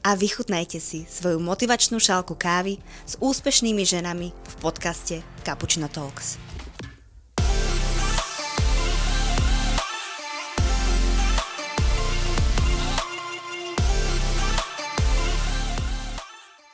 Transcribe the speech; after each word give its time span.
a 0.00 0.16
vychutnajte 0.16 0.80
si 0.80 1.04
svoju 1.04 1.36
motivačnú 1.40 2.00
šálku 2.00 2.32
kávy 2.32 2.80
s 3.04 3.20
úspešnými 3.20 3.84
ženami 3.84 4.32
v 4.32 4.54
podcaste 4.64 5.20
Cappuccino 5.44 5.92
Talks. 5.92 6.40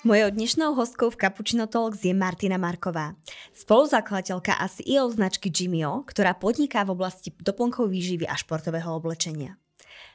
Mojou 0.07 0.31
dnešnou 0.31 0.79
hostkou 0.79 1.11
v 1.11 1.19
Cappuccino 1.19 1.67
Talks 1.67 2.07
je 2.07 2.15
Martina 2.15 2.63
Marková, 2.63 3.19
spoluzakladateľka 3.51 4.55
a 4.55 4.71
CEO 4.71 5.11
značky 5.11 5.51
Jimio, 5.51 6.07
ktorá 6.07 6.39
podniká 6.39 6.87
v 6.87 6.95
oblasti 6.95 7.35
doplnkov 7.43 7.91
výživy 7.91 8.23
a 8.23 8.39
športového 8.39 8.87
oblečenia. 8.95 9.59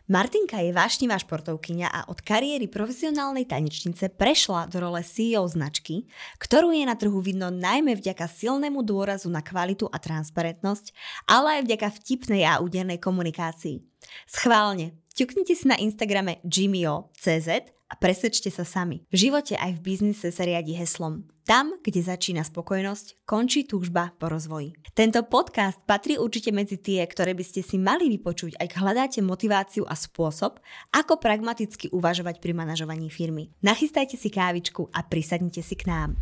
Martinka 0.09 0.61
je 0.61 0.73
vášnivá 0.73 1.17
športovkyňa 1.21 1.87
a 1.89 1.99
od 2.09 2.21
kariéry 2.25 2.65
profesionálnej 2.65 3.45
tanečnice 3.45 4.09
prešla 4.09 4.69
do 4.69 4.81
role 4.81 5.01
CEO 5.05 5.45
značky, 5.45 6.09
ktorú 6.41 6.73
je 6.73 6.85
na 6.85 6.97
trhu 6.97 7.21
vidno 7.21 7.53
najmä 7.53 7.97
vďaka 7.97 8.25
silnému 8.25 8.81
dôrazu 8.81 9.30
na 9.30 9.45
kvalitu 9.45 9.85
a 9.89 9.97
transparentnosť, 10.02 10.93
ale 11.30 11.59
aj 11.59 11.61
vďaka 11.69 11.88
vtipnej 12.02 12.43
a 12.45 12.61
údernej 12.61 12.97
komunikácii. 12.97 13.81
Schválne, 14.25 15.00
ťuknite 15.16 15.54
si 15.56 15.66
na 15.67 15.78
Instagrame 15.80 16.40
Jimio.cz 16.48 17.50
a 17.67 17.94
presvedčte 18.00 18.48
sa 18.52 18.64
sami. 18.64 19.04
V 19.12 19.28
živote 19.28 19.59
aj 19.59 19.80
v 19.80 19.84
biznise 19.84 20.31
sa 20.31 20.44
riadi 20.48 20.76
heslom 20.76 21.28
tam, 21.52 21.76
kde 21.84 22.00
začína 22.00 22.48
spokojnosť, 22.48 23.28
končí 23.28 23.67
túžba 23.67 24.16
po 24.16 24.32
rozvoji. 24.32 24.72
Tento 24.95 25.20
podcast 25.28 25.84
patrí 25.84 26.16
určite 26.16 26.54
medzi 26.56 26.80
tie, 26.80 27.04
ktoré 27.04 27.36
by 27.36 27.44
ste 27.44 27.59
si 27.59 27.76
mali 27.76 28.08
vypočuť, 28.08 28.56
ak 28.56 28.72
hľadáte 28.78 29.20
motiváciu 29.20 29.84
a 29.84 29.98
spôsob, 29.98 30.64
ako 30.95 31.20
pragmaticky 31.20 31.92
uvažovať 31.92 32.39
pri 32.39 32.56
manažovaní 32.56 33.12
firmy. 33.12 33.52
Nachystajte 33.66 34.16
si 34.16 34.32
kávičku 34.32 34.95
a 34.95 35.04
prisadnite 35.04 35.59
si 35.59 35.76
k 35.76 35.92
nám. 35.92 36.16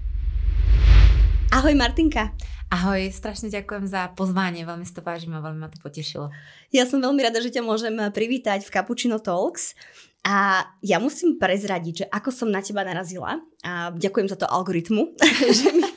Ahoj 1.49 1.73
Martinka. 1.73 2.29
Ahoj, 2.69 3.09
strašne 3.09 3.49
ďakujem 3.49 3.89
za 3.89 4.13
pozvanie, 4.13 4.69
veľmi 4.69 4.85
si 4.85 4.93
to 4.93 5.01
vážim 5.01 5.33
a 5.33 5.41
veľmi 5.41 5.65
ma 5.65 5.73
to 5.73 5.81
potešilo. 5.81 6.29
Ja 6.69 6.85
som 6.85 7.01
veľmi 7.01 7.17
rada, 7.25 7.41
že 7.41 7.49
ťa 7.49 7.65
môžem 7.65 7.97
privítať 8.13 8.61
v 8.61 8.69
Cappuccino 8.69 9.17
Talks. 9.17 9.73
A 10.21 10.69
ja 10.85 11.01
musím 11.01 11.41
prezradiť, 11.41 11.93
že 11.95 12.05
ako 12.13 12.29
som 12.29 12.53
na 12.53 12.61
teba 12.61 12.85
narazila 12.85 13.41
a 13.65 13.89
ďakujem 13.89 14.29
za 14.29 14.37
to 14.37 14.45
algoritmu, 14.45 15.17
že 15.57 15.73
mi 15.73 15.89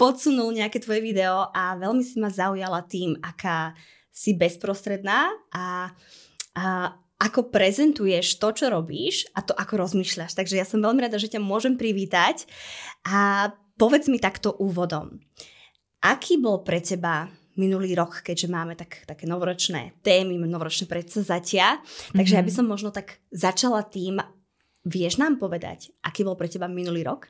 podsunul 0.00 0.56
nejaké 0.56 0.80
tvoje 0.80 1.04
video 1.04 1.52
a 1.52 1.76
veľmi 1.76 2.00
si 2.00 2.16
ma 2.16 2.32
zaujala 2.32 2.80
tým, 2.88 3.20
aká 3.20 3.76
si 4.08 4.40
bezprostredná 4.40 5.28
a, 5.52 5.92
a 6.56 6.64
ako 7.20 7.52
prezentuješ 7.52 8.40
to, 8.40 8.56
čo 8.56 8.72
robíš 8.72 9.28
a 9.36 9.44
to, 9.44 9.52
ako 9.52 9.84
rozmýšľaš. 9.84 10.32
Takže 10.32 10.56
ja 10.56 10.64
som 10.64 10.80
veľmi 10.80 11.04
rada, 11.04 11.20
že 11.20 11.28
ťa 11.28 11.44
môžem 11.44 11.76
privítať 11.76 12.48
a 13.04 13.52
povedz 13.78 14.10
mi 14.10 14.18
takto 14.18 14.52
úvodom. 14.58 15.22
Aký 16.02 16.38
bol 16.38 16.66
pre 16.66 16.82
teba 16.82 17.30
minulý 17.58 17.98
rok, 17.98 18.22
keďže 18.22 18.48
máme 18.50 18.78
tak, 18.78 19.02
také 19.02 19.26
novoročné 19.26 19.98
témy, 20.06 20.38
novoročné 20.38 20.86
predsazatia. 20.86 21.82
Takže 22.14 22.14
mm-hmm. 22.14 22.38
ja 22.38 22.46
by 22.46 22.52
som 22.54 22.66
možno 22.70 22.94
tak 22.94 23.18
začala 23.34 23.82
tým, 23.82 24.22
vieš 24.86 25.18
nám 25.18 25.42
povedať, 25.42 25.90
aký 26.06 26.22
bol 26.22 26.38
pre 26.38 26.46
teba 26.46 26.70
minulý 26.70 27.02
rok? 27.02 27.26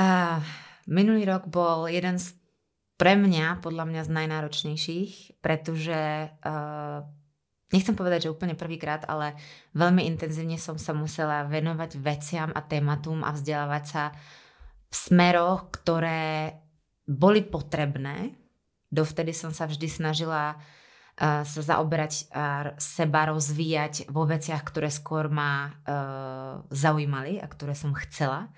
Uh, 0.00 0.40
minulý 0.88 1.28
rok 1.28 1.44
bol 1.52 1.84
jeden 1.92 2.16
z 2.16 2.32
pre 2.96 3.18
mňa, 3.18 3.60
podľa 3.60 3.84
mňa 3.84 4.02
z 4.06 4.10
najnáročnejších, 4.14 5.42
pretože 5.42 6.30
uh, 6.32 7.02
nechcem 7.74 7.98
povedať, 7.98 8.28
že 8.28 8.32
úplne 8.32 8.54
prvýkrát, 8.54 9.02
ale 9.10 9.34
veľmi 9.74 10.06
intenzívne 10.06 10.54
som 10.54 10.78
sa 10.78 10.94
musela 10.94 11.42
venovať 11.50 11.98
veciam 11.98 12.48
a 12.54 12.62
tématum 12.62 13.26
a 13.26 13.34
vzdelávať 13.34 13.84
sa 13.84 14.02
v 14.92 14.94
smeroch, 14.94 15.72
ktoré 15.72 16.60
boli 17.08 17.40
potrebné. 17.40 18.36
Dovtedy 18.92 19.32
som 19.32 19.56
sa 19.56 19.64
vždy 19.64 19.88
snažila 19.88 20.60
sa 21.18 21.44
zaoberať 21.44 22.32
seba 22.80 23.20
rozvíjať 23.28 24.08
vo 24.08 24.24
veciach, 24.24 24.64
ktoré 24.64 24.88
skôr 24.88 25.28
ma 25.28 25.68
uh, 25.68 26.64
zaujímali 26.72 27.36
a 27.36 27.46
ktoré 27.46 27.76
som 27.76 27.92
chcela. 27.92 28.48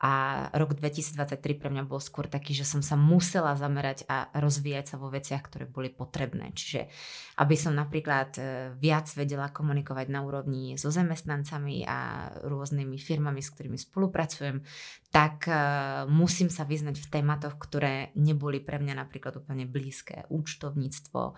A 0.00 0.48
rok 0.56 0.80
2023 0.80 1.60
pre 1.60 1.68
mňa 1.68 1.84
bol 1.84 2.00
skôr 2.00 2.24
taký, 2.24 2.56
že 2.56 2.64
som 2.64 2.80
sa 2.80 2.96
musela 2.96 3.52
zamerať 3.52 4.08
a 4.08 4.32
rozvíjať 4.32 4.84
sa 4.88 4.96
vo 4.96 5.12
veciach, 5.12 5.44
ktoré 5.44 5.68
boli 5.68 5.92
potrebné. 5.92 6.56
Čiže 6.56 6.88
aby 7.36 7.52
som 7.52 7.76
napríklad 7.76 8.32
e, 8.40 8.42
viac 8.80 9.12
vedela 9.12 9.52
komunikovať 9.52 10.08
na 10.08 10.24
úrovni 10.24 10.80
so 10.80 10.88
zamestnancami 10.88 11.84
a 11.84 12.32
rôznymi 12.32 12.96
firmami, 12.96 13.44
s 13.44 13.52
ktorými 13.52 13.76
spolupracujem, 13.76 14.64
tak 15.12 15.44
e, 15.44 15.52
musím 16.08 16.48
sa 16.48 16.64
vyznať 16.64 16.96
v 16.96 17.10
tématoch, 17.20 17.60
ktoré 17.60 18.16
neboli 18.16 18.64
pre 18.64 18.80
mňa 18.80 19.04
napríklad 19.04 19.36
úplne 19.36 19.68
blízke. 19.68 20.24
Účtovníctvo, 20.32 21.36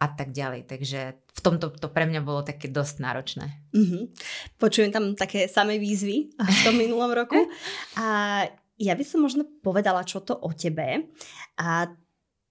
a 0.00 0.06
tak 0.10 0.34
ďalej. 0.34 0.66
Takže 0.68 1.00
v 1.18 1.40
tomto 1.40 1.72
to 1.74 1.88
pre 1.90 2.04
mňa 2.06 2.20
bolo 2.20 2.42
také 2.42 2.70
dosť 2.70 2.96
náročné. 3.00 3.46
Mm-hmm. 3.74 4.02
Počujem 4.58 4.90
tam 4.90 5.14
také 5.14 5.46
samé 5.46 5.78
výzvy 5.78 6.34
v 6.34 6.58
tom 6.66 6.74
minulom 6.82 7.10
roku. 7.14 7.38
A 7.98 8.06
ja 8.74 8.94
by 8.98 9.04
som 9.06 9.22
možno 9.22 9.46
povedala, 9.62 10.02
čo 10.02 10.18
to 10.20 10.34
o 10.34 10.50
tebe. 10.50 11.08
A 11.58 11.88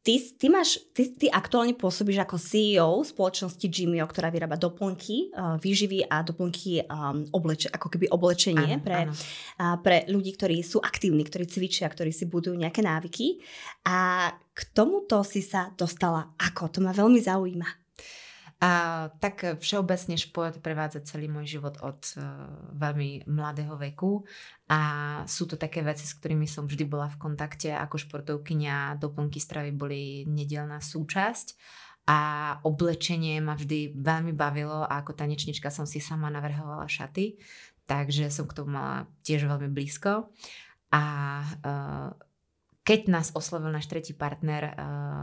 Ty, 0.04 0.20
ty, 0.36 0.52
máš, 0.52 0.84
ty, 0.92 1.16
ty 1.16 1.32
aktuálne 1.32 1.80
pôsobíš 1.80 2.28
ako 2.28 2.36
CEO 2.36 2.92
spoločnosti 3.08 3.64
Jimio, 3.72 4.04
ktorá 4.04 4.28
vyrába 4.28 4.60
doplnky, 4.60 5.32
uh, 5.32 5.56
výživy 5.56 6.04
a 6.12 6.20
doplnky 6.20 6.84
um, 6.84 7.24
obleče, 7.32 7.72
ako 7.72 7.88
keby 7.88 8.12
oblečenie 8.12 8.80
áno, 8.80 8.84
pre, 8.84 8.98
áno. 9.08 9.16
Uh, 9.56 9.80
pre 9.80 10.04
ľudí, 10.12 10.36
ktorí 10.36 10.60
sú 10.60 10.84
aktívni, 10.84 11.24
ktorí 11.24 11.48
cvičia, 11.48 11.88
ktorí 11.88 12.12
si 12.12 12.28
budujú 12.28 12.52
nejaké 12.52 12.84
návyky. 12.84 13.40
A 13.88 14.28
k 14.52 14.60
tomuto 14.76 15.24
si 15.24 15.40
sa 15.40 15.72
dostala 15.72 16.36
ako? 16.36 16.68
To 16.76 16.80
ma 16.84 16.92
veľmi 16.92 17.24
zaujíma. 17.24 17.83
A 18.64 19.12
tak 19.20 19.60
všeobecne 19.60 20.16
šport 20.16 20.56
prevádza 20.64 21.04
celý 21.04 21.28
môj 21.28 21.60
život 21.60 21.76
od 21.84 22.00
uh, 22.16 22.24
veľmi 22.80 23.28
mladého 23.28 23.76
veku. 23.76 24.24
A 24.72 24.80
sú 25.28 25.52
to 25.52 25.60
také 25.60 25.84
veci, 25.84 26.08
s 26.08 26.16
ktorými 26.16 26.48
som 26.48 26.64
vždy 26.64 26.88
bola 26.88 27.12
v 27.12 27.20
kontakte. 27.20 27.76
Ako 27.76 28.00
športovkynia, 28.00 28.96
doplnky 28.96 29.44
stravy 29.44 29.76
boli 29.76 30.24
nedelná 30.32 30.80
súčasť. 30.80 31.60
A 32.08 32.20
oblečenie 32.64 33.44
ma 33.44 33.60
vždy 33.60 34.00
veľmi 34.00 34.32
bavilo 34.32 34.88
a 34.88 35.04
ako 35.04 35.12
tanečnička 35.12 35.68
som 35.68 35.84
si 35.84 36.00
sama 36.00 36.32
navrhovala 36.32 36.88
šaty, 36.88 37.40
takže 37.84 38.32
som 38.32 38.48
k 38.48 38.60
tomu 38.60 38.80
mala 38.80 39.12
tiež 39.28 39.44
veľmi 39.44 39.72
blízko. 39.76 40.32
A 40.96 41.04
uh, 41.44 42.16
keď 42.84 43.08
nás 43.08 43.32
oslovil 43.32 43.72
náš 43.72 43.88
tretí 43.88 44.12
partner 44.12 44.64
uh, 44.68 44.74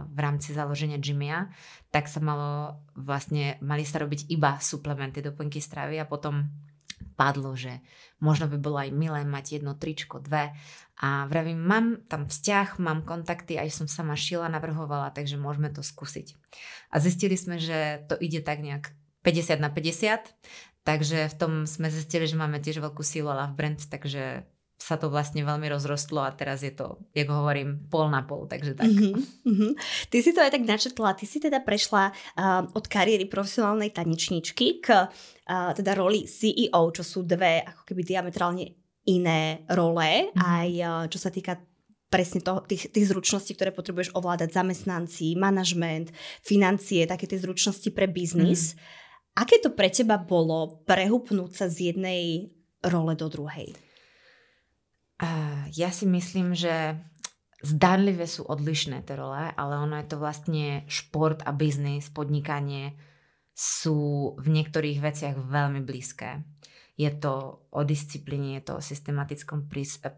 v 0.09 0.19
rámci 0.19 0.57
založenia 0.57 0.97
Jimia, 0.97 1.53
tak 1.93 2.09
sa 2.09 2.19
malo 2.25 2.81
vlastne, 2.97 3.61
mali 3.61 3.85
sa 3.85 4.01
robiť 4.01 4.33
iba 4.33 4.57
suplementy, 4.57 5.21
doplnky 5.21 5.61
stravy 5.61 6.01
a 6.01 6.09
potom 6.09 6.49
padlo, 7.21 7.53
že 7.53 7.85
možno 8.21 8.49
by 8.49 8.57
bolo 8.57 8.81
aj 8.81 8.91
milé 8.97 9.21
mať 9.29 9.61
jedno 9.61 9.77
tričko, 9.77 10.25
dve. 10.25 10.57
A 11.01 11.29
vravím, 11.29 11.61
mám 11.61 12.01
tam 12.09 12.29
vzťah, 12.29 12.81
mám 12.81 13.05
kontakty, 13.05 13.57
aj 13.57 13.73
som 13.73 13.87
sama 13.89 14.17
šila, 14.17 14.53
navrhovala, 14.53 15.13
takže 15.13 15.41
môžeme 15.41 15.73
to 15.73 15.85
skúsiť. 15.85 16.37
A 16.93 16.97
zistili 17.01 17.37
sme, 17.37 17.61
že 17.61 18.05
to 18.09 18.17
ide 18.17 18.45
tak 18.45 18.61
nejak 18.61 18.93
50 19.25 19.61
na 19.61 19.69
50, 19.73 20.33
takže 20.85 21.29
v 21.29 21.35
tom 21.37 21.53
sme 21.69 21.93
zistili, 21.93 22.25
že 22.25 22.41
máme 22.41 22.61
tiež 22.61 22.81
veľkú 22.81 23.05
sílu 23.05 23.33
a 23.33 23.45
love 23.45 23.57
brand, 23.57 23.81
takže 23.81 24.49
sa 24.81 24.97
to 24.97 25.13
vlastne 25.13 25.45
veľmi 25.45 25.69
rozrostlo 25.69 26.25
a 26.25 26.33
teraz 26.33 26.65
je 26.65 26.73
to, 26.73 26.97
jak 27.13 27.29
hovorím, 27.29 27.85
pol 27.93 28.09
na 28.09 28.25
pol, 28.25 28.49
takže 28.49 28.73
tak. 28.73 28.89
Mm-hmm, 28.89 29.15
mm-hmm. 29.45 29.73
Ty 30.09 30.17
si 30.25 30.33
to 30.33 30.41
aj 30.41 30.57
tak 30.57 30.65
načetla, 30.65 31.13
ty 31.21 31.29
si 31.29 31.37
teda 31.37 31.61
prešla 31.61 32.09
uh, 32.09 32.65
od 32.73 32.89
kariéry 32.89 33.29
profesionálnej 33.29 33.93
tanečničky 33.93 34.81
k 34.81 35.05
uh, 35.05 35.77
teda 35.77 35.93
roli 35.93 36.25
CEO, 36.25 36.89
čo 36.97 37.05
sú 37.05 37.29
dve 37.29 37.61
ako 37.61 37.85
keby 37.85 38.01
diametrálne 38.09 38.65
iné 39.05 39.69
role, 39.69 40.33
mm-hmm. 40.33 40.41
aj 40.41 40.69
uh, 40.81 41.05
čo 41.13 41.19
sa 41.21 41.29
týka 41.29 41.61
presne 42.11 42.41
toho, 42.43 42.65
tých, 42.65 42.91
tých 42.91 43.07
zručností, 43.07 43.55
ktoré 43.55 43.71
potrebuješ 43.71 44.17
ovládať, 44.17 44.51
zamestnanci, 44.51 45.39
manažment, 45.39 46.11
financie, 46.43 47.07
také 47.07 47.29
tie 47.31 47.39
zručnosti 47.39 47.87
pre 47.95 48.11
biznis. 48.11 48.75
Mm. 48.75 48.79
Aké 49.47 49.63
to 49.63 49.71
pre 49.71 49.87
teba 49.95 50.19
bolo 50.19 50.83
prehupnúť 50.91 51.51
sa 51.55 51.67
z 51.71 51.95
jednej 51.95 52.51
role 52.83 53.15
do 53.15 53.31
druhej? 53.31 53.79
Ja 55.77 55.91
si 55.93 56.09
myslím, 56.09 56.57
že 56.57 56.97
zdánlivé 57.61 58.25
sú 58.25 58.49
odlišné 58.49 59.05
tie 59.05 59.17
role, 59.21 59.53
ale 59.53 59.75
ono 59.77 60.01
je 60.01 60.07
to 60.09 60.17
vlastne 60.17 60.89
šport 60.89 61.45
a 61.45 61.53
biznis, 61.53 62.09
podnikanie 62.09 62.97
sú 63.53 64.33
v 64.41 64.47
niektorých 64.49 65.05
veciach 65.05 65.37
veľmi 65.37 65.85
blízke. 65.85 66.41
Je 66.97 67.09
to 67.17 67.65
o 67.73 67.81
disciplíne, 67.85 68.61
je 68.61 68.65
to 68.65 68.73
o 68.77 68.85
systematickom 68.85 69.69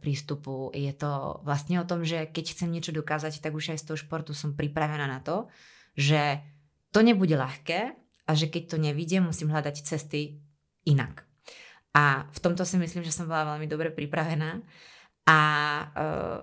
prístupu, 0.03 0.71
je 0.75 0.91
to 0.95 1.43
vlastne 1.47 1.79
o 1.79 1.87
tom, 1.87 2.03
že 2.03 2.31
keď 2.31 2.55
chcem 2.55 2.71
niečo 2.71 2.95
dokázať, 2.95 3.39
tak 3.39 3.55
už 3.55 3.75
aj 3.75 3.83
z 3.83 3.87
toho 3.91 3.99
športu 3.99 4.35
som 4.35 4.55
pripravená 4.55 5.07
na 5.07 5.23
to, 5.23 5.47
že 5.95 6.43
to 6.91 7.03
nebude 7.03 7.35
ľahké 7.35 7.95
a 8.27 8.31
že 8.35 8.51
keď 8.51 8.63
to 8.75 8.77
nevidie, 8.79 9.19
musím 9.23 9.51
hľadať 9.51 9.83
cesty 9.83 10.43
inak. 10.87 11.27
A 11.93 12.27
v 12.33 12.39
tomto 12.41 12.65
si 12.65 12.81
myslím, 12.81 13.05
že 13.05 13.15
som 13.15 13.29
bola 13.29 13.55
veľmi 13.55 13.69
dobre 13.69 13.93
pripravená. 13.93 14.63
A 15.29 15.39
uh, 15.95 16.39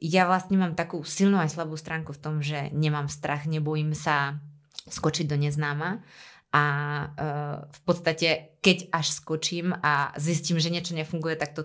ja 0.00 0.24
vlastne 0.24 0.56
mám 0.56 0.78
takú 0.78 1.04
silnú 1.04 1.36
aj 1.36 1.52
slabú 1.52 1.76
stránku 1.76 2.16
v 2.16 2.22
tom, 2.22 2.34
že 2.40 2.72
nemám 2.72 3.10
strach, 3.12 3.44
nebojím 3.44 3.92
sa 3.92 4.40
skočiť 4.88 5.28
do 5.28 5.36
neznáma. 5.36 6.00
A 6.50 6.64
uh, 7.14 7.56
v 7.68 7.80
podstate 7.84 8.50
keď 8.60 8.92
až 8.92 9.12
skočím 9.12 9.72
a 9.80 10.12
zistím, 10.20 10.60
že 10.60 10.72
niečo 10.72 10.92
nefunguje, 10.92 11.36
tak 11.36 11.56
to 11.56 11.62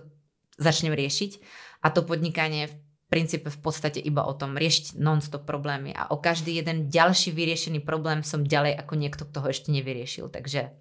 začnem 0.56 0.96
riešiť. 0.96 1.38
A 1.84 1.92
to 1.92 2.02
podnikanie 2.02 2.72
v 2.72 2.74
princípe 3.06 3.52
v 3.52 3.60
podstate 3.62 4.02
iba 4.02 4.26
o 4.26 4.34
tom 4.34 4.58
riešiť 4.58 4.98
non-stop 4.98 5.46
problémy. 5.46 5.94
A 5.94 6.10
o 6.10 6.18
každý 6.18 6.56
jeden 6.56 6.90
ďalší 6.90 7.30
vyriešený 7.30 7.84
problém 7.86 8.26
som 8.26 8.42
ďalej 8.42 8.74
ako 8.80 8.94
niekto, 8.98 9.22
kto 9.28 9.38
ho 9.44 9.48
ešte 9.52 9.70
nevyriešil, 9.70 10.32
takže... 10.32 10.74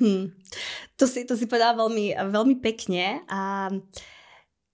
Hmm. 0.00 0.32
To, 0.96 1.04
si, 1.04 1.28
to 1.28 1.36
si 1.36 1.44
povedala 1.44 1.76
veľmi, 1.76 2.16
veľmi 2.16 2.56
pekne. 2.64 3.20
A 3.28 3.68
uh, 3.68 3.76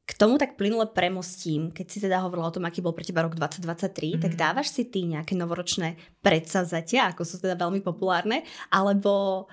k 0.06 0.12
tomu 0.14 0.38
tak 0.38 0.54
plynule 0.54 0.86
premostím, 0.94 1.74
keď 1.74 1.86
si 1.90 1.98
teda 1.98 2.22
hovorila 2.22 2.48
o 2.48 2.54
tom, 2.54 2.62
aký 2.62 2.78
bol 2.78 2.94
pre 2.94 3.02
teba 3.02 3.26
rok 3.26 3.34
2023, 3.34 3.66
mm-hmm. 3.66 4.22
tak 4.22 4.32
mhm. 4.32 4.38
dávaš 4.38 4.70
si 4.70 4.86
ty 4.86 5.02
nejaké 5.02 5.34
novoročné 5.34 5.98
predsazatia, 6.22 7.10
ako 7.10 7.26
sú 7.26 7.42
teda 7.42 7.58
veľmi 7.58 7.82
populárne, 7.82 8.46
alebo 8.70 9.46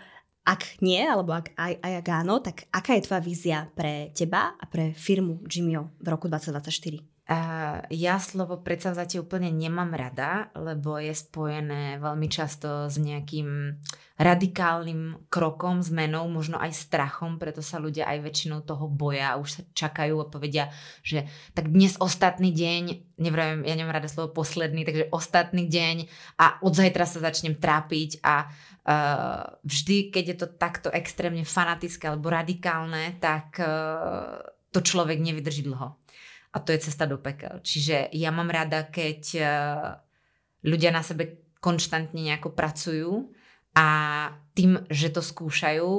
ak 0.43 0.83
nie, 0.83 0.99
alebo 0.99 1.33
ak 1.33 1.55
aj, 1.55 1.73
aj 1.79 1.93
ak 2.03 2.07
áno, 2.11 2.35
tak 2.43 2.67
aká 2.69 2.99
je 2.99 3.05
tvoja 3.07 3.21
vízia 3.23 3.59
pre 3.73 4.11
teba 4.11 4.53
a 4.59 4.63
pre 4.67 4.91
firmu 4.91 5.41
Jimio 5.47 5.95
v 6.03 6.07
roku 6.11 6.27
2024? 6.27 7.12
Uh, 7.23 7.79
ja 7.87 8.19
slovo 8.19 8.59
predsavzatie 8.59 9.15
úplne 9.15 9.47
nemám 9.47 9.95
rada, 9.95 10.51
lebo 10.59 10.99
je 10.99 11.15
spojené 11.15 11.95
veľmi 11.95 12.27
často 12.27 12.91
s 12.91 12.99
nejakým 12.99 13.79
radikálnym 14.19 15.31
krokom, 15.31 15.79
zmenou, 15.79 16.27
možno 16.27 16.59
aj 16.59 16.75
strachom, 16.75 17.39
preto 17.39 17.63
sa 17.63 17.79
ľudia 17.79 18.11
aj 18.11 18.27
väčšinou 18.27 18.67
toho 18.67 18.91
boja 18.91 19.33
a 19.33 19.39
už 19.39 19.49
sa 19.55 19.61
čakajú 19.71 20.19
a 20.19 20.27
povedia, 20.27 20.67
že 20.99 21.23
tak 21.55 21.71
dnes 21.71 21.95
ostatný 22.03 22.51
deň, 22.51 23.15
neviem, 23.15 23.63
ja 23.63 23.75
nemám 23.79 24.03
rada 24.03 24.11
slovo 24.11 24.35
posledný, 24.35 24.83
takže 24.83 25.07
ostatný 25.15 25.71
deň 25.71 26.11
a 26.43 26.59
od 26.59 26.75
zajtra 26.75 27.07
sa 27.07 27.23
začnem 27.23 27.55
trápiť 27.55 28.19
a 28.19 28.51
uh, 28.51 29.63
vždy, 29.63 30.11
keď 30.11 30.23
je 30.27 30.37
to 30.43 30.47
takto 30.59 30.91
extrémne 30.91 31.47
fanatické 31.47 32.11
alebo 32.11 32.27
radikálne, 32.27 33.15
tak 33.23 33.63
uh, 33.63 34.43
to 34.75 34.83
človek 34.83 35.23
nevydrží 35.23 35.63
dlho 35.63 36.02
a 36.53 36.57
to 36.61 36.69
je 36.69 36.85
cesta 36.85 37.09
do 37.09 37.17
pekel. 37.17 37.59
Čiže 37.65 38.13
ja 38.13 38.29
mám 38.29 38.53
rada, 38.53 38.85
keď 38.85 39.21
eh, 39.35 39.47
ľudia 40.63 40.93
na 40.93 41.01
sebe 41.01 41.43
konštantne 41.63 42.19
nejako 42.19 42.51
pracujú 42.51 43.33
a 43.73 43.87
tým, 44.53 44.83
že 44.91 45.09
to 45.09 45.23
skúšajú 45.23 45.91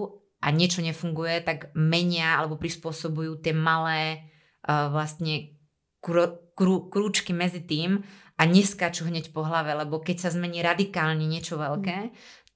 a 0.44 0.48
niečo 0.52 0.84
nefunguje, 0.84 1.40
tak 1.40 1.72
menia 1.72 2.36
alebo 2.36 2.60
prispôsobujú 2.60 3.40
tie 3.40 3.56
malé 3.56 4.28
uh, 4.68 4.92
vlastne 4.92 5.56
krú, 6.04 6.36
krú, 6.52 6.92
krúčky 6.92 7.32
medzi 7.32 7.64
tým 7.64 8.04
a 8.36 8.44
neskáču 8.44 9.08
hneď 9.08 9.32
po 9.32 9.40
hlave, 9.40 9.72
lebo 9.72 10.04
keď 10.04 10.28
sa 10.28 10.34
zmení 10.36 10.60
radikálne 10.60 11.24
niečo 11.24 11.56
veľké, 11.56 11.96
mm. 11.96 12.10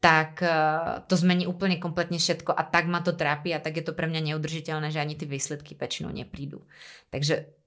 tak 0.04 0.44
uh, 0.44 1.00
to 1.08 1.16
zmení 1.16 1.48
úplne 1.48 1.80
kompletne 1.80 2.20
všetko 2.20 2.52
a 2.52 2.62
tak 2.68 2.92
ma 2.92 3.00
to 3.00 3.16
trápi 3.16 3.56
a 3.56 3.62
tak 3.64 3.80
je 3.80 3.84
to 3.88 3.96
pre 3.96 4.04
mňa 4.04 4.36
neudržiteľné, 4.36 4.92
že 4.92 5.00
ani 5.00 5.16
tie 5.16 5.24
výsledky 5.24 5.72
väčšinou 5.72 6.12
neprídu. 6.12 6.68
Takže 7.08 7.57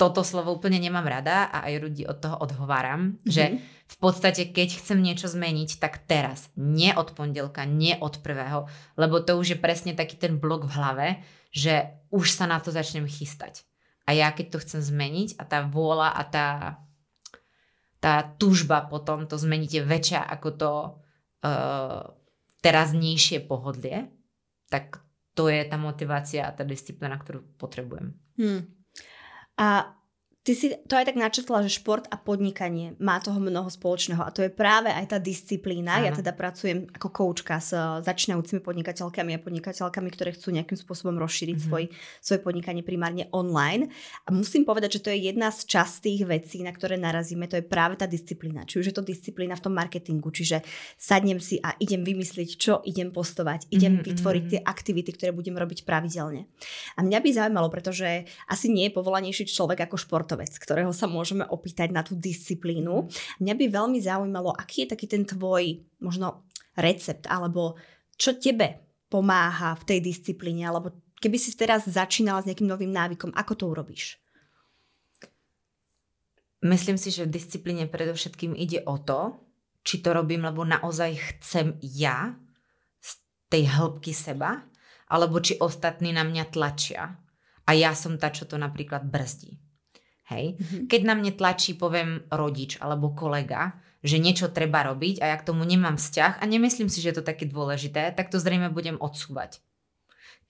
toto 0.00 0.24
slovo 0.24 0.56
úplne 0.56 0.80
nemám 0.80 1.04
rada 1.04 1.52
a 1.52 1.68
aj 1.68 1.74
ľudí 1.76 2.08
od 2.08 2.24
toho 2.24 2.40
odhováram, 2.40 3.20
mm-hmm. 3.20 3.28
že 3.28 3.60
v 3.84 3.96
podstate 4.00 4.48
keď 4.48 4.80
chcem 4.80 4.96
niečo 4.96 5.28
zmeniť, 5.28 5.76
tak 5.76 6.08
teraz, 6.08 6.48
nie 6.56 6.88
od 6.96 7.12
pondelka, 7.12 7.68
nie 7.68 8.00
od 8.00 8.24
prvého, 8.24 8.64
lebo 8.96 9.20
to 9.20 9.36
už 9.36 9.52
je 9.52 9.58
presne 9.60 9.92
taký 9.92 10.16
ten 10.16 10.40
blok 10.40 10.64
v 10.64 10.72
hlave, 10.72 11.08
že 11.52 12.00
už 12.08 12.32
sa 12.32 12.48
na 12.48 12.56
to 12.64 12.72
začnem 12.72 13.04
chystať. 13.04 13.68
A 14.08 14.16
ja 14.16 14.32
keď 14.32 14.56
to 14.56 14.62
chcem 14.64 14.80
zmeniť 14.80 15.36
a 15.36 15.44
tá 15.44 15.68
vôľa 15.68 16.16
a 16.16 16.22
tá, 16.24 16.48
tá 18.00 18.24
túžba 18.40 18.88
potom 18.88 19.28
to 19.28 19.36
zmeniť 19.36 19.70
je 19.76 19.82
väčšia 19.84 20.20
ako 20.24 20.48
to 20.56 20.72
uh, 21.44 22.08
teraznejšie 22.64 23.44
pohodlie, 23.44 24.08
tak 24.72 25.04
to 25.36 25.52
je 25.52 25.60
tá 25.68 25.76
motivácia 25.76 26.48
a 26.48 26.56
tá 26.56 26.64
disciplína, 26.64 27.20
ktorú 27.20 27.44
potrebujem. 27.60 28.16
Hmm. 28.40 28.79
A 29.60 29.99
ty 30.40 30.56
si 30.56 30.72
to 30.88 30.96
aj 30.96 31.12
tak 31.12 31.20
načrtla, 31.20 31.68
že 31.68 31.76
šport 31.76 32.08
a 32.08 32.16
podnikanie 32.16 32.96
má 32.96 33.20
toho 33.20 33.36
mnoho 33.36 33.68
spoločného 33.68 34.24
a 34.24 34.32
to 34.32 34.40
je 34.40 34.50
práve 34.52 34.88
aj 34.88 35.12
tá 35.12 35.18
disciplína. 35.20 36.00
Áno. 36.00 36.08
Ja 36.08 36.12
teda 36.16 36.32
pracujem 36.32 36.88
ako 36.88 37.08
koučka 37.12 37.60
s 37.60 37.76
eh, 37.76 38.00
začínajúcimi 38.00 38.64
podnikateľkami 38.64 39.36
a 39.36 39.42
podnikateľkami, 39.44 40.08
ktoré 40.08 40.32
chcú 40.32 40.56
nejakým 40.56 40.78
spôsobom 40.80 41.20
rozšíriť 41.20 41.56
mm-hmm. 41.60 41.72
svoj, 41.72 41.84
svoje 42.24 42.40
podnikanie 42.40 42.80
primárne 42.80 43.28
online. 43.36 43.92
A 44.24 44.32
musím 44.32 44.64
povedať, 44.64 45.00
že 45.00 45.04
to 45.04 45.12
je 45.12 45.28
jedna 45.28 45.52
z 45.52 45.68
častých 45.68 46.24
vecí, 46.24 46.64
na 46.64 46.72
ktoré 46.72 46.96
narazíme, 46.96 47.44
to 47.44 47.60
je 47.60 47.64
práve 47.64 48.00
tá 48.00 48.08
disciplína. 48.08 48.64
Či 48.64 48.80
už 48.80 48.86
je 48.92 48.96
to 48.96 49.04
disciplína 49.04 49.60
v 49.60 49.64
tom 49.68 49.76
marketingu, 49.76 50.32
čiže 50.32 50.64
sadnem 50.96 51.36
si 51.36 51.60
a 51.60 51.76
idem 51.76 52.00
vymyslieť, 52.00 52.48
čo 52.56 52.80
idem 52.88 53.12
postovať, 53.12 53.68
idem 53.68 54.00
mm-hmm. 54.00 54.08
vytvoriť 54.08 54.44
tie 54.56 54.60
aktivity, 54.64 55.10
ktoré 55.12 55.30
budem 55.36 55.60
robiť 55.60 55.84
pravidelne. 55.84 56.48
A 56.96 57.04
mňa 57.04 57.18
by 57.20 57.28
zaujímalo, 57.28 57.68
pretože 57.68 58.24
asi 58.48 58.72
nie 58.72 58.88
je 58.88 58.96
povolanejší 58.96 59.44
človek 59.52 59.84
ako 59.84 59.96
športovec, 60.30 60.52
ktorého 60.62 60.92
sa 60.94 61.10
môžeme 61.10 61.42
opýtať 61.42 61.90
na 61.90 62.06
tú 62.06 62.14
disciplínu. 62.14 63.06
Mhm. 63.06 63.42
Mňa 63.42 63.54
by 63.58 63.64
veľmi 63.66 63.98
zaujímalo, 63.98 64.54
aký 64.54 64.86
je 64.86 64.94
taký 64.94 65.06
ten 65.10 65.26
tvoj 65.26 65.82
možno 65.98 66.46
recept, 66.78 67.26
alebo 67.26 67.74
čo 68.14 68.38
tebe 68.38 68.86
pomáha 69.10 69.74
v 69.74 69.86
tej 69.90 69.98
disciplíne, 70.06 70.70
alebo 70.70 70.94
keby 71.18 71.34
si 71.34 71.50
teraz 71.58 71.90
začínala 71.90 72.46
s 72.46 72.46
nejakým 72.46 72.68
novým 72.70 72.94
návykom, 72.94 73.34
ako 73.34 73.52
to 73.58 73.64
urobíš? 73.66 74.22
Myslím 76.60 77.00
si, 77.00 77.08
že 77.10 77.24
v 77.24 77.34
disciplíne 77.34 77.88
predovšetkým 77.88 78.52
ide 78.52 78.84
o 78.84 79.00
to, 79.00 79.40
či 79.80 80.04
to 80.04 80.12
robím, 80.12 80.44
lebo 80.44 80.60
naozaj 80.62 81.16
chcem 81.16 81.80
ja 81.80 82.36
z 83.00 83.16
tej 83.48 83.64
hĺbky 83.64 84.12
seba, 84.12 84.68
alebo 85.08 85.40
či 85.40 85.56
ostatní 85.56 86.12
na 86.12 86.20
mňa 86.20 86.44
tlačia. 86.52 87.16
A 87.64 87.72
ja 87.72 87.96
som 87.96 88.20
tá, 88.20 88.28
čo 88.28 88.44
to 88.44 88.60
napríklad 88.60 89.08
brzdí. 89.08 89.69
Hej? 90.30 90.56
Mm-hmm. 90.56 90.84
Keď 90.86 91.00
na 91.02 91.14
mne 91.18 91.32
tlačí, 91.34 91.74
poviem, 91.74 92.22
rodič 92.30 92.78
alebo 92.78 93.12
kolega, 93.12 93.76
že 94.00 94.16
niečo 94.16 94.48
treba 94.48 94.86
robiť 94.86 95.20
a 95.20 95.34
ja 95.34 95.36
k 95.36 95.46
tomu 95.50 95.66
nemám 95.66 96.00
vzťah 96.00 96.40
a 96.40 96.44
nemyslím 96.48 96.88
si, 96.88 97.04
že 97.04 97.12
je 97.12 97.16
to 97.20 97.28
také 97.28 97.44
dôležité, 97.44 98.14
tak 98.16 98.32
to 98.32 98.40
zrejme 98.40 98.72
budem 98.72 98.96
odsúvať. 98.96 99.60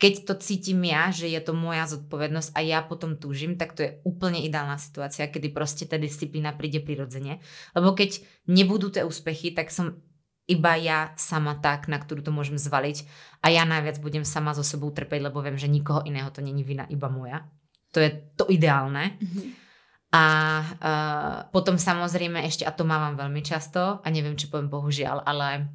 Keď 0.01 0.25
to 0.25 0.35
cítim 0.41 0.81
ja, 0.81 1.13
že 1.13 1.29
je 1.29 1.41
to 1.45 1.53
moja 1.53 1.85
zodpovednosť 1.85 2.57
a 2.57 2.61
ja 2.65 2.81
potom 2.81 3.21
túžim, 3.21 3.61
tak 3.61 3.77
to 3.77 3.85
je 3.85 3.91
úplne 4.09 4.41
ideálna 4.41 4.81
situácia, 4.81 5.29
kedy 5.29 5.53
proste 5.53 5.85
tá 5.85 6.01
disciplína 6.01 6.57
príde 6.57 6.81
prirodzene. 6.81 7.45
Lebo 7.77 7.93
keď 7.93 8.25
nebudú 8.49 8.89
tie 8.89 9.05
úspechy, 9.05 9.53
tak 9.53 9.69
som 9.69 10.01
iba 10.49 10.73
ja 10.81 11.13
sama 11.21 11.55
tak, 11.61 11.87
na 11.87 12.01
ktorú 12.01 12.25
to 12.25 12.33
môžem 12.33 12.57
zvaliť 12.57 13.05
a 13.45 13.53
ja 13.53 13.69
najviac 13.69 14.01
budem 14.01 14.25
sama 14.25 14.57
so 14.57 14.65
sebou 14.65 14.89
trpeť, 14.89 15.21
lebo 15.31 15.45
viem, 15.45 15.61
že 15.61 15.69
nikoho 15.69 16.01
iného 16.09 16.33
to 16.33 16.41
není 16.41 16.65
vina, 16.65 16.89
iba 16.89 17.13
moja. 17.13 17.45
To 17.93 18.01
je 18.01 18.11
to 18.41 18.49
ideálne. 18.49 19.21
Mm-hmm. 19.21 19.70
A 20.11 20.25
uh, 20.59 21.37
potom 21.55 21.79
samozrejme 21.79 22.43
ešte, 22.43 22.67
a 22.67 22.75
to 22.75 22.83
mávam 22.83 23.15
veľmi 23.15 23.47
často, 23.47 24.03
a 24.03 24.07
neviem, 24.11 24.35
či 24.35 24.51
poviem 24.51 24.67
bohužiaľ, 24.67 25.23
ale 25.23 25.71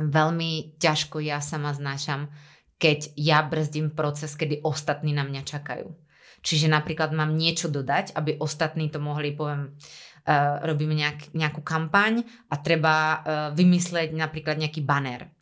veľmi 0.00 0.80
ťažko 0.80 1.20
ja 1.20 1.44
sama 1.44 1.76
znášam, 1.76 2.32
keď 2.80 3.12
ja 3.20 3.44
brzdím 3.44 3.92
proces, 3.92 4.32
kedy 4.40 4.64
ostatní 4.64 5.12
na 5.12 5.20
mňa 5.28 5.42
čakajú. 5.44 5.92
Čiže 6.40 6.72
napríklad 6.72 7.12
mám 7.12 7.36
niečo 7.36 7.68
dodať, 7.68 8.16
aby 8.16 8.40
ostatní 8.40 8.88
to 8.88 9.04
mohli, 9.04 9.36
poviem, 9.36 9.76
uh, 9.76 10.64
robíme 10.64 10.96
nejak, 10.96 11.36
nejakú 11.36 11.60
kampaň 11.60 12.24
a 12.48 12.56
treba 12.56 12.94
uh, 12.96 13.16
vymysleť 13.52 14.16
napríklad 14.16 14.56
nejaký 14.56 14.80
banner 14.80 15.33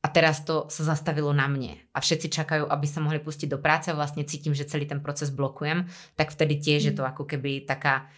a 0.00 0.06
teraz 0.08 0.40
to 0.48 0.64
sa 0.72 0.96
zastavilo 0.96 1.28
na 1.36 1.44
mne 1.44 1.76
a 1.92 2.00
všetci 2.00 2.32
čakajú, 2.32 2.64
aby 2.64 2.86
sa 2.88 3.04
mohli 3.04 3.20
pustiť 3.20 3.52
do 3.52 3.60
práce 3.60 3.92
a 3.92 3.98
vlastne 3.98 4.24
cítim, 4.24 4.56
že 4.56 4.64
celý 4.64 4.88
ten 4.88 5.04
proces 5.04 5.28
blokujem, 5.28 5.84
tak 6.16 6.32
vtedy 6.32 6.56
tiež 6.56 6.80
je 6.88 6.94
to 6.96 7.04
ako 7.04 7.28
keby 7.28 7.68
taká 7.68 8.08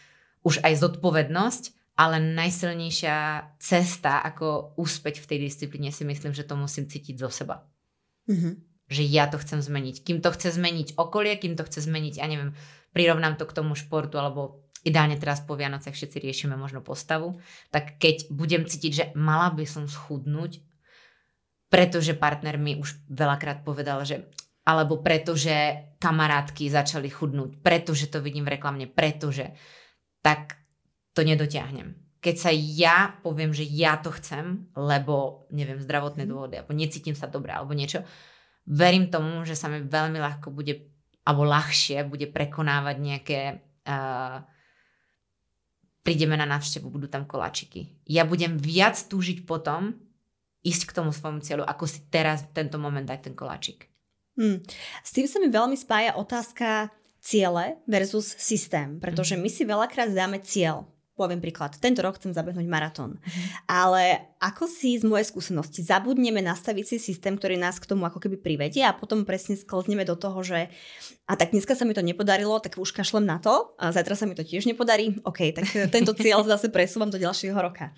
už 0.46 0.62
aj 0.62 0.78
zodpovednosť, 0.78 1.96
ale 1.98 2.22
najsilnejšia 2.22 3.16
cesta, 3.58 4.22
ako 4.22 4.78
úspeť 4.78 5.20
v 5.20 5.28
tej 5.28 5.38
disciplíne 5.50 5.90
si 5.90 6.06
myslím, 6.06 6.32
že 6.32 6.46
to 6.46 6.54
musím 6.54 6.86
cítiť 6.86 7.18
zo 7.18 7.28
seba. 7.30 7.66
Mm-hmm. 8.22 8.54
že 8.86 9.02
ja 9.02 9.26
to 9.26 9.34
chcem 9.42 9.58
zmeniť. 9.58 10.06
Kým 10.06 10.22
to 10.22 10.30
chce 10.30 10.54
zmeniť 10.54 10.94
okolie, 10.94 11.34
kým 11.34 11.58
to 11.58 11.66
chce 11.66 11.90
zmeniť, 11.90 12.22
ja 12.22 12.30
neviem, 12.30 12.54
prirovnám 12.94 13.34
to 13.34 13.50
k 13.50 13.56
tomu 13.58 13.74
športu, 13.74 14.14
alebo 14.14 14.62
ideálne 14.86 15.18
teraz 15.18 15.42
po 15.42 15.58
Vianocech 15.58 15.90
všetci 15.90 16.22
riešime 16.22 16.54
možno 16.54 16.78
postavu, 16.86 17.42
tak 17.74 17.98
keď 17.98 18.30
budem 18.30 18.62
cítiť, 18.62 18.92
že 18.94 19.04
mala 19.18 19.50
by 19.50 19.66
som 19.66 19.90
schudnúť, 19.90 20.62
pretože 21.72 22.12
partner 22.12 22.60
mi 22.60 22.76
už 22.76 23.08
veľakrát 23.08 23.64
povedal, 23.64 24.04
že 24.04 24.28
alebo 24.68 25.00
pretože 25.00 25.88
kamarátky 25.98 26.68
začali 26.70 27.08
chudnúť, 27.10 27.64
pretože 27.64 28.12
to 28.12 28.22
vidím 28.22 28.46
v 28.46 28.60
reklamne, 28.60 28.86
pretože, 28.86 29.50
tak 30.22 30.60
to 31.16 31.26
nedotiahnem. 31.26 31.98
Keď 32.22 32.36
sa 32.38 32.54
ja 32.54 33.18
poviem, 33.24 33.50
že 33.50 33.66
ja 33.66 33.98
to 33.98 34.14
chcem, 34.14 34.70
lebo, 34.78 35.48
neviem, 35.50 35.82
zdravotné 35.82 36.22
mhm. 36.22 36.30
dôvody, 36.30 36.54
alebo 36.60 36.76
necítim 36.76 37.16
sa 37.16 37.26
dobre, 37.26 37.50
alebo 37.50 37.74
niečo, 37.74 38.04
verím 38.68 39.10
tomu, 39.10 39.42
že 39.42 39.58
sa 39.58 39.66
mi 39.66 39.82
veľmi 39.82 40.22
ľahko 40.22 40.54
bude, 40.54 40.86
alebo 41.24 41.42
ľahšie 41.48 42.04
bude 42.04 42.28
prekonávať 42.28 42.96
nejaké... 43.00 43.38
Uh, 43.82 44.44
prídeme 46.02 46.34
na 46.34 46.46
návštevu, 46.50 46.90
budú 46.90 47.06
tam 47.06 47.30
koláčiky. 47.30 48.02
Ja 48.10 48.26
budem 48.26 48.58
viac 48.58 48.98
túžiť 49.06 49.46
potom 49.46 50.02
ísť 50.62 50.82
k 50.88 50.96
tomu 50.96 51.10
svojmu 51.10 51.42
cieľu, 51.42 51.66
ako 51.66 51.84
si 51.90 52.06
teraz 52.08 52.46
v 52.46 52.54
tento 52.54 52.78
moment 52.78 53.04
dať 53.04 53.30
ten 53.30 53.34
koláčik. 53.34 53.90
Hmm. 54.38 54.64
S 55.04 55.10
tým 55.12 55.28
sa 55.28 55.42
mi 55.42 55.52
veľmi 55.52 55.76
spája 55.76 56.16
otázka 56.16 56.88
ciele 57.22 57.78
versus 57.86 58.34
systém, 58.40 58.98
pretože 58.98 59.36
my 59.38 59.46
si 59.50 59.62
veľakrát 59.62 60.10
dáme 60.10 60.40
cieľ 60.40 60.91
poviem 61.12 61.44
príklad, 61.44 61.76
tento 61.76 62.00
rok 62.00 62.16
chcem 62.16 62.32
zabehnúť 62.32 62.64
maratón. 62.64 63.20
Mm. 63.20 63.42
Ale 63.68 64.04
ako 64.40 64.64
si 64.64 64.96
z 64.96 65.04
mojej 65.04 65.28
skúsenosti 65.28 65.84
zabudneme 65.84 66.40
nastaviť 66.40 66.84
si 66.88 66.96
systém, 66.96 67.36
ktorý 67.36 67.60
nás 67.60 67.76
k 67.76 67.84
tomu 67.84 68.08
ako 68.08 68.16
keby 68.16 68.40
privedie 68.40 68.80
a 68.80 68.96
potom 68.96 69.28
presne 69.28 69.60
sklzneme 69.60 70.08
do 70.08 70.16
toho, 70.16 70.40
že 70.40 70.72
a 71.28 71.36
tak 71.36 71.52
dneska 71.52 71.76
sa 71.76 71.84
mi 71.84 71.92
to 71.92 72.00
nepodarilo, 72.00 72.56
tak 72.64 72.80
už 72.80 72.96
kašlem 72.96 73.28
na 73.28 73.36
to 73.36 73.76
a 73.76 73.92
zajtra 73.92 74.16
sa 74.16 74.24
mi 74.24 74.32
to 74.32 74.42
tiež 74.42 74.64
nepodarí, 74.64 75.20
OK, 75.28 75.52
tak 75.52 75.68
tento 75.94 76.16
cieľ 76.16 76.48
zase 76.48 76.72
presúvam 76.72 77.12
do 77.12 77.20
ďalšieho 77.20 77.56
roka. 77.60 77.92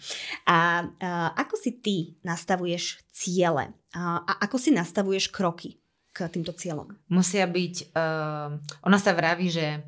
A, 0.45 0.91
a 0.99 1.33
ako 1.39 1.55
si 1.55 1.71
ty 1.79 1.97
nastavuješ 2.27 2.99
ciele 3.15 3.71
a, 3.95 4.27
a 4.27 4.33
ako 4.43 4.59
si 4.59 4.75
nastavuješ 4.75 5.31
kroky 5.31 5.79
k 6.11 6.27
týmto 6.27 6.51
cieľom? 6.51 6.99
Musia 7.15 7.47
byť, 7.47 7.95
uh, 7.95 8.59
ona 8.83 8.99
sa 8.99 9.15
vraví, 9.15 9.51
že 9.51 9.87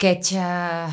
keď 0.00 0.22
uh, 0.40 0.88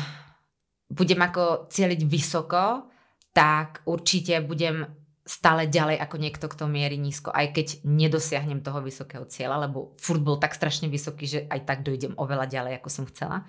budem 0.88 1.20
ako 1.20 1.68
cieliť 1.68 2.00
vysoko, 2.04 2.88
tak 3.36 3.84
určite 3.84 4.40
budem 4.42 4.88
stále 5.28 5.68
ďalej 5.68 6.00
ako 6.00 6.16
niekto, 6.16 6.46
kto 6.48 6.64
mierí 6.64 6.96
nízko, 6.96 7.28
aj 7.28 7.52
keď 7.52 7.66
nedosiahnem 7.84 8.64
toho 8.64 8.80
vysokého 8.80 9.28
cieľa, 9.28 9.68
lebo 9.68 9.92
furt 10.00 10.24
bol 10.24 10.40
tak 10.40 10.56
strašne 10.56 10.88
vysoký, 10.88 11.24
že 11.28 11.40
aj 11.52 11.68
tak 11.68 11.78
dojdem 11.84 12.16
oveľa 12.16 12.48
ďalej, 12.48 12.80
ako 12.80 12.88
som 12.88 13.04
chcela. 13.04 13.44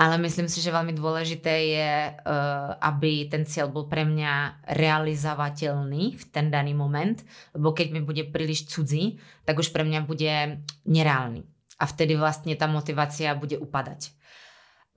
Ale 0.00 0.16
myslím 0.22 0.48
si, 0.48 0.64
že 0.64 0.72
veľmi 0.72 0.96
dôležité 0.96 1.54
je, 1.76 1.92
uh, 2.08 2.72
aby 2.80 3.28
ten 3.28 3.44
cieľ 3.44 3.68
bol 3.68 3.84
pre 3.84 4.08
mňa 4.08 4.64
realizovateľný 4.72 6.16
v 6.16 6.24
ten 6.32 6.48
daný 6.48 6.72
moment, 6.72 7.20
lebo 7.52 7.76
keď 7.76 7.92
mi 7.92 8.00
bude 8.00 8.24
príliš 8.30 8.70
cudzí, 8.70 9.20
tak 9.44 9.60
už 9.60 9.74
pre 9.76 9.84
mňa 9.84 10.00
bude 10.08 10.64
nereálny. 10.88 11.44
A 11.76 11.84
vtedy 11.84 12.16
vlastne 12.16 12.56
tá 12.56 12.64
motivácia 12.64 13.36
bude 13.36 13.60
upadať. 13.60 14.16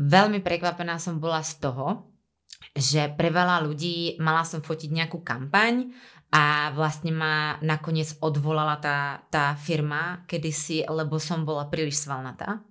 Veľmi 0.03 0.43
prekvapená 0.43 1.00
som 1.00 1.24
bola 1.24 1.39
z 1.39 1.63
toho, 1.63 2.12
že 2.75 3.07
pre 3.15 3.31
veľa 3.31 3.63
ľudí 3.63 4.19
mala 4.19 4.43
som 4.43 4.60
fotiť 4.60 4.89
nejakú 4.91 5.24
kampaň 5.24 5.95
a 6.33 6.74
vlastne 6.75 7.13
ma 7.13 7.62
nakoniec 7.62 8.17
odvolala 8.19 8.81
tá, 8.81 9.24
tá 9.29 9.53
firma 9.55 10.25
kedysi, 10.27 10.83
lebo 10.89 11.22
som 11.22 11.45
bola 11.48 11.69
príliš 11.69 12.03
svalnatá. 12.03 12.65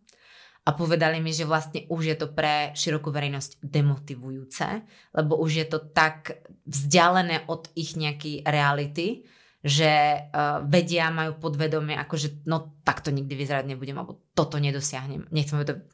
A 0.62 0.70
povedali 0.78 1.18
mi, 1.18 1.34
že 1.34 1.42
vlastne 1.42 1.90
už 1.90 2.02
je 2.06 2.16
to 2.18 2.30
pre 2.30 2.70
širokú 2.74 3.10
verejnosť 3.10 3.58
demotivujúce, 3.66 4.66
lebo 5.14 5.34
už 5.42 5.50
je 5.58 5.66
to 5.66 5.78
tak 5.90 6.38
vzdialené 6.66 7.50
od 7.50 7.66
ich 7.74 7.98
nejakej 7.98 8.46
reality, 8.46 9.26
že 9.62 9.90
uh, 9.90 10.62
vedia, 10.66 11.10
majú 11.14 11.38
podvedomie, 11.38 11.94
akože 11.94 12.46
no 12.50 12.78
takto 12.82 13.14
nikdy 13.14 13.34
vyzerať 13.38 13.74
nebudem, 13.74 13.94
alebo 13.94 14.22
toto 14.34 14.58
nedosiahnem. 14.58 15.30
Nechcem, 15.30 15.62
to 15.62 15.86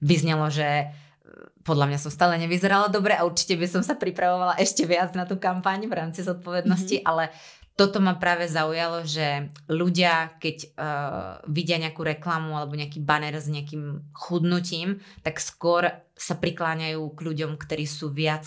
vyznelo, 0.00 0.50
že 0.50 0.66
e, 0.66 0.86
podľa 1.62 1.90
mňa 1.90 1.98
som 2.00 2.10
stále 2.10 2.38
nevyzerala 2.40 2.88
dobre 2.88 3.14
a 3.14 3.26
určite 3.26 3.58
by 3.58 3.66
som 3.68 3.82
sa 3.82 3.98
pripravovala 3.98 4.58
ešte 4.58 4.88
viac 4.88 5.12
na 5.18 5.28
tú 5.28 5.36
kampaň 5.36 5.86
v 5.86 5.94
rámci 5.94 6.24
zodpovednosti, 6.24 7.02
mm-hmm. 7.02 7.10
ale 7.10 7.34
toto 7.74 7.98
ma 7.98 8.14
práve 8.14 8.46
zaujalo, 8.46 9.02
že 9.02 9.50
ľudia, 9.66 10.38
keď 10.38 10.56
uh, 10.78 11.42
vidia 11.50 11.74
nejakú 11.82 12.06
reklamu 12.06 12.54
alebo 12.54 12.78
nejaký 12.78 13.02
banner 13.02 13.34
s 13.34 13.50
nejakým 13.50 14.14
chudnutím, 14.14 15.02
tak 15.26 15.42
skôr 15.42 15.90
sa 16.14 16.38
prikláňajú 16.38 17.02
k 17.02 17.18
ľuďom, 17.18 17.58
ktorí 17.58 17.82
sú 17.82 18.14
viac 18.14 18.46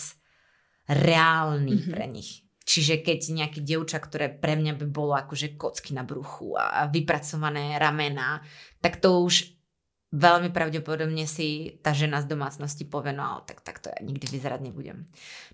reálni 0.88 1.76
mm-hmm. 1.76 1.92
pre 1.92 2.08
nich. 2.08 2.48
Čiže 2.68 3.00
keď 3.00 3.20
nejaké 3.32 3.60
dievča, 3.64 4.00
ktoré 4.00 4.28
pre 4.28 4.60
mňa 4.60 4.76
by 4.76 4.86
bolo 4.92 5.16
akože 5.16 5.60
kocky 5.60 5.96
na 5.96 6.04
bruchu 6.04 6.56
a 6.56 6.88
vypracované 6.88 7.80
ramena, 7.80 8.44
tak 8.84 9.00
to 9.00 9.24
už 9.24 9.57
veľmi 10.18 10.50
pravdepodobne 10.50 11.30
si 11.30 11.78
tá 11.86 11.94
žena 11.94 12.18
z 12.26 12.34
domácnosti 12.34 12.90
povie, 12.90 13.14
no 13.14 13.46
tak, 13.46 13.62
tak 13.62 13.78
to 13.78 13.94
ja 13.94 14.02
nikdy 14.02 14.26
vyzerať 14.26 14.60
nebudem. 14.66 15.06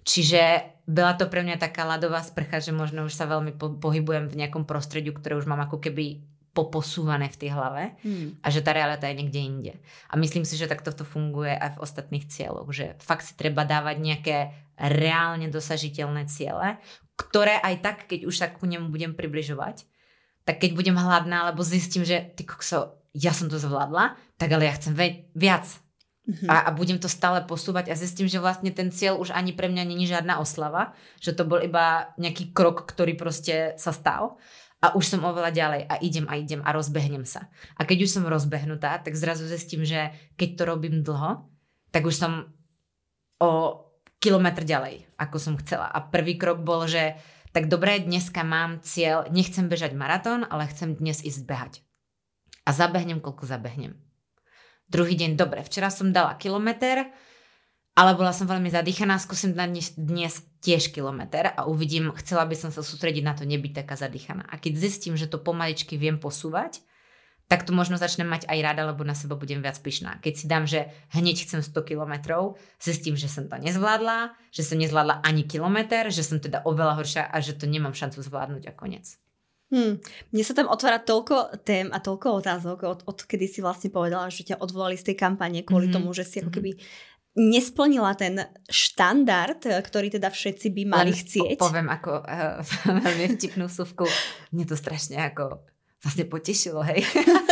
Čiže 0.08 0.41
bola 0.88 1.20
to 1.20 1.27
pre 1.27 1.43
mňa 1.43 1.60
taká 1.60 1.84
ľadová 1.84 2.24
sprcha, 2.24 2.63
že 2.63 2.72
možno 2.72 3.03
už 3.03 3.13
sa 3.13 3.27
veľmi 3.27 3.60
po- 3.60 3.75
pohybujem 3.75 4.32
v 4.32 4.39
nejakom 4.39 4.63
prostrediu, 4.63 5.12
ktoré 5.12 5.36
už 5.36 5.51
mám 5.51 5.60
ako 5.67 5.84
keby 5.84 6.24
poposúvané 6.53 7.34
v 7.34 7.39
tej 7.39 7.50
hlave 7.50 7.98
hmm. 8.05 8.46
a 8.46 8.48
že 8.53 8.62
tá 8.62 8.77
realita 8.77 9.10
je 9.10 9.17
niekde 9.17 9.41
inde. 9.41 9.74
A 10.08 10.13
myslím 10.22 10.46
si, 10.46 10.53
že 10.53 10.70
takto 10.70 10.93
to 10.93 11.01
funguje 11.01 11.50
aj 11.50 11.75
v 11.75 11.82
ostatných 11.82 12.29
cieľoch, 12.29 12.70
že 12.70 12.93
fakt 13.01 13.25
si 13.25 13.34
treba 13.34 13.65
dávať 13.65 13.98
nejaké 13.98 14.38
reálne 14.77 15.50
dosažiteľné 15.50 16.29
ciele, 16.29 16.77
ktoré 17.17 17.58
aj 17.58 17.75
tak, 17.82 17.98
keď 18.05 18.29
už 18.29 18.36
sa 18.38 18.48
ku 18.53 18.70
nemu 18.70 18.93
budem 18.93 19.17
približovať, 19.17 19.89
tak 20.46 20.62
keď 20.62 20.72
budem 20.77 20.98
hladná, 20.98 21.50
alebo 21.50 21.65
zistím, 21.65 22.05
že 22.05 22.22
ty 22.38 22.46
kokso, 22.46 23.01
ja 23.13 23.32
som 23.32 23.46
to 23.48 23.62
zvládla, 23.62 24.17
tak 24.41 24.50
ale 24.58 24.65
ja 24.65 24.74
chcem 24.74 24.98
ve- 24.98 25.29
viac. 25.38 25.70
Mm-hmm. 26.24 26.48
A, 26.48 26.55
a 26.65 26.70
budem 26.72 26.98
to 26.98 27.12
stále 27.12 27.43
posúvať 27.43 27.91
a 27.91 28.00
zistím, 28.00 28.32
že 28.32 28.39
vlastne 28.39 28.72
ten 28.72 28.89
cieľ 28.96 29.20
už 29.20 29.36
ani 29.36 29.51
pre 29.51 29.67
mňa 29.67 29.84
není 29.84 30.08
žiadna 30.08 30.39
oslava, 30.39 30.96
že 31.20 31.36
to 31.36 31.43
bol 31.43 31.60
iba 31.60 32.15
nejaký 32.15 32.55
krok, 32.55 32.88
ktorý 32.88 33.20
proste 33.20 33.75
sa 33.75 33.91
stal 33.91 34.39
a 34.79 34.96
už 34.96 35.03
som 35.03 35.22
oveľa 35.27 35.51
ďalej 35.51 35.82
a 35.84 36.00
idem 36.00 36.25
a 36.32 36.39
idem 36.39 36.63
a 36.63 36.72
rozbehnem 36.72 37.27
sa. 37.27 37.51
A 37.75 37.84
keď 37.84 38.08
už 38.08 38.15
som 38.15 38.24
rozbehnutá, 38.24 39.03
tak 39.03 39.20
zrazu 39.20 39.43
zistím, 39.51 39.84
že 39.84 40.15
keď 40.39 40.50
to 40.55 40.63
robím 40.63 41.03
dlho, 41.03 41.43
tak 41.91 42.08
už 42.08 42.15
som 42.15 42.55
o 43.43 43.84
kilometr 44.24 44.63
ďalej, 44.63 45.03
ako 45.20 45.38
som 45.43 45.60
chcela. 45.60 45.91
A 45.91 46.00
prvý 46.08 46.39
krok 46.39 46.63
bol, 46.63 46.88
že 46.88 47.20
tak 47.51 47.67
dobre, 47.67 48.00
dneska 48.00 48.48
mám 48.48 48.79
cieľ, 48.79 49.27
nechcem 49.27 49.67
bežať 49.67 49.91
maratón, 49.91 50.48
ale 50.48 50.72
chcem 50.72 50.96
dnes 50.96 51.20
ísť 51.20 51.43
behať 51.43 51.84
a 52.63 52.70
zabehnem, 52.72 53.20
koľko 53.20 53.43
zabehnem. 53.48 54.00
Druhý 54.88 55.15
deň, 55.15 55.39
dobre, 55.39 55.63
včera 55.63 55.88
som 55.89 56.12
dala 56.12 56.36
kilometr, 56.36 57.08
ale 57.93 58.12
bola 58.17 58.34
som 58.34 58.50
veľmi 58.50 58.74
zadýchaná, 58.74 59.22
skúsim 59.22 59.53
dať 59.53 59.98
dnes 60.01 60.41
tiež 60.65 60.89
kilometr 60.89 61.53
a 61.53 61.70
uvidím, 61.70 62.10
chcela 62.17 62.41
by 62.50 62.58
som 62.58 62.70
sa 62.74 62.82
sústrediť 62.82 63.22
na 63.22 63.38
to, 63.38 63.46
nebyť 63.46 63.86
taká 63.86 63.93
zadýchaná. 63.93 64.50
A 64.50 64.58
keď 64.58 64.82
zistím, 64.82 65.13
že 65.13 65.29
to 65.29 65.38
pomaličky 65.38 65.93
viem 65.93 66.17
posúvať, 66.17 66.82
tak 67.51 67.70
to 67.70 67.75
možno 67.75 68.01
začnem 68.01 68.25
mať 68.25 68.50
aj 68.50 68.60
rada, 68.65 68.82
lebo 68.89 69.05
na 69.05 69.13
seba 69.13 69.38
budem 69.38 69.62
viac 69.62 69.77
pyšná. 69.77 70.17
Keď 70.25 70.34
si 70.34 70.46
dám, 70.50 70.65
že 70.65 70.89
hneď 71.13 71.46
chcem 71.46 71.62
100 71.62 71.75
kilometrov, 71.86 72.58
zistím, 72.82 73.13
že 73.13 73.29
som 73.29 73.46
to 73.46 73.62
nezvládla, 73.62 74.34
že 74.50 74.65
som 74.65 74.82
nezvládla 74.82 75.22
ani 75.22 75.46
kilometr, 75.46 76.10
že 76.10 76.25
som 76.25 76.41
teda 76.41 76.65
oveľa 76.65 76.98
horšia 76.98 77.24
a 77.29 77.38
že 77.43 77.53
to 77.53 77.70
nemám 77.70 77.93
šancu 77.93 78.25
zvládnuť 78.25 78.63
a 78.70 78.74
koniec. 78.74 79.22
Hmm. 79.74 79.98
Mne 80.30 80.44
sa 80.46 80.53
tam 80.53 80.70
otvára 80.70 81.01
toľko 81.01 81.65
tém 81.65 81.89
a 81.89 81.98
toľko 81.98 82.46
otázok, 82.46 82.77
od, 83.10 83.20
kedy 83.25 83.50
si 83.50 83.60
vlastne 83.65 83.89
povedala, 83.89 84.30
že 84.30 84.53
ťa 84.53 84.62
odvolali 84.62 84.94
z 84.94 85.10
tej 85.10 85.15
kampane 85.18 85.65
kvôli 85.65 85.89
mm-hmm. 85.89 85.98
tomu, 85.98 86.13
že 86.13 86.30
si 86.30 86.46
ako 86.46 86.53
mhm. 86.53 86.58
keby 86.62 86.72
nesplnila 87.34 88.13
ten 88.13 88.46
štandard, 88.70 89.65
ktorý 89.65 90.13
teda 90.13 90.30
všetci 90.30 90.70
by 90.70 90.84
mali 90.86 91.10
Len 91.10 91.18
chcieť. 91.18 91.58
Po, 91.58 91.74
poviem 91.74 91.89
ako 91.89 92.22
uh, 92.22 92.62
veľmi 93.10 93.34
vtipnú 93.34 93.65
súvku. 93.65 94.06
Mne 94.53 94.70
to 94.70 94.77
strašne 94.77 95.18
ako 95.18 95.65
vlastne 96.06 96.30
potešilo, 96.30 96.86
hej. 96.86 97.01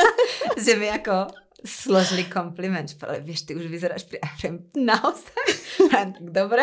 že 0.64 0.78
mi 0.78 0.86
ako 0.94 1.34
složili 1.66 2.30
kompliment, 2.30 2.90
že 2.90 2.98
vieš, 3.26 3.50
ty 3.50 3.58
už 3.58 3.66
vyzeráš 3.66 4.06
pri 4.06 4.22
naozaj. 4.78 5.46
tak 5.90 6.22
dobre. 6.22 6.62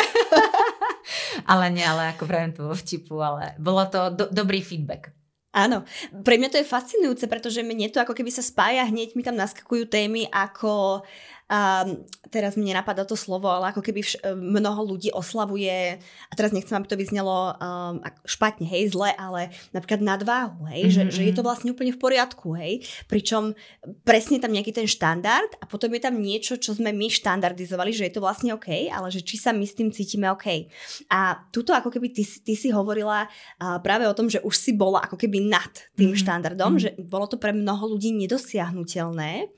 ale 1.51 1.75
nie, 1.75 1.83
ale 1.83 2.15
ako 2.15 2.23
pravím 2.23 2.55
to 2.55 2.71
vo 2.71 2.75
vtipu, 2.79 3.19
ale 3.19 3.59
bolo 3.59 3.83
to 3.91 4.15
do, 4.15 4.25
dobrý 4.31 4.63
feedback. 4.63 5.18
Áno, 5.59 5.83
pre 6.23 6.39
mňa 6.39 6.55
to 6.55 6.61
je 6.63 6.71
fascinujúce, 6.71 7.27
pretože 7.27 7.67
mne 7.67 7.91
to 7.91 7.99
ako 7.99 8.15
keby 8.15 8.31
sa 8.31 8.47
spája, 8.47 8.87
hneď 8.87 9.19
mi 9.19 9.27
tam 9.27 9.35
naskakujú 9.35 9.91
témy 9.91 10.31
ako 10.31 11.03
a 11.49 11.89
teraz 12.29 12.61
mi 12.61 12.69
nenapadá 12.69 13.09
to 13.09 13.17
slovo, 13.17 13.49
ale 13.49 13.73
ako 13.73 13.81
keby 13.81 14.05
vš- 14.05 14.21
mnoho 14.37 14.85
ľudí 14.85 15.09
oslavuje, 15.17 15.97
a 16.29 16.33
teraz 16.37 16.53
nechcem, 16.53 16.77
aby 16.77 16.85
to 16.85 17.01
vyznelo 17.01 17.57
um, 17.57 18.05
špatne, 18.29 18.69
hej, 18.69 18.93
zle, 18.93 19.17
ale 19.17 19.49
napríklad 19.73 20.05
nadváhu, 20.05 20.69
hej, 20.69 20.93
mm-hmm. 20.93 21.09
že, 21.09 21.17
že 21.17 21.23
je 21.25 21.33
to 21.33 21.41
mhm. 21.41 21.49
vlastne 21.49 21.69
úplne 21.73 21.93
v 21.97 22.01
poriadku, 22.01 22.53
hej, 22.61 22.85
pričom 23.09 23.57
presne 24.05 24.37
tam 24.37 24.53
nejaký 24.53 24.77
ten 24.77 24.85
štandard 24.85 25.57
a 25.57 25.65
potom 25.65 25.89
je 25.97 26.05
tam 26.05 26.21
niečo, 26.21 26.61
čo 26.61 26.77
sme 26.77 26.93
my 26.93 27.09
štandardizovali, 27.09 27.97
že 27.97 28.13
je 28.13 28.13
to 28.13 28.21
vlastne 28.21 28.53
OK, 28.53 28.69
ale 28.93 29.09
že 29.09 29.25
či 29.25 29.41
sa 29.41 29.57
my 29.57 29.65
s 29.65 29.73
tým 29.73 29.89
cítime 29.89 30.29
OK. 30.29 30.69
A 31.09 31.49
tuto 31.49 31.73
ako 31.73 31.89
keby 31.89 32.13
ty, 32.13 32.29
ty 32.29 32.53
si 32.53 32.69
hovorila 32.69 33.25
uh, 33.25 33.81
práve 33.81 34.05
o 34.05 34.13
tom, 34.13 34.29
že 34.29 34.45
už 34.45 34.53
si 34.53 34.77
bola 34.77 35.01
ako 35.01 35.17
keby 35.17 35.49
nad 35.49 35.73
tým 35.97 36.13
mm-hmm. 36.13 36.21
štandardom, 36.21 36.77
mm-hmm. 36.77 36.85
že 36.85 37.09
bolo 37.09 37.25
to 37.25 37.41
pre 37.41 37.57
mnoho 37.57 37.97
ľudí 37.97 38.13
nedosiahnutelné 38.13 39.49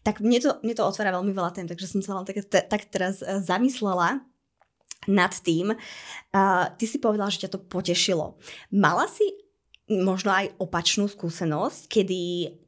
tak 0.00 0.24
mne 0.24 0.40
to, 0.40 0.50
mne 0.64 0.74
to 0.76 0.86
otvára 0.86 1.12
veľmi 1.12 1.32
veľa 1.32 1.52
tém, 1.52 1.68
takže 1.68 1.90
som 1.90 2.00
sa 2.00 2.16
vám 2.16 2.24
tak, 2.24 2.44
tak 2.48 2.82
teraz 2.88 3.20
e, 3.20 3.40
zamyslela 3.44 4.24
nad 5.08 5.32
tým. 5.32 5.72
Uh, 6.28 6.68
ty 6.76 6.84
si 6.84 7.00
povedala, 7.00 7.32
že 7.32 7.48
ťa 7.48 7.56
to 7.56 7.60
potešilo. 7.64 8.36
Mala 8.68 9.08
si 9.08 9.24
možno 9.90 10.30
aj 10.30 10.54
opačnú 10.62 11.10
skúsenosť, 11.10 11.90
kedy 11.90 12.20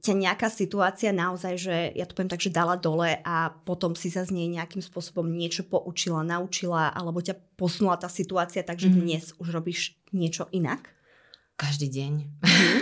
ťa 0.03 0.15
nejaká 0.17 0.51
situácia 0.51 1.15
naozaj, 1.15 1.55
že 1.55 1.77
ja 1.95 2.03
to 2.03 2.19
poviem 2.19 2.33
tak, 2.33 2.43
že 2.43 2.51
dala 2.51 2.75
dole 2.75 3.23
a 3.23 3.55
potom 3.63 3.95
si 3.95 4.11
sa 4.11 4.27
z 4.27 4.35
nej 4.35 4.51
nejakým 4.51 4.83
spôsobom 4.83 5.29
niečo 5.31 5.63
poučila, 5.63 6.27
naučila, 6.27 6.91
alebo 6.91 7.23
ťa 7.23 7.39
posunula 7.55 7.95
tá 7.95 8.11
situácia, 8.11 8.67
takže 8.67 8.91
mm. 8.91 8.95
dnes 8.99 9.25
už 9.39 9.55
robíš 9.55 9.95
niečo 10.11 10.51
inak? 10.51 10.91
Každý 11.55 11.87
deň. 11.95 12.13
Mhm. 12.43 12.77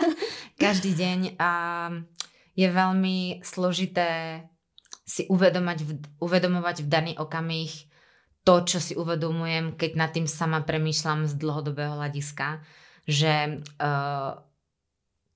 Každý 0.62 0.92
deň. 0.92 1.40
A 1.40 1.50
je 2.60 2.68
veľmi 2.68 3.40
složité 3.40 4.44
si 5.08 5.24
uvedomať 5.32 5.88
uvedomovať 6.20 6.76
v 6.84 6.88
daný 6.92 7.12
okamih 7.16 7.72
to, 8.44 8.54
čo 8.64 8.78
si 8.80 8.92
uvedomujem, 8.96 9.76
keď 9.76 9.90
nad 9.96 10.10
tým 10.12 10.28
sama 10.28 10.64
premýšľam 10.64 11.28
z 11.28 11.34
dlhodobého 11.36 11.96
hľadiska, 11.96 12.64
že 13.04 13.64
uh, 13.80 14.32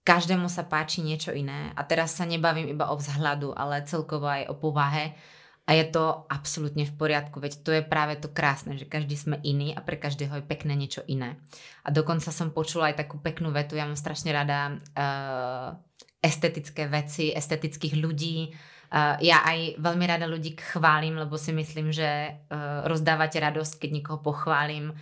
každému 0.05 0.49
sa 0.53 0.65
páči 0.69 1.01
niečo 1.01 1.33
iné 1.33 1.73
a 1.77 1.83
teraz 1.85 2.17
sa 2.17 2.29
nebavím 2.29 2.71
iba 2.71 2.93
o 2.93 2.97
vzhľadu, 2.97 3.57
ale 3.57 3.85
celkovo 3.89 4.29
aj 4.29 4.53
o 4.53 4.55
povahe 4.57 5.17
a 5.65 5.71
je 5.73 5.85
to 5.89 6.29
absolútne 6.29 6.85
v 6.85 6.93
poriadku, 6.93 7.41
veď 7.41 7.53
to 7.65 7.71
je 7.73 7.83
práve 7.85 8.21
to 8.21 8.29
krásne, 8.29 8.77
že 8.77 8.85
každý 8.85 9.17
sme 9.17 9.41
iný 9.41 9.73
a 9.73 9.81
pre 9.81 9.97
každého 9.97 10.41
je 10.41 10.45
pekné 10.45 10.77
niečo 10.77 11.01
iné. 11.09 11.41
A 11.85 11.89
dokonca 11.89 12.29
som 12.29 12.53
počula 12.53 12.93
aj 12.93 13.01
takú 13.01 13.17
peknú 13.17 13.49
vetu, 13.49 13.81
ja 13.81 13.89
mám 13.89 13.97
strašne 13.97 14.29
rada 14.29 14.77
uh, 14.77 15.73
estetické 16.25 16.89
veci, 16.89 17.37
estetických 17.37 18.01
ľudí. 18.01 18.49
Ja 19.21 19.43
aj 19.43 19.83
veľmi 19.83 20.07
rada 20.07 20.25
ľudí 20.25 20.55
chválim, 20.55 21.19
lebo 21.19 21.35
si 21.35 21.51
myslím, 21.51 21.91
že 21.91 22.07
uh, 22.07 22.87
rozdávate 22.87 23.43
radosť, 23.43 23.83
keď 23.83 23.91
niekoho 23.91 24.23
pochválim, 24.23 24.95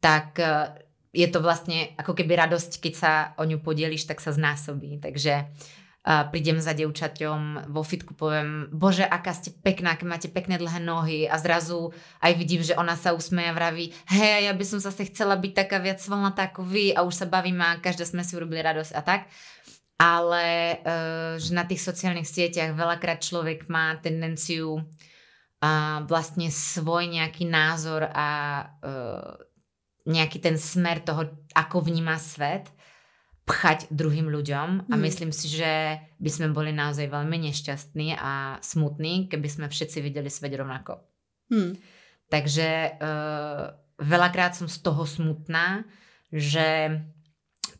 tak 0.00 0.40
uh, 0.40 0.72
je 1.12 1.28
to 1.28 1.44
vlastne 1.44 1.92
ako 2.00 2.16
keby 2.16 2.32
radosť, 2.40 2.80
keď 2.80 2.94
sa 2.96 3.12
o 3.36 3.44
ňu 3.44 3.60
podieliš, 3.60 4.08
tak 4.08 4.24
sa 4.24 4.32
znásobí. 4.32 5.04
Takže 5.04 5.36
uh, 5.36 6.32
prídem 6.32 6.64
za 6.64 6.72
devčaťom 6.72 7.68
vo 7.68 7.84
fitku, 7.84 8.16
poviem, 8.16 8.72
bože, 8.72 9.04
aká 9.04 9.36
ste 9.36 9.52
pekná, 9.52 10.00
aké 10.00 10.08
máte 10.08 10.32
pekné 10.32 10.56
dlhé 10.56 10.80
nohy 10.80 11.28
a 11.28 11.36
zrazu 11.36 11.92
aj 12.24 12.32
vidím, 12.40 12.64
že 12.64 12.72
ona 12.72 12.96
sa 12.96 13.12
usmeje 13.12 13.52
a 13.52 13.56
vraví, 13.58 13.92
hej, 14.16 14.48
ja 14.48 14.56
by 14.56 14.64
som 14.64 14.80
zase 14.80 15.12
chcela 15.12 15.36
byť 15.36 15.52
taká 15.52 15.76
viac 15.76 16.00
svalnatá 16.00 16.48
ako 16.48 16.64
vy 16.64 16.96
a 16.96 17.04
už 17.04 17.20
sa 17.20 17.28
bavím 17.28 17.60
a 17.60 17.76
každá 17.84 18.08
sme 18.08 18.24
si 18.24 18.32
urobili 18.32 18.64
radosť 18.64 18.96
a 18.96 19.02
tak 19.04 19.28
ale 20.00 20.80
uh, 20.80 21.36
že 21.36 21.52
na 21.52 21.68
tých 21.68 21.84
sociálnych 21.84 22.24
sieťach 22.24 22.72
veľakrát 22.72 23.20
človek 23.20 23.68
má 23.68 24.00
tendenciu 24.00 24.80
uh, 24.80 26.00
vlastne 26.08 26.48
svoj 26.48 27.12
nejaký 27.12 27.44
názor 27.44 28.08
a 28.08 28.28
uh, 28.80 29.36
nejaký 30.08 30.40
ten 30.40 30.56
smer 30.56 31.04
toho, 31.04 31.28
ako 31.52 31.84
vníma 31.84 32.16
svet, 32.16 32.72
pchať 33.44 33.92
druhým 33.92 34.30
ľuďom 34.30 34.88
a 34.88 34.94
mm. 34.94 35.00
myslím 35.04 35.34
si, 35.34 35.52
že 35.52 36.00
by 36.16 36.30
sme 36.30 36.48
boli 36.54 36.70
naozaj 36.70 37.10
veľmi 37.10 37.50
nešťastní 37.50 38.16
a 38.16 38.62
smutní, 38.62 39.26
keby 39.26 39.48
sme 39.50 39.66
všetci 39.66 39.98
videli 40.00 40.30
svet 40.32 40.54
rovnako. 40.54 41.02
Mm. 41.50 41.74
Takže 42.30 42.68
uh, 42.96 43.74
veľakrát 44.00 44.54
som 44.54 44.70
z 44.70 44.78
toho 44.80 45.02
smutná, 45.02 45.82
že 46.30 46.94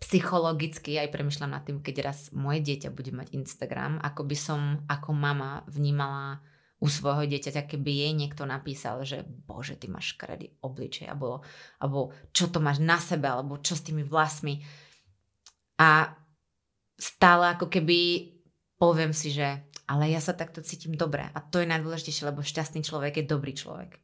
psychologicky 0.00 0.96
aj 0.96 1.12
premyšľam 1.12 1.52
nad 1.52 1.62
tým, 1.62 1.84
keď 1.84 2.10
raz 2.10 2.32
moje 2.32 2.64
dieťa 2.64 2.88
bude 2.88 3.12
mať 3.12 3.36
Instagram, 3.36 4.00
ako 4.00 4.24
by 4.24 4.36
som 4.36 4.60
ako 4.88 5.12
mama 5.12 5.60
vnímala 5.68 6.40
u 6.80 6.88
svojho 6.88 7.28
dieťaťa, 7.28 7.68
keby 7.68 7.90
jej 7.92 8.12
niekto 8.16 8.48
napísal, 8.48 9.04
že 9.04 9.20
bože, 9.28 9.76
ty 9.76 9.92
máš 9.92 10.16
škaredý 10.16 10.56
obličej, 10.64 11.12
alebo, 11.12 11.44
alebo 11.76 12.16
čo 12.32 12.48
to 12.48 12.56
máš 12.64 12.80
na 12.80 12.96
sebe, 12.96 13.28
alebo 13.28 13.60
čo 13.60 13.76
s 13.76 13.84
tými 13.84 14.00
vlasmi. 14.00 14.64
A 15.76 16.16
stále 16.96 17.52
ako 17.52 17.68
keby 17.68 18.32
poviem 18.80 19.12
si, 19.12 19.28
že 19.28 19.60
ale 19.90 20.08
ja 20.08 20.22
sa 20.22 20.32
takto 20.32 20.62
cítim 20.62 20.94
dobre. 20.94 21.26
A 21.26 21.38
to 21.42 21.58
je 21.58 21.66
najdôležitejšie, 21.66 22.30
lebo 22.30 22.46
šťastný 22.46 22.80
človek 22.86 23.20
je 23.20 23.24
dobrý 23.26 23.52
človek. 23.58 23.98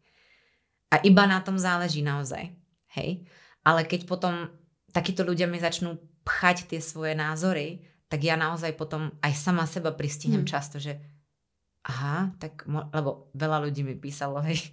A 0.91 0.99
iba 1.07 1.25
na 1.31 1.39
tom 1.47 1.63
záleží 1.63 2.03
naozaj. 2.03 2.51
Hej? 2.99 3.23
Ale 3.63 3.87
keď 3.87 4.11
potom 4.11 4.51
takíto 4.97 5.29
ľudia 5.29 5.45
mi 5.45 5.61
začnú 5.61 6.01
pchať 6.25 6.73
tie 6.73 6.81
svoje 6.81 7.13
názory, 7.13 7.85
tak 8.09 8.25
ja 8.25 8.41
naozaj 8.41 8.73
potom 8.81 9.13
aj 9.21 9.37
sama 9.37 9.69
seba 9.69 9.93
pristihnem 9.93 10.49
hmm. 10.49 10.51
často, 10.51 10.81
že 10.81 10.97
aha, 11.85 12.33
tak, 12.41 12.65
mo- 12.65 12.89
lebo 12.97 13.29
veľa 13.37 13.69
ľudí 13.69 13.85
mi 13.85 13.93
písalo, 13.93 14.41
hej, 14.49 14.73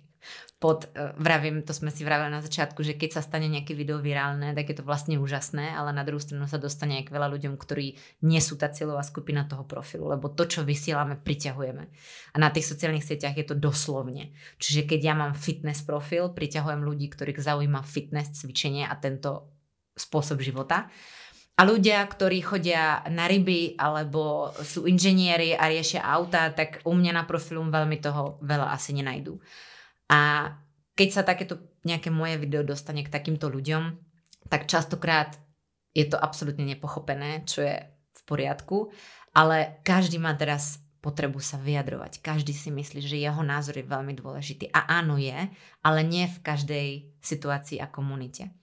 pod, 0.55 0.87
uh, 0.95 1.11
vravím, 1.19 1.67
to 1.67 1.75
sme 1.75 1.91
si 1.91 2.07
vravili 2.07 2.31
na 2.31 2.39
začiatku, 2.39 2.79
že 2.79 2.95
keď 2.95 3.19
sa 3.19 3.21
stane 3.27 3.51
nejaké 3.51 3.75
video 3.75 3.99
virálne, 3.99 4.55
tak 4.55 4.71
je 4.71 4.79
to 4.79 4.87
vlastne 4.87 5.19
úžasné, 5.19 5.75
ale 5.75 5.91
na 5.91 6.07
druhú 6.07 6.23
stranu 6.23 6.47
sa 6.47 6.55
dostane 6.55 7.03
aj 7.03 7.11
k 7.11 7.13
veľa 7.19 7.27
ľuďom, 7.35 7.59
ktorí 7.59 7.99
nie 8.23 8.39
sú 8.39 8.55
tá 8.55 8.71
cieľová 8.71 9.03
skupina 9.03 9.43
toho 9.43 9.67
profilu, 9.67 10.07
lebo 10.07 10.31
to, 10.31 10.47
čo 10.47 10.63
vysielame, 10.63 11.19
priťahujeme. 11.19 11.83
A 12.31 12.37
na 12.39 12.47
tých 12.55 12.71
sociálnych 12.71 13.03
sieťach 13.03 13.35
je 13.35 13.43
to 13.43 13.59
doslovne. 13.59 14.31
Čiže 14.63 14.87
keď 14.87 14.99
ja 15.03 15.13
mám 15.19 15.35
fitness 15.35 15.83
profil, 15.83 16.31
priťahujem 16.31 16.79
ľudí, 16.79 17.11
ktorých 17.11 17.43
zaujíma 17.43 17.83
fitness, 17.83 18.39
cvičenie 18.39 18.87
a 18.87 18.95
tento 18.95 19.51
spôsob 19.93 20.41
života. 20.41 20.89
A 21.53 21.69
ľudia, 21.69 22.01
ktorí 22.01 22.41
chodia 22.41 23.05
na 23.13 23.29
ryby 23.29 23.77
alebo 23.77 24.49
sú 24.65 24.89
inžinieri 24.89 25.53
a 25.53 25.69
riešia 25.69 26.01
auta, 26.01 26.49
tak 26.49 26.81
u 26.81 26.97
mňa 26.97 27.13
na 27.13 27.23
profilu 27.29 27.61
veľmi 27.61 28.01
toho 28.01 28.41
veľa 28.41 28.73
asi 28.73 28.97
nenajdú. 28.97 29.37
A 30.09 30.49
keď 30.97 31.09
sa 31.13 31.21
takéto 31.21 31.77
nejaké 31.85 32.09
moje 32.09 32.41
video 32.41 32.65
dostane 32.65 33.05
k 33.05 33.13
takýmto 33.13 33.53
ľuďom, 33.53 33.93
tak 34.49 34.65
častokrát 34.65 35.37
je 35.93 36.09
to 36.09 36.17
absolútne 36.17 36.65
nepochopené, 36.65 37.45
čo 37.45 37.61
je 37.61 37.85
v 38.13 38.21
poriadku, 38.25 38.89
ale 39.37 39.77
každý 39.85 40.17
má 40.17 40.33
teraz 40.33 40.81
potrebu 41.03 41.43
sa 41.43 41.59
vyjadrovať. 41.59 42.23
Každý 42.23 42.55
si 42.55 42.71
myslí, 42.71 43.03
že 43.03 43.19
jeho 43.19 43.43
názor 43.43 43.75
je 43.75 43.85
veľmi 43.85 44.15
dôležitý. 44.15 44.71
A 44.71 45.03
áno 45.03 45.19
je, 45.19 45.35
ale 45.83 45.99
nie 46.01 46.31
v 46.31 46.39
každej 46.39 46.87
situácii 47.19 47.83
a 47.83 47.91
komunite. 47.91 48.55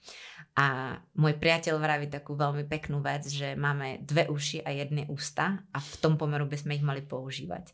A 0.60 0.92
môj 1.16 1.40
priateľ 1.40 1.80
vraví 1.80 2.12
takú 2.12 2.36
veľmi 2.36 2.68
peknú 2.68 3.00
vec, 3.00 3.24
že 3.24 3.56
máme 3.56 4.04
dve 4.04 4.28
uši 4.28 4.60
a 4.60 4.68
jedné 4.76 5.08
ústa 5.08 5.64
a 5.72 5.78
v 5.80 5.94
tom 6.04 6.20
pomeru 6.20 6.44
by 6.44 6.56
sme 6.60 6.76
ich 6.76 6.84
mali 6.84 7.00
používať. 7.00 7.72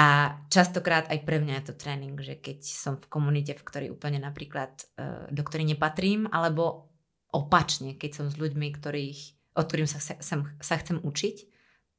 A 0.00 0.40
častokrát 0.48 1.12
aj 1.12 1.28
pre 1.28 1.44
mňa 1.44 1.60
je 1.60 1.64
to 1.68 1.74
tréning, 1.76 2.16
že 2.16 2.40
keď 2.40 2.64
som 2.64 2.96
v 2.96 3.06
komunite, 3.12 3.52
v 3.52 3.66
ktorej 3.68 3.88
úplne 3.92 4.16
napríklad, 4.16 4.72
e, 4.96 5.28
do 5.28 5.42
ktorej 5.44 5.76
nepatrím, 5.76 6.24
alebo 6.32 6.88
opačne, 7.36 8.00
keď 8.00 8.10
som 8.16 8.26
s 8.32 8.40
ľuďmi, 8.40 8.74
ktorých, 8.74 9.52
od 9.54 9.64
ktorým 9.68 9.86
sa, 9.86 10.00
sa, 10.00 10.16
sa 10.40 10.74
chcem 10.80 10.98
učiť, 11.04 11.36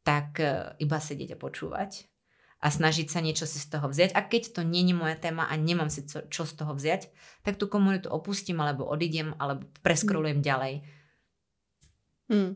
tak 0.01 0.41
e, 0.41 0.75
iba 0.81 0.97
sedieť 0.97 1.37
a 1.37 1.41
počúvať 1.41 2.14
a 2.61 2.67
snažiť 2.71 3.07
sa 3.11 3.19
niečo 3.19 3.45
si 3.45 3.59
z 3.59 3.67
toho 3.77 3.91
vziať. 3.91 4.15
A 4.15 4.25
keď 4.25 4.57
to 4.57 4.61
nie 4.63 4.85
je 4.87 4.95
moja 4.95 5.19
téma 5.19 5.45
a 5.45 5.53
nemám 5.59 5.91
si 5.91 6.07
čo, 6.07 6.25
čo 6.27 6.43
z 6.47 6.53
toho 6.55 6.73
vziať, 6.73 7.11
tak 7.43 7.59
tú 7.59 7.69
komunitu 7.69 8.09
opustím 8.09 8.63
alebo 8.63 8.87
odídem 8.87 9.35
alebo 9.37 9.67
preskrolujem 9.83 10.39
mm. 10.41 10.45
ďalej. 10.45 10.73
Mm. 12.31 12.51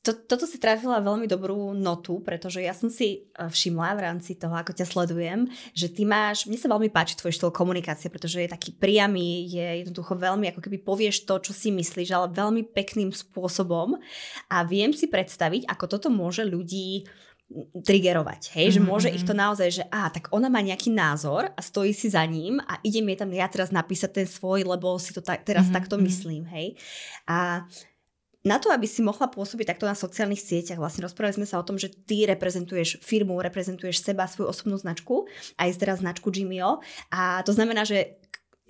To, 0.00 0.16
toto 0.16 0.48
si 0.48 0.56
trafila 0.56 0.96
veľmi 1.04 1.28
dobrú 1.28 1.76
notu, 1.76 2.24
pretože 2.24 2.64
ja 2.64 2.72
som 2.72 2.88
si 2.88 3.28
e, 3.28 3.36
všimla 3.36 3.92
v 3.92 4.04
rámci 4.08 4.32
toho, 4.32 4.56
ako 4.56 4.72
ťa 4.72 4.88
sledujem, 4.88 5.44
že 5.76 5.92
ty 5.92 6.08
máš, 6.08 6.48
mne 6.48 6.56
sa 6.56 6.72
veľmi 6.72 6.88
páči 6.88 7.20
tvoj 7.20 7.36
štýl 7.36 7.52
komunikácie, 7.52 8.08
pretože 8.08 8.40
je 8.40 8.48
taký 8.48 8.72
priamy, 8.72 9.44
je 9.44 9.84
jednoducho 9.84 10.16
veľmi, 10.16 10.48
ako 10.48 10.64
keby 10.64 10.80
povieš 10.80 11.28
to, 11.28 11.36
čo 11.44 11.52
si 11.52 11.68
myslíš, 11.68 12.16
ale 12.16 12.32
veľmi 12.32 12.72
pekným 12.72 13.12
spôsobom 13.12 14.00
a 14.48 14.56
viem 14.64 14.96
si 14.96 15.04
predstaviť, 15.04 15.68
ako 15.68 15.84
toto 15.84 16.08
môže 16.08 16.48
ľudí 16.48 17.04
triggerovať, 17.82 18.54
hej, 18.54 18.70
mm-hmm. 18.70 18.76
že 18.78 18.80
môže 18.80 19.08
ich 19.10 19.26
to 19.26 19.34
mhm. 19.34 19.40
naozaj, 19.42 19.68
že 19.82 19.84
á, 19.90 20.06
tak 20.06 20.30
ona 20.30 20.46
má 20.46 20.62
nejaký 20.62 20.94
názor 20.94 21.50
a 21.50 21.60
stojí 21.60 21.90
si 21.90 22.06
za 22.06 22.22
ním 22.22 22.62
a 22.62 22.78
ide 22.86 23.02
mi 23.02 23.18
tam 23.18 23.34
ja 23.34 23.50
teraz 23.50 23.74
napísať 23.74 24.22
ten 24.22 24.26
svoj, 24.26 24.62
lebo 24.62 24.94
si 25.02 25.10
to 25.10 25.18
ta- 25.18 25.38
teraz 25.38 25.66
mm-hmm. 25.66 25.76
takto 25.76 25.98
mhm. 25.98 26.02
myslím, 26.06 26.42
hej. 26.46 26.78
A 27.26 27.66
na 28.40 28.56
to, 28.56 28.72
aby 28.72 28.88
si 28.88 29.04
mohla 29.04 29.28
pôsobiť 29.28 29.68
takto 29.68 29.84
na 29.84 29.92
sociálnych 29.92 30.40
sieťach, 30.40 30.80
vlastne 30.80 31.04
rozprávali 31.04 31.36
sme 31.36 31.48
sa 31.48 31.60
o 31.60 31.66
tom, 31.66 31.76
že 31.76 31.92
ty 31.92 32.24
reprezentuješ 32.24 33.04
firmu, 33.04 33.36
reprezentuješ 33.36 34.00
seba, 34.00 34.24
svoju 34.24 34.48
osobnú 34.48 34.80
značku, 34.80 35.28
aj 35.60 35.76
teraz 35.76 36.00
značku 36.00 36.32
Jimio. 36.32 36.80
A 37.12 37.44
to 37.44 37.52
znamená, 37.52 37.84
že 37.84 38.19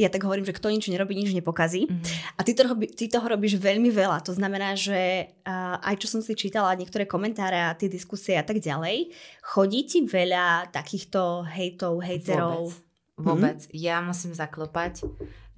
ja 0.01 0.09
tak 0.09 0.25
hovorím, 0.25 0.49
že 0.49 0.57
kto 0.57 0.73
nič 0.73 0.89
nerobí, 0.89 1.13
nič 1.13 1.37
nepokazí. 1.37 1.85
Mm-hmm. 1.85 2.37
A 2.37 2.41
ty, 2.41 2.57
to 2.57 2.65
robí, 2.65 2.89
ty 2.89 3.05
toho 3.13 3.29
robíš 3.29 3.61
veľmi 3.61 3.93
veľa. 3.93 4.25
To 4.25 4.33
znamená, 4.33 4.73
že 4.73 5.29
uh, 5.45 5.77
aj 5.85 6.01
čo 6.01 6.09
som 6.09 6.25
si 6.25 6.33
čítala, 6.33 6.73
niektoré 6.73 7.05
komentáre 7.05 7.61
a 7.61 7.77
tie 7.77 7.93
diskusie 7.93 8.41
a 8.41 8.45
tak 8.45 8.65
ďalej, 8.65 9.13
chodí 9.45 9.85
ti 9.85 10.01
veľa 10.09 10.73
takýchto 10.73 11.45
hejtov, 11.45 12.01
hejterov? 12.01 12.73
Vôbec. 12.73 12.89
Vôbec. 13.21 13.61
Mm-hmm. 13.69 13.77
Ja 13.77 14.01
musím 14.01 14.33
zaklopať, 14.33 15.05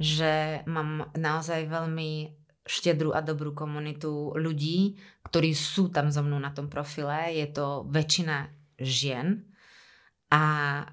že 0.02 0.66
mám 0.66 1.06
naozaj 1.14 1.70
veľmi 1.70 2.34
štedrú 2.66 3.14
a 3.14 3.22
dobrú 3.22 3.54
komunitu 3.54 4.34
ľudí, 4.34 4.98
ktorí 5.30 5.54
sú 5.54 5.90
tam 5.94 6.10
so 6.10 6.22
mnou 6.26 6.42
na 6.42 6.50
tom 6.50 6.66
profile. 6.66 7.30
Je 7.30 7.46
to 7.50 7.86
väčšina 7.90 8.50
žien, 8.82 9.46
a 10.32 10.40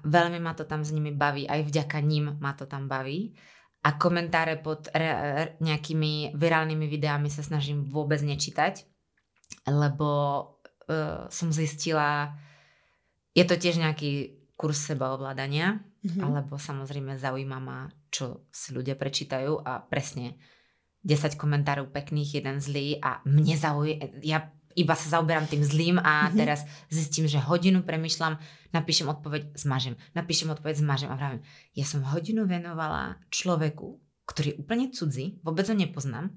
veľmi 0.04 0.36
ma 0.36 0.52
to 0.52 0.68
tam 0.68 0.84
s 0.84 0.92
nimi 0.92 1.16
baví, 1.16 1.48
aj 1.48 1.64
vďaka 1.64 1.98
ním 2.04 2.36
ma 2.44 2.52
to 2.52 2.68
tam 2.68 2.84
baví. 2.92 3.32
A 3.80 3.96
komentáre 3.96 4.60
pod 4.60 4.92
re, 4.92 5.08
re, 5.08 5.46
nejakými 5.64 6.36
virálnymi 6.36 6.84
videami 6.84 7.32
sa 7.32 7.40
snažím 7.40 7.88
vôbec 7.88 8.20
nečítať, 8.20 8.84
lebo 9.64 10.08
uh, 10.92 11.24
som 11.32 11.48
zistila, 11.48 12.36
je 13.32 13.40
to 13.48 13.56
tiež 13.56 13.80
nejaký 13.80 14.36
kurz 14.60 14.84
sebaovládania, 14.84 15.80
mm-hmm. 15.80 16.20
alebo 16.20 16.60
samozrejme 16.60 17.16
zaujíma 17.16 17.56
ma, 17.56 17.88
čo 18.12 18.44
si 18.52 18.76
ľudia 18.76 19.00
prečítajú 19.00 19.64
a 19.64 19.80
presne 19.80 20.36
10 21.00 21.40
komentárov 21.40 21.88
pekných, 21.88 22.44
jeden 22.44 22.60
zlý 22.60 23.00
a 23.00 23.24
mne 23.24 23.56
zaujíma, 23.56 24.20
ja 24.20 24.52
iba 24.78 24.94
sa 24.94 25.18
zaoberám 25.18 25.50
tým 25.50 25.62
zlým 25.62 25.96
a 25.98 26.28
mm-hmm. 26.28 26.38
teraz 26.38 26.66
zistím, 26.92 27.26
že 27.26 27.42
hodinu 27.42 27.82
premyšľam, 27.82 28.38
napíšem 28.70 29.10
odpoveď, 29.10 29.54
zmažem, 29.58 29.98
napíšem 30.14 30.50
odpoveď, 30.50 30.78
zmažem 30.78 31.10
a 31.10 31.18
vravím, 31.18 31.42
ja 31.74 31.86
som 31.86 32.06
hodinu 32.06 32.46
venovala 32.46 33.18
človeku, 33.34 33.98
ktorý 34.26 34.54
je 34.54 34.58
úplne 34.62 34.86
cudzí, 34.94 35.42
vôbec 35.42 35.66
ho 35.66 35.74
nepoznám 35.74 36.30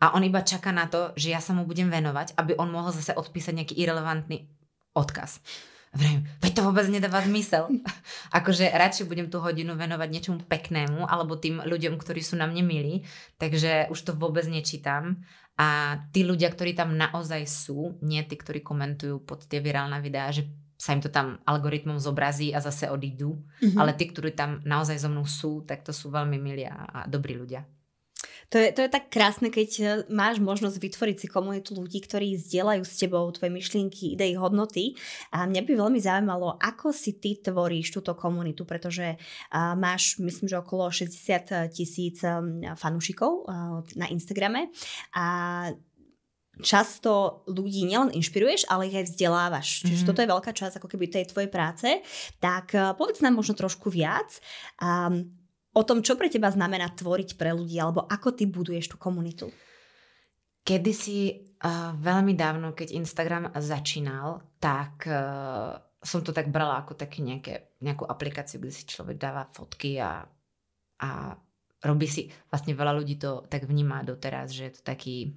a 0.00 0.16
on 0.16 0.24
iba 0.24 0.40
čaká 0.40 0.72
na 0.72 0.88
to, 0.88 1.12
že 1.12 1.28
ja 1.28 1.44
sa 1.44 1.52
mu 1.52 1.68
budem 1.68 1.92
venovať, 1.92 2.32
aby 2.40 2.56
on 2.56 2.72
mohol 2.72 2.88
zase 2.88 3.12
odpísať 3.12 3.52
nejaký 3.52 3.74
irrelevantný 3.76 4.48
odkaz. 4.96 5.44
Vrejme, 5.90 6.22
veď 6.38 6.52
to 6.54 6.62
vôbec 6.62 6.86
nedáva 6.86 7.18
zmysel. 7.20 7.66
akože 8.38 8.70
radšej 8.70 9.10
budem 9.10 9.26
tú 9.26 9.42
hodinu 9.42 9.74
venovať 9.74 10.08
niečomu 10.08 10.40
peknému 10.46 11.04
alebo 11.04 11.34
tým 11.34 11.60
ľuďom, 11.66 11.98
ktorí 11.98 12.22
sú 12.22 12.38
na 12.38 12.46
mne 12.46 12.62
milí, 12.62 12.94
takže 13.42 13.90
už 13.90 13.98
to 13.98 14.12
vôbec 14.14 14.46
nečítam. 14.46 15.26
A 15.60 16.00
tí 16.08 16.24
ľudia, 16.24 16.48
ktorí 16.48 16.72
tam 16.72 16.96
naozaj 16.96 17.44
sú, 17.44 18.00
nie 18.00 18.24
tí, 18.24 18.40
ktorí 18.40 18.64
komentujú 18.64 19.20
pod 19.28 19.44
tie 19.44 19.60
virálne 19.60 20.00
videá, 20.00 20.32
že 20.32 20.48
sa 20.80 20.96
im 20.96 21.04
to 21.04 21.12
tam 21.12 21.36
algoritmom 21.44 22.00
zobrazí 22.00 22.56
a 22.56 22.64
zase 22.64 22.88
odídu, 22.88 23.36
mm-hmm. 23.36 23.76
ale 23.76 23.92
tí, 23.92 24.08
ktorí 24.08 24.32
tam 24.32 24.64
naozaj 24.64 24.96
so 24.96 25.12
mnou 25.12 25.28
sú, 25.28 25.60
tak 25.68 25.84
to 25.84 25.92
sú 25.92 26.08
veľmi 26.08 26.40
milí 26.40 26.64
a, 26.64 26.88
a 26.88 26.98
dobrí 27.04 27.36
ľudia. 27.36 27.60
To 28.50 28.58
je, 28.58 28.74
to 28.74 28.82
je 28.82 28.90
tak 28.90 29.14
krásne, 29.14 29.46
keď 29.46 29.70
e, 29.78 29.84
máš 30.10 30.42
možnosť 30.42 30.82
vytvoriť 30.82 31.16
si 31.22 31.26
komunitu 31.30 31.70
ľudí, 31.78 32.02
ktorí 32.02 32.34
zdieľajú 32.34 32.82
s 32.82 32.98
tebou 32.98 33.22
tvoje 33.30 33.46
myšlienky, 33.54 34.18
idei, 34.18 34.34
hodnoty. 34.34 34.98
A 35.30 35.46
mňa 35.46 35.62
by 35.62 35.72
veľmi 35.78 36.00
zaujímalo, 36.02 36.58
ako 36.58 36.90
si 36.90 37.22
ty 37.22 37.38
tvoríš 37.38 37.94
túto 37.94 38.18
komunitu, 38.18 38.66
pretože 38.66 39.14
uh, 39.14 39.78
máš, 39.78 40.18
myslím, 40.18 40.50
že 40.50 40.58
okolo 40.58 40.90
60 40.90 41.70
tisíc 41.70 42.26
um, 42.26 42.58
fanúšikov 42.74 43.46
na 43.94 44.06
Instagrame 44.10 44.74
a 45.14 45.26
často 46.60 47.42
ľudí 47.48 47.86
nielen 47.86 48.12
inšpiruješ, 48.12 48.68
ale 48.68 48.90
ich 48.90 48.98
aj 48.98 49.14
vzdelávaš. 49.14 49.86
Čiže 49.86 49.94
mm-hmm. 49.94 50.08
toto 50.10 50.20
je 50.20 50.32
veľká 50.34 50.52
časť 50.52 50.74
ako 50.82 50.88
keby 50.90 51.06
tej 51.08 51.24
tvojej 51.30 51.50
práce. 51.50 51.88
Tak 52.42 52.98
povedz 52.98 53.22
nám 53.24 53.38
možno 53.38 53.56
trošku 53.56 53.88
viac. 53.88 54.42
Um, 54.82 55.39
o 55.74 55.82
tom, 55.86 56.02
čo 56.02 56.18
pre 56.18 56.26
teba 56.26 56.50
znamená 56.50 56.90
tvoriť 56.90 57.38
pre 57.38 57.54
ľudí, 57.54 57.78
alebo 57.78 58.06
ako 58.06 58.34
ty 58.34 58.44
buduješ 58.50 58.94
tú 58.94 58.96
komunitu? 58.98 59.50
Kedy 60.60 60.92
si 60.92 61.18
uh, 61.32 61.96
veľmi 61.96 62.36
dávno, 62.36 62.76
keď 62.76 62.94
Instagram 62.94 63.44
začínal, 63.56 64.44
tak 64.60 65.08
uh, 65.08 65.78
som 66.00 66.20
to 66.20 66.32
tak 66.32 66.52
brala 66.52 66.80
ako 66.80 66.96
taký 66.96 67.24
nejaké, 67.24 67.76
nejakú 67.80 68.04
aplikáciu, 68.04 68.60
kde 68.60 68.72
si 68.72 68.84
človek 68.88 69.16
dáva 69.16 69.48
fotky 69.48 70.00
a, 70.00 70.24
a 71.00 71.08
robí 71.84 72.06
si, 72.08 72.28
vlastne 72.52 72.76
veľa 72.76 72.92
ľudí 72.96 73.16
to 73.16 73.48
tak 73.48 73.64
vníma 73.64 74.04
doteraz, 74.04 74.52
že 74.52 74.68
je 74.68 74.72
to 74.80 74.82
taký 74.84 75.32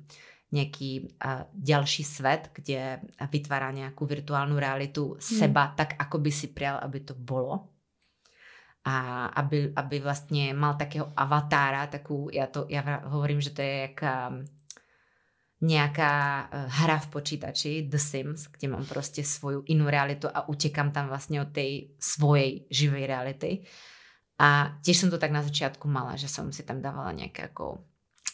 nejaký 0.53 1.17
uh, 1.17 1.49
ďalší 1.49 2.05
svet, 2.05 2.53
kde 2.53 3.01
vytvára 3.17 3.73
nejakú 3.73 4.05
virtuálnu 4.05 4.53
realitu 4.61 5.17
hmm. 5.17 5.19
seba 5.19 5.73
tak, 5.73 5.97
ako 5.97 6.21
by 6.21 6.29
si 6.29 6.53
prial, 6.53 6.77
aby 6.77 7.01
to 7.01 7.17
bolo 7.17 7.72
a 8.83 9.27
aby, 9.39 9.71
aby 9.71 9.95
vlastne 10.03 10.51
mal 10.51 10.75
takého 10.75 11.15
avatára, 11.15 11.87
takú, 11.87 12.27
ja 12.27 12.51
to 12.51 12.67
ja 12.67 12.83
hovorím, 13.07 13.39
že 13.39 13.55
to 13.55 13.63
je 13.63 13.73
jaká 13.87 14.43
nejaká 15.63 16.11
e, 16.11 16.43
hra 16.67 16.99
v 16.99 17.07
počítači, 17.07 17.87
The 17.87 17.95
Sims, 17.95 18.51
kde 18.51 18.67
mám 18.67 18.83
proste 18.83 19.23
svoju 19.23 19.63
inú 19.71 19.87
realitu 19.87 20.27
a 20.27 20.43
utekam 20.51 20.91
tam 20.91 21.07
vlastne 21.07 21.39
od 21.39 21.55
tej 21.55 21.95
svojej 22.03 22.67
živej 22.67 23.07
reality. 23.07 23.63
A 24.43 24.75
tiež 24.83 25.07
som 25.07 25.09
to 25.09 25.15
tak 25.15 25.31
na 25.31 25.39
začiatku 25.39 25.87
mala, 25.87 26.19
že 26.19 26.27
som 26.27 26.51
si 26.51 26.67
tam 26.67 26.83
dávala 26.83 27.15
nejaké 27.15 27.47
ako 27.47 27.79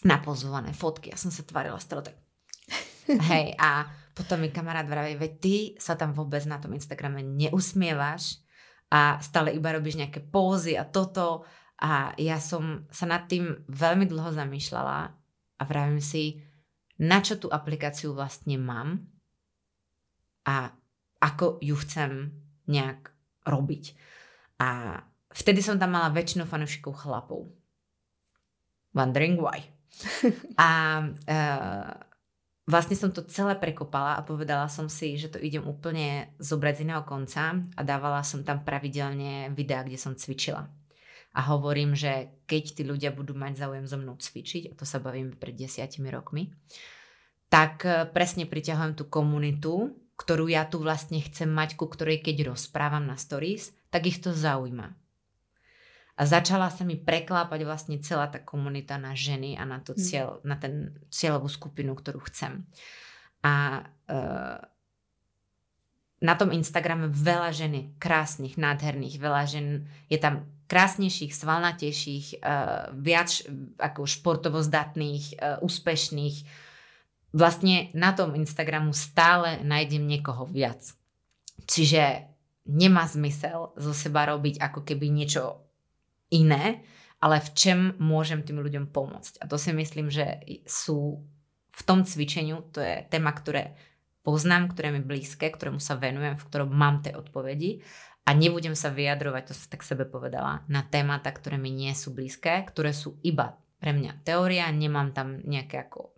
napozované 0.10 0.74
fotky. 0.74 1.14
Ja 1.14 1.22
som 1.22 1.30
sa 1.30 1.46
tvárila 1.46 1.78
stále 1.78 2.10
tak. 2.10 2.18
Hej, 3.30 3.54
a 3.62 3.86
potom 4.18 4.42
mi 4.42 4.50
kamarát 4.50 4.90
vraví, 4.90 5.14
veď 5.14 5.32
ty 5.38 5.56
sa 5.78 5.94
tam 5.94 6.18
vôbec 6.18 6.42
na 6.50 6.58
tom 6.58 6.74
Instagrame 6.74 7.22
neusmievaš, 7.22 8.42
a 8.90 9.22
stále 9.22 9.54
iba 9.54 9.70
robíš 9.74 10.02
nejaké 10.02 10.22
pózy 10.26 10.74
a 10.74 10.86
toto 10.86 11.46
a 11.80 12.12
ja 12.20 12.42
som 12.42 12.90
sa 12.92 13.06
nad 13.08 13.30
tým 13.30 13.64
veľmi 13.70 14.10
dlho 14.10 14.36
zamýšľala 14.36 14.98
a 15.60 15.62
vravím 15.64 16.04
si, 16.04 16.44
na 17.00 17.24
čo 17.24 17.40
tú 17.40 17.48
aplikáciu 17.48 18.12
vlastne 18.12 18.60
mám 18.60 19.00
a 20.44 20.74
ako 21.24 21.62
ju 21.64 21.76
chcem 21.86 22.34
nejak 22.68 23.12
robiť. 23.48 23.96
A 24.60 25.00
vtedy 25.32 25.64
som 25.64 25.80
tam 25.80 25.96
mala 25.96 26.12
väčšinu 26.12 26.44
fanúšikov 26.44 27.00
chlapov. 27.00 27.48
Wondering 28.92 29.40
why. 29.40 29.64
a 30.60 30.70
uh, 31.08 31.92
vlastne 32.70 32.94
som 32.94 33.10
to 33.10 33.26
celé 33.26 33.58
prekopala 33.58 34.14
a 34.14 34.22
povedala 34.22 34.70
som 34.70 34.86
si, 34.86 35.18
že 35.18 35.34
to 35.34 35.42
idem 35.42 35.66
úplne 35.66 36.30
zobrať 36.38 36.74
z 36.78 36.84
iného 36.86 37.02
konca 37.02 37.58
a 37.58 37.82
dávala 37.82 38.22
som 38.22 38.46
tam 38.46 38.62
pravidelne 38.62 39.50
videá, 39.58 39.82
kde 39.82 39.98
som 39.98 40.14
cvičila. 40.14 40.70
A 41.34 41.42
hovorím, 41.50 41.98
že 41.98 42.42
keď 42.46 42.64
tí 42.78 42.82
ľudia 42.86 43.10
budú 43.10 43.34
mať 43.34 43.66
záujem 43.66 43.86
so 43.90 43.98
mnou 43.98 44.18
cvičiť, 44.18 44.64
a 44.70 44.78
to 44.78 44.86
sa 44.86 45.02
bavím 45.02 45.34
pred 45.34 45.58
desiatimi 45.58 46.14
rokmi, 46.14 46.54
tak 47.50 47.86
e, 47.86 48.06
presne 48.10 48.46
priťahujem 48.46 48.94
tú 48.98 49.10
komunitu, 49.10 49.94
ktorú 50.18 50.50
ja 50.50 50.66
tu 50.70 50.82
vlastne 50.82 51.22
chcem 51.22 51.50
mať, 51.50 51.78
ku 51.78 51.90
ktorej 51.90 52.22
keď 52.22 52.54
rozprávam 52.54 53.06
na 53.06 53.18
stories, 53.18 53.74
tak 53.90 54.10
ich 54.10 54.22
to 54.22 54.34
zaujíma. 54.34 54.94
A 56.20 56.28
začala 56.28 56.68
sa 56.68 56.84
mi 56.84 57.00
preklápať 57.00 57.64
vlastne 57.64 57.96
celá 58.04 58.28
tá 58.28 58.44
komunita 58.44 59.00
na 59.00 59.16
ženy 59.16 59.56
a 59.56 59.64
na, 59.64 59.80
to 59.80 59.96
mm. 59.96 60.04
cieľ, 60.04 60.44
na 60.44 60.60
ten 60.60 60.92
cieľovú 61.08 61.48
skupinu, 61.48 61.96
ktorú 61.96 62.20
chcem. 62.28 62.68
A 63.40 63.88
uh, 63.88 64.60
na 66.20 66.34
tom 66.36 66.52
Instagrame 66.52 67.08
veľa 67.08 67.56
žen 67.56 67.72
je 67.72 67.84
krásnych, 68.04 68.60
nádherných, 68.60 69.16
veľa 69.16 69.44
žen 69.48 69.88
je 70.12 70.20
tam 70.20 70.44
krásnejších, 70.68 71.32
svalnatejších, 71.32 72.44
uh, 72.44 72.92
viac 73.00 73.40
ako 73.80 74.04
športovo 74.04 74.60
zdatných, 74.60 75.40
uh, 75.40 75.64
úspešných. 75.64 76.36
Vlastne 77.32 77.96
na 77.96 78.12
tom 78.12 78.36
Instagramu 78.36 78.92
stále 78.92 79.64
nájdem 79.64 80.04
niekoho 80.04 80.44
viac. 80.52 80.84
Čiže 81.64 82.28
nemá 82.68 83.08
zmysel 83.08 83.72
zo 83.80 83.94
seba 83.96 84.28
robiť 84.28 84.60
ako 84.60 84.84
keby 84.84 85.08
niečo 85.08 85.69
iné, 86.34 86.86
ale 87.20 87.44
v 87.44 87.50
čem 87.52 87.80
môžem 88.00 88.42
tým 88.46 88.64
ľuďom 88.64 88.96
pomôcť. 88.96 89.44
A 89.44 89.50
to 89.50 89.60
si 89.60 89.76
myslím, 89.76 90.08
že 90.08 90.40
sú 90.64 91.20
v 91.70 91.82
tom 91.84 92.04
cvičeniu, 92.04 92.64
to 92.72 92.80
je 92.80 93.08
téma, 93.12 93.32
ktoré 93.36 93.76
poznám, 94.24 94.72
ktoré 94.72 94.92
mi 94.92 95.04
blízke, 95.04 95.48
ktorému 95.48 95.80
sa 95.80 95.96
venujem, 95.96 96.36
v 96.36 96.48
ktorom 96.48 96.72
mám 96.72 97.04
tie 97.04 97.16
odpovedi 97.16 97.84
a 98.28 98.36
nebudem 98.36 98.76
sa 98.76 98.92
vyjadrovať, 98.92 99.44
to 99.50 99.54
sa 99.56 99.66
tak 99.72 99.82
sebe 99.82 100.06
povedala, 100.06 100.62
na 100.68 100.84
témata, 100.86 101.32
ktoré 101.32 101.56
mi 101.56 101.72
nie 101.72 101.96
sú 101.96 102.12
blízke, 102.12 102.68
ktoré 102.68 102.92
sú 102.92 103.18
iba 103.24 103.58
pre 103.80 103.96
mňa 103.96 104.28
teória, 104.28 104.68
nemám 104.70 105.16
tam 105.16 105.40
nejaké 105.40 105.88
ako 105.88 106.12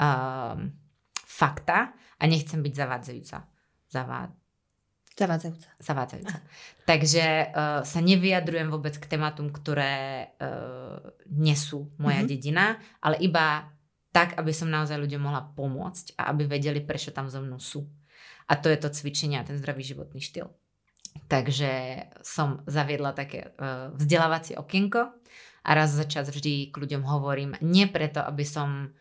um, 0.00 0.72
fakta 1.14 1.92
a 1.94 2.22
nechcem 2.24 2.64
byť 2.64 2.74
zavádzajúca. 2.74 3.38
Zavád, 3.88 4.32
Zavádzajúca. 5.18 5.68
Zavádzajúca. 5.82 6.38
Takže 6.86 7.50
uh, 7.50 7.82
sa 7.82 7.98
nevyjadrujem 7.98 8.70
vôbec 8.70 8.94
k 8.94 9.10
tématom, 9.10 9.50
ktoré 9.50 10.30
uh, 10.38 11.02
nesú 11.26 11.90
moja 11.98 12.22
mm-hmm. 12.22 12.30
dedina, 12.30 12.78
ale 13.02 13.18
iba 13.18 13.66
tak, 14.14 14.38
aby 14.38 14.54
som 14.54 14.70
naozaj 14.70 14.94
ľuďom 14.94 15.18
mohla 15.18 15.42
pomôcť 15.42 16.14
a 16.22 16.30
aby 16.30 16.46
vedeli, 16.46 16.78
prečo 16.78 17.10
tam 17.10 17.26
so 17.26 17.42
mnou 17.42 17.58
sú. 17.58 17.90
A 18.46 18.54
to 18.54 18.70
je 18.70 18.78
to 18.78 18.94
cvičenie 18.94 19.42
a 19.42 19.44
ten 19.44 19.58
zdravý 19.58 19.82
životný 19.82 20.22
štýl. 20.22 20.54
Takže 21.26 21.70
som 22.22 22.62
zaviedla 22.70 23.10
také 23.10 23.50
uh, 23.58 23.90
vzdelávacie 23.98 24.54
okienko 24.54 25.18
a 25.66 25.70
raz 25.74 25.98
za 25.98 26.06
čas 26.06 26.30
vždy 26.30 26.70
k 26.70 26.76
ľuďom 26.78 27.02
hovorím, 27.02 27.58
nie 27.58 27.90
preto, 27.90 28.22
aby 28.22 28.46
som 28.46 28.94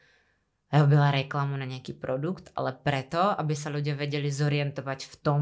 robila 0.73 1.13
reklamu 1.13 1.55
na 1.55 1.69
nejaký 1.69 1.95
produkt, 1.95 2.51
ale 2.57 2.75
preto, 2.75 3.21
aby 3.37 3.53
sa 3.55 3.71
ľudia 3.71 3.95
vedeli 3.95 4.27
zorientovať 4.27 4.99
v 5.07 5.15
tom 5.21 5.41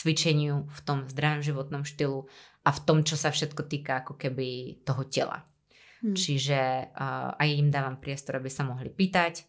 cvičeniu, 0.00 0.64
v 0.64 0.80
tom 0.80 1.04
zdravom 1.04 1.44
životnom 1.44 1.84
štýlu 1.84 2.24
a 2.64 2.70
v 2.72 2.80
tom, 2.88 3.04
čo 3.04 3.20
sa 3.20 3.28
všetko 3.28 3.68
týka 3.68 4.00
ako 4.00 4.16
keby 4.16 4.80
toho 4.84 5.04
tela. 5.08 5.44
Hmm. 6.00 6.16
Čiže 6.16 6.92
uh, 6.96 7.36
aj 7.36 7.48
im 7.60 7.68
dávam 7.68 8.00
priestor, 8.00 8.40
aby 8.40 8.48
sa 8.48 8.64
mohli 8.64 8.88
pýtať 8.88 9.44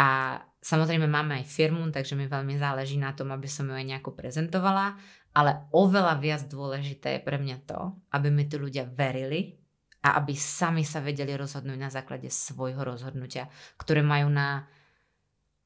a 0.00 0.40
samozrejme 0.64 1.04
máme 1.04 1.44
aj 1.44 1.50
firmu, 1.50 1.84
takže 1.92 2.16
mi 2.16 2.24
veľmi 2.24 2.56
záleží 2.56 2.96
na 2.96 3.12
tom, 3.12 3.28
aby 3.36 3.44
som 3.44 3.68
ju 3.68 3.76
aj 3.76 3.84
nejako 3.84 4.16
prezentovala, 4.16 4.96
ale 5.36 5.68
oveľa 5.76 6.16
viac 6.16 6.42
dôležité 6.48 7.20
je 7.20 7.26
pre 7.26 7.36
mňa 7.36 7.56
to, 7.68 8.00
aby 8.16 8.32
mi 8.32 8.48
tí 8.48 8.56
ľudia 8.56 8.88
verili 8.88 9.60
a 10.00 10.16
aby 10.16 10.32
sami 10.32 10.82
sa 10.88 11.04
vedeli 11.04 11.36
rozhodnúť 11.36 11.76
na 11.76 11.92
základe 11.92 12.32
svojho 12.32 12.80
rozhodnutia, 12.80 13.52
ktoré 13.76 14.00
majú 14.00 14.32
na 14.32 14.64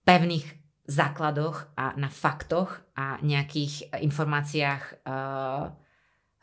pevných 0.03 0.64
základoch 0.85 1.73
a 1.81 1.97
na 1.97 2.13
faktoch 2.13 2.85
a 2.93 3.17
nejakých 3.25 3.89
informáciách 4.05 4.83
uh, 5.09 5.73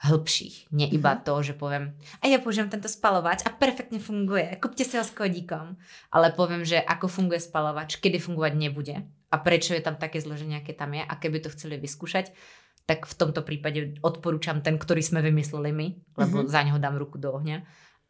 hĺbších. 0.01 0.73
Nie 0.73 0.89
iba 0.89 1.13
mm-hmm. 1.13 1.25
to, 1.25 1.33
že 1.45 1.53
poviem, 1.53 1.93
a 2.19 2.25
ja 2.25 2.41
použijem 2.41 2.73
tento 2.73 2.89
spalovač 2.89 3.45
a 3.45 3.53
perfektne 3.53 4.01
funguje, 4.01 4.57
kúpte 4.57 4.81
si 4.81 4.97
ho 4.97 5.05
s 5.05 5.13
kódikom. 5.13 5.77
Ale 6.09 6.33
poviem, 6.33 6.65
že 6.65 6.81
ako 6.81 7.05
funguje 7.05 7.37
spalovač, 7.37 8.01
kedy 8.01 8.17
fungovať 8.17 8.53
nebude 8.57 8.95
a 9.29 9.35
prečo 9.37 9.77
je 9.77 9.85
tam 9.85 10.01
také 10.01 10.17
zloženie, 10.17 10.57
aké 10.57 10.73
tam 10.73 10.97
je 10.97 11.05
a 11.05 11.13
keby 11.21 11.45
to 11.45 11.53
chceli 11.53 11.77
vyskúšať, 11.77 12.33
tak 12.89 13.05
v 13.05 13.13
tomto 13.13 13.45
prípade 13.45 14.01
odporúčam 14.01 14.65
ten, 14.65 14.81
ktorý 14.81 15.05
sme 15.05 15.21
vymysleli 15.21 15.69
my, 15.69 15.87
lebo 16.17 16.35
mm-hmm. 16.41 16.51
za 16.51 16.61
neho 16.65 16.81
dám 16.81 16.97
ruku 16.97 17.21
do 17.21 17.29
ohňa. 17.29 17.61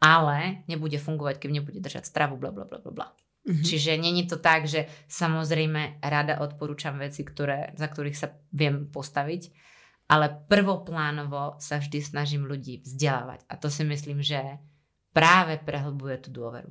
Ale 0.02 0.66
nebude 0.66 0.98
fungovať, 0.98 1.38
keď 1.38 1.50
nebude 1.62 1.78
držať 1.78 2.08
stravu, 2.10 2.40
bla 2.40 2.50
bla 2.50 2.66
bla 2.66 2.80
bla. 2.82 3.14
Mm-hmm. 3.42 3.66
Čiže 3.66 3.98
není 3.98 4.30
to 4.30 4.38
tak, 4.38 4.70
že 4.70 4.86
samozrejme 5.10 6.04
rada 6.06 6.38
odporúčam 6.46 7.02
veci, 7.02 7.26
ktoré, 7.26 7.74
za 7.74 7.90
ktorých 7.90 8.18
sa 8.18 8.38
viem 8.54 8.86
postaviť, 8.86 9.50
ale 10.14 10.46
prvoplánovo 10.46 11.58
sa 11.58 11.82
vždy 11.82 12.00
snažím 12.06 12.46
ľudí 12.46 12.86
vzdelávať. 12.86 13.48
A 13.50 13.58
to 13.58 13.74
si 13.74 13.82
myslím, 13.82 14.22
že 14.22 14.62
práve 15.10 15.58
prehlbuje 15.58 16.22
tú 16.22 16.30
dôveru. 16.30 16.70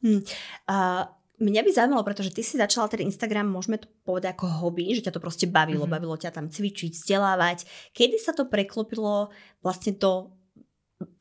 Hmm. 0.00 0.22
Uh, 0.64 1.04
mňa 1.42 1.60
by 1.60 1.70
zaujímalo, 1.74 2.06
pretože 2.06 2.32
ty 2.32 2.40
si 2.40 2.56
začala 2.56 2.88
ten 2.88 3.04
Instagram, 3.04 3.50
môžeme 3.50 3.76
to 3.76 3.90
povedať 4.06 4.32
ako 4.32 4.64
hobby, 4.64 4.94
že 4.94 5.04
ťa 5.04 5.12
to 5.12 5.20
proste 5.20 5.46
bavilo, 5.50 5.84
mm-hmm. 5.84 5.96
bavilo 5.98 6.16
ťa 6.16 6.32
tam 6.32 6.48
cvičiť, 6.48 6.94
vzdelávať. 6.94 7.68
Kedy 7.92 8.16
sa 8.16 8.32
to 8.32 8.46
preklopilo 8.48 9.28
vlastne 9.60 9.92
do 9.98 10.37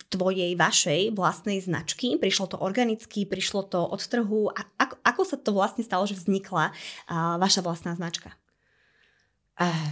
tvojej, 0.08 0.56
vašej 0.56 1.15
vlastnej 1.15 1.60
značky? 1.60 2.15
Prišlo 2.15 2.56
to 2.56 2.58
organicky, 2.60 3.28
prišlo 3.28 3.67
to 3.67 3.84
od 3.84 4.02
trhu? 4.04 4.52
A 4.52 4.65
ako, 4.80 4.96
ako 5.04 5.22
sa 5.28 5.38
to 5.39 5.52
vlastne 5.52 5.84
stalo, 5.84 6.08
že 6.08 6.15
vznikla 6.15 6.72
uh, 6.72 7.36
vaša 7.38 7.62
vlastná 7.63 7.93
značka? 7.96 8.36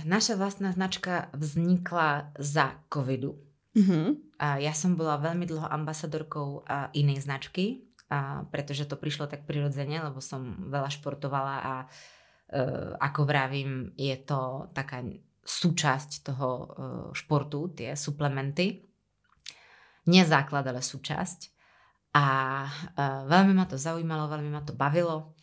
Naša 0.05 0.37
vlastná 0.37 0.69
značka 0.77 1.33
vznikla 1.33 2.37
za 2.37 2.77
covidu. 2.85 3.41
Mm-hmm. 3.73 4.37
A 4.37 4.61
ja 4.61 4.77
som 4.77 4.93
bola 4.93 5.17
veľmi 5.17 5.49
dlho 5.49 5.65
ambasadorkou 5.65 6.69
inej 6.93 7.25
značky, 7.25 7.81
a 8.05 8.45
pretože 8.53 8.85
to 8.85 9.01
prišlo 9.01 9.25
tak 9.25 9.49
prirodzene, 9.49 9.97
lebo 9.97 10.21
som 10.21 10.69
veľa 10.69 10.93
športovala 10.93 11.55
a 11.57 11.73
e, 11.81 11.85
ako 13.01 13.21
vravím, 13.25 13.89
je 13.97 14.13
to 14.21 14.69
taká 14.77 15.01
súčasť 15.41 16.21
toho 16.21 16.49
e, 16.53 16.65
športu, 17.17 17.73
tie 17.73 17.97
suplementy. 17.97 18.85
Nie 20.05 20.23
základ, 20.25 20.65
ale 20.69 20.85
súčasť. 20.85 21.55
A 22.15 22.25
e, 22.63 22.69
veľmi 23.27 23.51
ma 23.51 23.67
to 23.67 23.75
zaujímalo, 23.75 24.31
veľmi 24.31 24.49
ma 24.53 24.63
to 24.63 24.71
bavilo. 24.71 25.35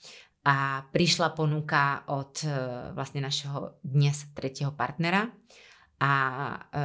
A 0.43 0.89
prišla 0.91 1.37
ponuka 1.37 2.07
od 2.09 2.41
e, 2.43 2.49
vlastne 2.97 3.21
našeho 3.21 3.77
dnes 3.85 4.25
tretieho 4.33 4.73
partnera. 4.73 5.29
A 6.01 6.13
e, 6.73 6.83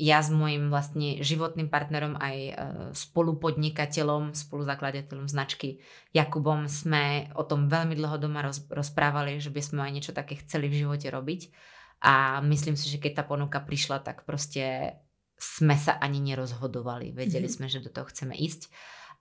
ja 0.00 0.18
s 0.18 0.34
mojim 0.34 0.66
vlastne 0.66 1.22
životným 1.22 1.70
partnerom 1.70 2.18
aj 2.18 2.58
spolupodnikateľom, 2.90 4.34
spoluzakladateľom 4.34 5.30
značky 5.30 5.78
Jakubom 6.10 6.66
sme 6.66 7.30
o 7.38 7.46
tom 7.46 7.70
veľmi 7.70 7.94
dlho 7.94 8.18
doma 8.18 8.42
roz, 8.42 8.66
rozprávali, 8.66 9.38
že 9.38 9.54
by 9.54 9.62
sme 9.62 9.80
aj 9.86 9.92
niečo 9.94 10.12
také 10.12 10.42
chceli 10.42 10.66
v 10.66 10.84
živote 10.84 11.06
robiť. 11.06 11.54
A 12.02 12.42
myslím 12.42 12.74
si, 12.74 12.90
že 12.90 12.98
keď 12.98 13.22
tá 13.22 13.24
ponuka 13.24 13.62
prišla, 13.62 14.02
tak 14.02 14.26
proste 14.26 14.98
sme 15.44 15.76
sa 15.76 16.00
ani 16.00 16.24
nerozhodovali. 16.24 17.12
Vedeli 17.12 17.44
mm-hmm. 17.44 17.56
sme, 17.60 17.66
že 17.68 17.84
do 17.84 17.92
toho 17.92 18.08
chceme 18.08 18.32
ísť. 18.32 18.72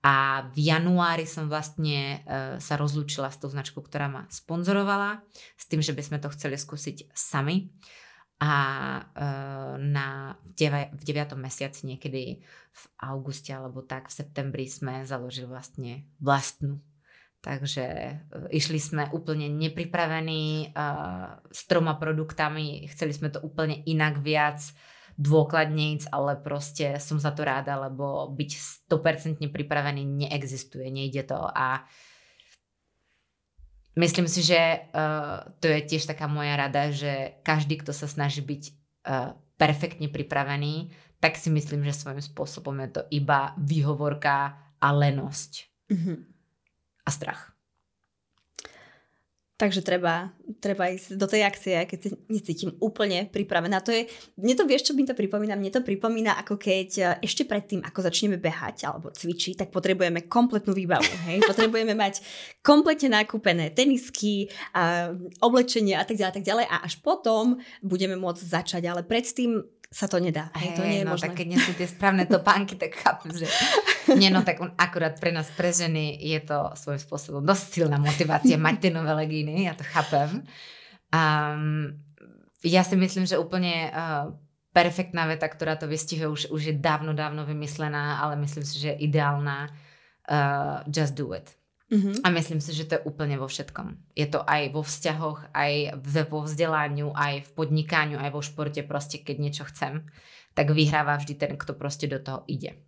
A 0.04 0.48
v 0.52 0.68
januári 0.68 1.24
som 1.24 1.48
vlastne 1.48 2.24
e, 2.28 2.60
sa 2.60 2.76
rozlúčila 2.76 3.32
s 3.32 3.40
tou 3.40 3.48
značkou, 3.48 3.80
ktorá 3.80 4.12
ma 4.12 4.28
sponzorovala, 4.28 5.24
s 5.56 5.64
tým, 5.68 5.80
že 5.80 5.96
by 5.96 6.04
sme 6.04 6.18
to 6.20 6.28
chceli 6.36 6.60
skúsiť 6.60 7.16
sami. 7.16 7.72
A 8.44 8.54
e, 9.00 9.24
na, 9.80 10.36
v 10.92 11.04
9. 11.08 11.40
mesiaci 11.40 11.88
niekedy 11.88 12.44
v 12.74 12.84
auguste 13.00 13.56
alebo 13.56 13.80
tak 13.80 14.12
v 14.12 14.18
septembri 14.20 14.68
sme 14.68 15.08
založili 15.08 15.48
vlastne 15.48 16.04
vlastnú. 16.20 16.84
Takže 17.40 17.86
e, 17.88 18.14
išli 18.52 18.84
sme 18.84 19.08
úplne 19.16 19.48
nepripravení 19.48 20.68
e, 20.68 20.86
s 21.48 21.64
troma 21.64 21.96
produktami, 21.96 22.92
chceli 22.92 23.16
sme 23.16 23.32
to 23.32 23.40
úplne 23.40 23.80
inak 23.88 24.20
viac 24.20 24.60
dôkladnejc, 25.18 26.10
ale 26.10 26.42
proste 26.42 26.98
som 26.98 27.22
za 27.22 27.30
to 27.32 27.46
ráda, 27.46 27.78
lebo 27.78 28.34
byť 28.34 28.52
100% 28.90 29.46
pripravený 29.54 30.02
neexistuje, 30.02 30.90
nejde 30.90 31.24
to 31.30 31.38
a 31.38 31.86
myslím 33.94 34.26
si, 34.26 34.42
že 34.42 34.90
uh, 34.90 35.54
to 35.62 35.70
je 35.70 35.80
tiež 35.86 36.10
taká 36.10 36.26
moja 36.26 36.58
rada, 36.58 36.90
že 36.90 37.38
každý, 37.46 37.78
kto 37.78 37.94
sa 37.94 38.10
snaží 38.10 38.42
byť 38.42 38.64
uh, 39.06 39.38
perfektne 39.58 40.10
pripravený, 40.10 40.90
tak 41.22 41.38
si 41.38 41.54
myslím, 41.54 41.86
že 41.88 41.96
svojím 41.96 42.20
spôsobom 42.20 42.76
je 42.84 42.90
to 43.00 43.02
iba 43.14 43.56
výhovorka 43.56 44.60
a 44.82 44.88
lenosť. 44.92 45.52
Mm-hmm. 45.94 46.18
A 47.06 47.10
strach. 47.14 47.53
Takže 49.64 49.80
treba, 49.80 50.28
treba 50.60 50.92
ísť 50.92 51.16
do 51.16 51.24
tej 51.24 51.48
akcie, 51.48 51.88
keď 51.88 52.00
sa 52.04 52.20
necítim 52.28 52.76
úplne 52.84 53.32
pripravená. 53.32 53.80
To 53.88 53.96
je, 53.96 54.12
mne 54.36 54.60
to 54.60 54.68
vieš, 54.68 54.92
čo 54.92 54.94
mi 54.94 55.08
to 55.08 55.16
pripomína? 55.16 55.56
Mne 55.56 55.72
to 55.72 55.80
pripomína, 55.80 56.36
ako 56.36 56.60
keď 56.60 56.90
e, 57.00 57.04
ešte 57.24 57.48
predtým, 57.48 57.80
ako 57.80 58.04
začneme 58.04 58.36
behať 58.36 58.84
alebo 58.92 59.08
cvičiť, 59.08 59.64
tak 59.64 59.72
potrebujeme 59.72 60.28
kompletnú 60.28 60.76
výbavu. 60.76 61.08
Hej? 61.32 61.40
Potrebujeme 61.56 61.96
mať 61.96 62.20
kompletne 62.60 63.16
nakúpené 63.16 63.72
tenisky, 63.72 64.52
a 64.76 65.16
oblečenie 65.40 65.96
a 65.96 66.04
tak 66.04 66.20
ďalej, 66.20 66.32
a 66.34 66.36
tak 66.36 66.44
ďalej. 66.44 66.66
A 66.68 66.76
až 66.84 67.00
potom 67.00 67.64
budeme 67.80 68.20
môcť 68.20 68.44
začať. 68.44 68.84
Ale 68.84 69.08
predtým 69.08 69.64
sa 69.94 70.10
to 70.10 70.18
nedá. 70.18 70.50
Hej, 70.58 70.74
to 70.74 70.82
nie 70.82 71.00
je 71.00 71.06
no, 71.06 71.14
možné. 71.14 71.30
tak 71.30 71.38
keď 71.38 71.48
nie 71.54 71.62
sú 71.62 71.72
tie 71.78 71.86
správne 71.86 72.26
topánky, 72.26 72.74
tak 72.82 72.98
chápem, 72.98 73.30
že 73.38 73.46
nie, 74.18 74.34
no 74.34 74.42
tak 74.42 74.58
akurát 74.74 75.22
pre 75.22 75.30
nás, 75.30 75.54
pre 75.54 75.70
ženy 75.70 76.18
je 76.18 76.42
to 76.42 76.74
svojím 76.74 76.98
spôsobom 76.98 77.42
dosť 77.46 77.66
silná 77.78 78.02
motivácia 78.02 78.58
mať 78.58 78.90
tie 78.90 78.92
nové 78.92 79.14
legíny, 79.14 79.70
ja 79.70 79.78
to 79.78 79.86
chápem. 79.86 80.42
Um, 81.14 82.02
ja 82.66 82.82
si 82.82 82.98
myslím, 82.98 83.30
že 83.30 83.38
úplne 83.38 83.94
uh, 83.94 84.34
perfektná 84.74 85.30
veta, 85.30 85.46
ktorá 85.46 85.78
to 85.78 85.86
vystihuje, 85.86 86.26
už, 86.26 86.42
už 86.50 86.62
je 86.74 86.76
dávno, 86.76 87.14
dávno 87.14 87.46
vymyslená, 87.46 88.18
ale 88.18 88.34
myslím 88.42 88.66
si, 88.66 88.82
že 88.82 88.98
je 88.98 89.06
ideálna. 89.06 89.70
Uh, 90.24 90.80
just 90.88 91.14
do 91.20 91.36
it. 91.36 91.52
Mm-hmm. 91.94 92.26
A 92.26 92.28
myslím 92.34 92.58
si, 92.58 92.74
že 92.74 92.90
to 92.90 92.98
je 92.98 93.06
úplne 93.06 93.38
vo 93.38 93.46
všetkom. 93.46 94.18
Je 94.18 94.26
to 94.26 94.42
aj 94.42 94.74
vo 94.74 94.82
vzťahoch, 94.82 95.54
aj 95.54 96.02
vo 96.26 96.42
vzdelaniu, 96.42 97.14
aj 97.14 97.46
v 97.46 97.50
podnikaniu, 97.54 98.18
aj 98.18 98.34
vo 98.34 98.42
športe. 98.42 98.82
Proste 98.82 99.22
keď 99.22 99.36
niečo 99.38 99.64
chcem, 99.70 100.02
tak 100.58 100.74
vyhráva 100.74 101.14
vždy 101.22 101.38
ten, 101.38 101.54
kto 101.54 101.78
proste 101.78 102.10
do 102.10 102.18
toho 102.18 102.42
ide. 102.50 102.82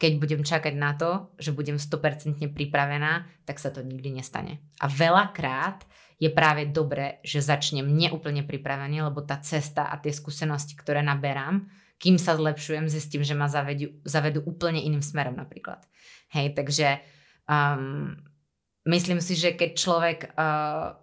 Keď 0.00 0.12
budem 0.16 0.40
čakať 0.44 0.72
na 0.76 0.96
to, 0.96 1.32
že 1.36 1.52
budem 1.52 1.76
100% 1.76 2.48
pripravená, 2.52 3.28
tak 3.44 3.60
sa 3.60 3.68
to 3.68 3.84
nikdy 3.84 4.12
nestane. 4.12 4.64
A 4.80 4.88
veľakrát 4.88 5.84
je 6.16 6.32
práve 6.32 6.64
dobré, 6.68 7.20
že 7.20 7.44
začnem 7.44 7.84
neúplne 7.84 8.40
pripravený, 8.40 9.04
lebo 9.04 9.20
tá 9.20 9.36
cesta 9.40 9.92
a 9.92 10.00
tie 10.00 10.12
skúsenosti, 10.12 10.72
ktoré 10.76 11.04
naberám, 11.04 11.68
kým 11.96 12.20
sa 12.20 12.36
zlepšujem, 12.36 12.88
zistím, 12.92 13.24
že 13.24 13.32
ma 13.32 13.48
zavedú, 13.48 13.92
zavedú 14.04 14.44
úplne 14.44 14.80
iným 14.80 15.00
smerom 15.00 15.36
napríklad. 15.36 15.80
Hej, 16.32 16.52
takže 16.52 17.00
um, 17.48 18.20
myslím 18.86 19.18
si, 19.20 19.34
že 19.34 19.52
keď 19.52 19.70
človek, 19.74 20.18
uh, 20.38 20.96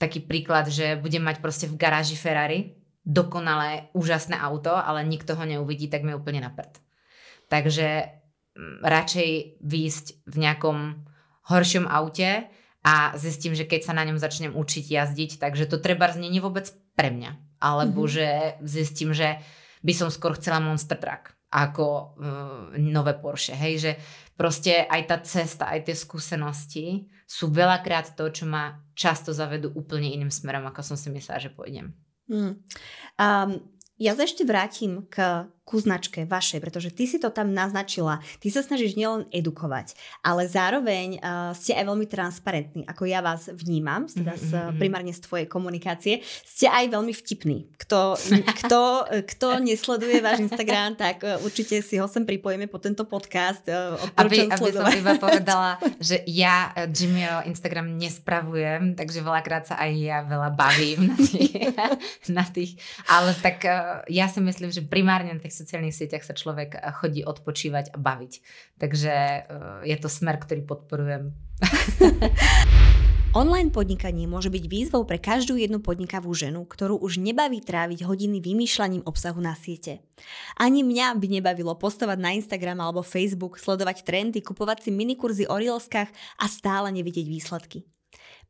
taký 0.00 0.24
príklad, 0.24 0.72
že 0.72 0.96
bude 0.96 1.20
mať 1.20 1.44
proste 1.44 1.68
v 1.68 1.76
garáži 1.76 2.16
Ferrari, 2.16 2.80
dokonalé, 3.04 3.92
úžasné 3.92 4.38
auto, 4.38 4.72
ale 4.72 5.04
nikto 5.04 5.36
ho 5.36 5.44
neuvidí, 5.44 5.92
tak 5.92 6.06
mi 6.06 6.16
úplne 6.16 6.40
na 6.40 6.48
prd. 6.48 6.80
Takže 7.52 8.08
mm, 8.56 8.80
radšej 8.80 9.60
výjsť 9.60 10.06
v 10.24 10.36
nejakom 10.40 10.78
horšom 11.52 11.84
aute 11.90 12.48
a 12.80 12.94
zistím, 13.18 13.52
že 13.52 13.68
keď 13.68 13.90
sa 13.90 13.92
na 13.92 14.08
ňom 14.08 14.16
začnem 14.16 14.56
učiť 14.56 14.84
jazdiť, 14.88 15.30
takže 15.36 15.68
to 15.68 15.76
treba 15.82 16.08
je 16.08 16.40
vôbec 16.40 16.70
pre 16.96 17.12
mňa. 17.12 17.60
Alebo 17.60 18.08
mm-hmm. 18.08 18.14
že 18.16 18.28
zistím, 18.64 19.12
že 19.12 19.36
by 19.84 19.92
som 19.92 20.08
skôr 20.08 20.32
chcela 20.36 20.64
Monster 20.64 20.96
Truck 20.96 21.39
ako 21.50 21.86
uh, 21.86 22.78
nové 22.78 23.18
Porsche. 23.18 23.58
Hej, 23.58 23.74
že 23.78 23.92
proste 24.38 24.86
aj 24.86 25.02
tá 25.10 25.16
cesta, 25.20 25.68
aj 25.68 25.90
tie 25.90 25.96
skúsenosti 25.98 26.86
sú 27.26 27.50
veľakrát 27.50 28.14
to, 28.14 28.30
čo 28.30 28.46
ma 28.46 28.78
často 28.94 29.34
zavedú 29.34 29.70
úplne 29.74 30.10
iným 30.10 30.30
smerom, 30.30 30.66
ako 30.66 30.82
som 30.82 30.96
si 30.98 31.10
myslela, 31.10 31.42
že 31.42 31.50
pôjdem. 31.50 31.94
Mm. 32.30 32.62
Um, 33.18 33.50
ja 34.00 34.16
sa 34.16 34.24
ešte 34.24 34.48
vrátim 34.48 35.04
k 35.12 35.44
ku 35.70 35.78
značke 35.78 36.26
vašej, 36.26 36.58
pretože 36.58 36.90
ty 36.90 37.06
si 37.06 37.22
to 37.22 37.30
tam 37.30 37.54
naznačila. 37.54 38.18
Ty 38.42 38.48
sa 38.50 38.66
snažíš 38.66 38.98
nielen 38.98 39.30
edukovať, 39.30 39.94
ale 40.18 40.50
zároveň 40.50 41.22
uh, 41.22 41.54
ste 41.54 41.78
aj 41.78 41.86
veľmi 41.86 42.06
transparentní, 42.10 42.82
ako 42.90 43.06
ja 43.06 43.22
vás 43.22 43.46
vnímam, 43.54 44.10
teda 44.10 44.34
z, 44.34 44.50
mm-hmm. 44.50 44.78
primárne 44.82 45.14
z 45.14 45.22
tvojej 45.22 45.46
komunikácie. 45.46 46.26
Ste 46.42 46.66
aj 46.66 46.90
veľmi 46.90 47.14
vtipní. 47.14 47.70
Kto, 47.78 48.18
kto, 48.66 49.06
kto 49.30 49.46
nesleduje 49.62 50.18
váš 50.18 50.42
Instagram, 50.50 50.98
tak 50.98 51.22
uh, 51.22 51.38
určite 51.46 51.78
si 51.86 52.02
ho 52.02 52.10
sem 52.10 52.26
pripojíme 52.26 52.66
po 52.66 52.82
tento 52.82 53.06
podcast. 53.06 53.62
Uh, 53.70 53.94
aby, 54.18 54.50
aby 54.50 54.70
som 54.74 54.90
iba 54.90 55.14
povedala, 55.22 55.78
že 56.02 56.26
ja 56.26 56.74
Jimmyho 56.90 57.46
Instagram 57.46 57.94
nespravujem, 57.94 58.98
takže 58.98 59.22
veľakrát 59.22 59.70
sa 59.70 59.78
aj 59.78 59.90
ja 59.94 60.18
veľa 60.26 60.50
bavím 60.50 61.14
na 61.14 61.16
tých, 61.16 61.52
na 62.38 62.42
tých 62.42 62.72
ale 63.06 63.38
tak 63.38 63.62
uh, 63.62 64.02
ja 64.10 64.26
si 64.26 64.42
myslím, 64.42 64.74
že 64.74 64.82
primárne 64.82 65.38
tých 65.38 65.59
sociálnych 65.60 65.92
sieťach 65.92 66.24
sa 66.24 66.32
človek 66.32 66.76
eh, 66.76 66.80
chodí 66.96 67.20
odpočívať 67.22 67.92
a 67.92 67.96
baviť. 68.00 68.32
Takže 68.80 69.14
eh, 69.14 69.44
je 69.84 69.96
to 70.00 70.08
smer, 70.08 70.40
ktorý 70.40 70.64
podporujem. 70.64 71.36
Online 73.30 73.70
podnikanie 73.70 74.26
môže 74.26 74.50
byť 74.50 74.64
výzvou 74.66 75.06
pre 75.06 75.14
každú 75.14 75.54
jednu 75.54 75.78
podnikavú 75.78 76.34
ženu, 76.34 76.66
ktorú 76.66 76.98
už 76.98 77.22
nebaví 77.22 77.62
tráviť 77.62 78.02
hodiny 78.02 78.42
vymýšľaním 78.42 79.06
obsahu 79.06 79.38
na 79.38 79.54
siete. 79.54 80.02
Ani 80.58 80.82
mňa 80.82 81.14
by 81.14 81.38
nebavilo 81.38 81.78
postovať 81.78 82.18
na 82.18 82.34
Instagram 82.34 82.82
alebo 82.82 83.06
Facebook, 83.06 83.62
sledovať 83.62 84.02
trendy, 84.02 84.42
kupovať 84.42 84.82
si 84.82 84.90
minikurzy 84.90 85.46
o 85.46 85.54
reelskách 85.54 86.10
a 86.42 86.44
stále 86.50 86.90
nevidieť 86.90 87.30
výsledky. 87.30 87.86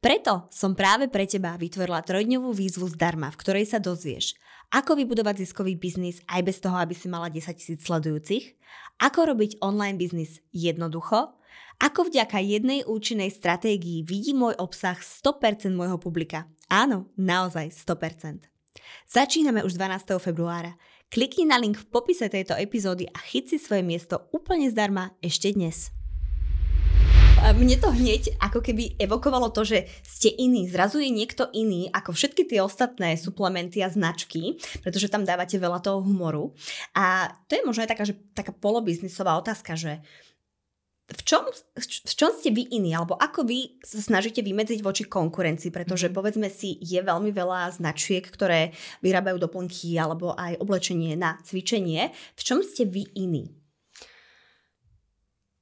Preto 0.00 0.48
som 0.48 0.72
práve 0.72 1.12
pre 1.12 1.28
teba 1.28 1.60
vytvorila 1.60 2.00
trojdňovú 2.00 2.56
výzvu 2.56 2.88
zdarma, 2.88 3.28
v 3.28 3.36
ktorej 3.36 3.68
sa 3.68 3.84
dozvieš, 3.84 4.32
ako 4.70 4.98
vybudovať 4.98 5.42
ziskový 5.42 5.74
biznis 5.74 6.22
aj 6.30 6.40
bez 6.46 6.56
toho, 6.62 6.78
aby 6.78 6.94
si 6.94 7.10
mala 7.10 7.26
10 7.26 7.58
tisíc 7.58 7.82
sledujúcich, 7.82 8.54
ako 9.02 9.34
robiť 9.34 9.58
online 9.62 9.98
biznis 9.98 10.38
jednoducho, 10.54 11.34
ako 11.80 12.06
vďaka 12.06 12.38
jednej 12.38 12.86
účinnej 12.86 13.32
stratégii 13.32 14.06
vidí 14.06 14.36
môj 14.36 14.54
obsah 14.60 14.96
100% 14.96 15.74
môjho 15.74 15.98
publika. 15.98 16.46
Áno, 16.70 17.10
naozaj 17.18 17.72
100%. 17.74 18.46
Začíname 19.10 19.66
už 19.66 19.74
12. 19.74 20.14
februára. 20.22 20.78
Klikni 21.10 21.42
na 21.42 21.58
link 21.58 21.74
v 21.74 21.90
popise 21.90 22.30
tejto 22.30 22.54
epizódy 22.54 23.10
a 23.10 23.18
chyť 23.18 23.44
si 23.50 23.58
svoje 23.58 23.82
miesto 23.82 24.30
úplne 24.30 24.70
zdarma 24.70 25.18
ešte 25.18 25.50
dnes 25.50 25.90
mne 27.40 27.76
to 27.80 27.88
hneď 27.88 28.36
ako 28.36 28.60
keby 28.60 29.00
evokovalo 29.00 29.48
to, 29.50 29.64
že 29.64 29.88
ste 30.04 30.28
iní. 30.28 30.68
Zrazu 30.68 31.00
je 31.00 31.08
niekto 31.08 31.48
iný 31.56 31.88
ako 31.88 32.12
všetky 32.12 32.44
tie 32.44 32.60
ostatné 32.60 33.16
suplementy 33.16 33.80
a 33.80 33.88
značky, 33.88 34.60
pretože 34.84 35.08
tam 35.08 35.24
dávate 35.24 35.56
veľa 35.56 35.80
toho 35.80 36.04
humoru. 36.04 36.52
A 36.92 37.32
to 37.48 37.56
je 37.56 37.66
možno 37.66 37.84
aj 37.84 37.90
taká, 37.96 38.04
že, 38.04 38.14
taká 38.36 38.52
polobiznisová 38.52 39.40
otázka, 39.40 39.72
že 39.74 40.04
v 41.10 41.22
čom, 41.26 41.42
v 41.74 42.14
čom 42.14 42.30
ste 42.30 42.54
vy 42.54 42.70
iní, 42.70 42.94
alebo 42.94 43.18
ako 43.18 43.42
vy 43.42 43.82
sa 43.82 43.98
snažíte 43.98 44.46
vymedziť 44.46 44.78
voči 44.78 45.10
konkurencii, 45.10 45.74
pretože 45.74 46.06
mhm. 46.06 46.14
povedzme 46.14 46.48
si, 46.52 46.78
je 46.78 47.02
veľmi 47.02 47.34
veľa 47.34 47.74
značiek, 47.74 48.22
ktoré 48.22 48.70
vyrábajú 49.02 49.42
doplnky 49.42 49.98
alebo 49.98 50.38
aj 50.38 50.60
oblečenie 50.62 51.18
na 51.18 51.40
cvičenie. 51.42 52.14
V 52.38 52.42
čom 52.46 52.62
ste 52.62 52.86
vy 52.86 53.10
iní? 53.18 53.59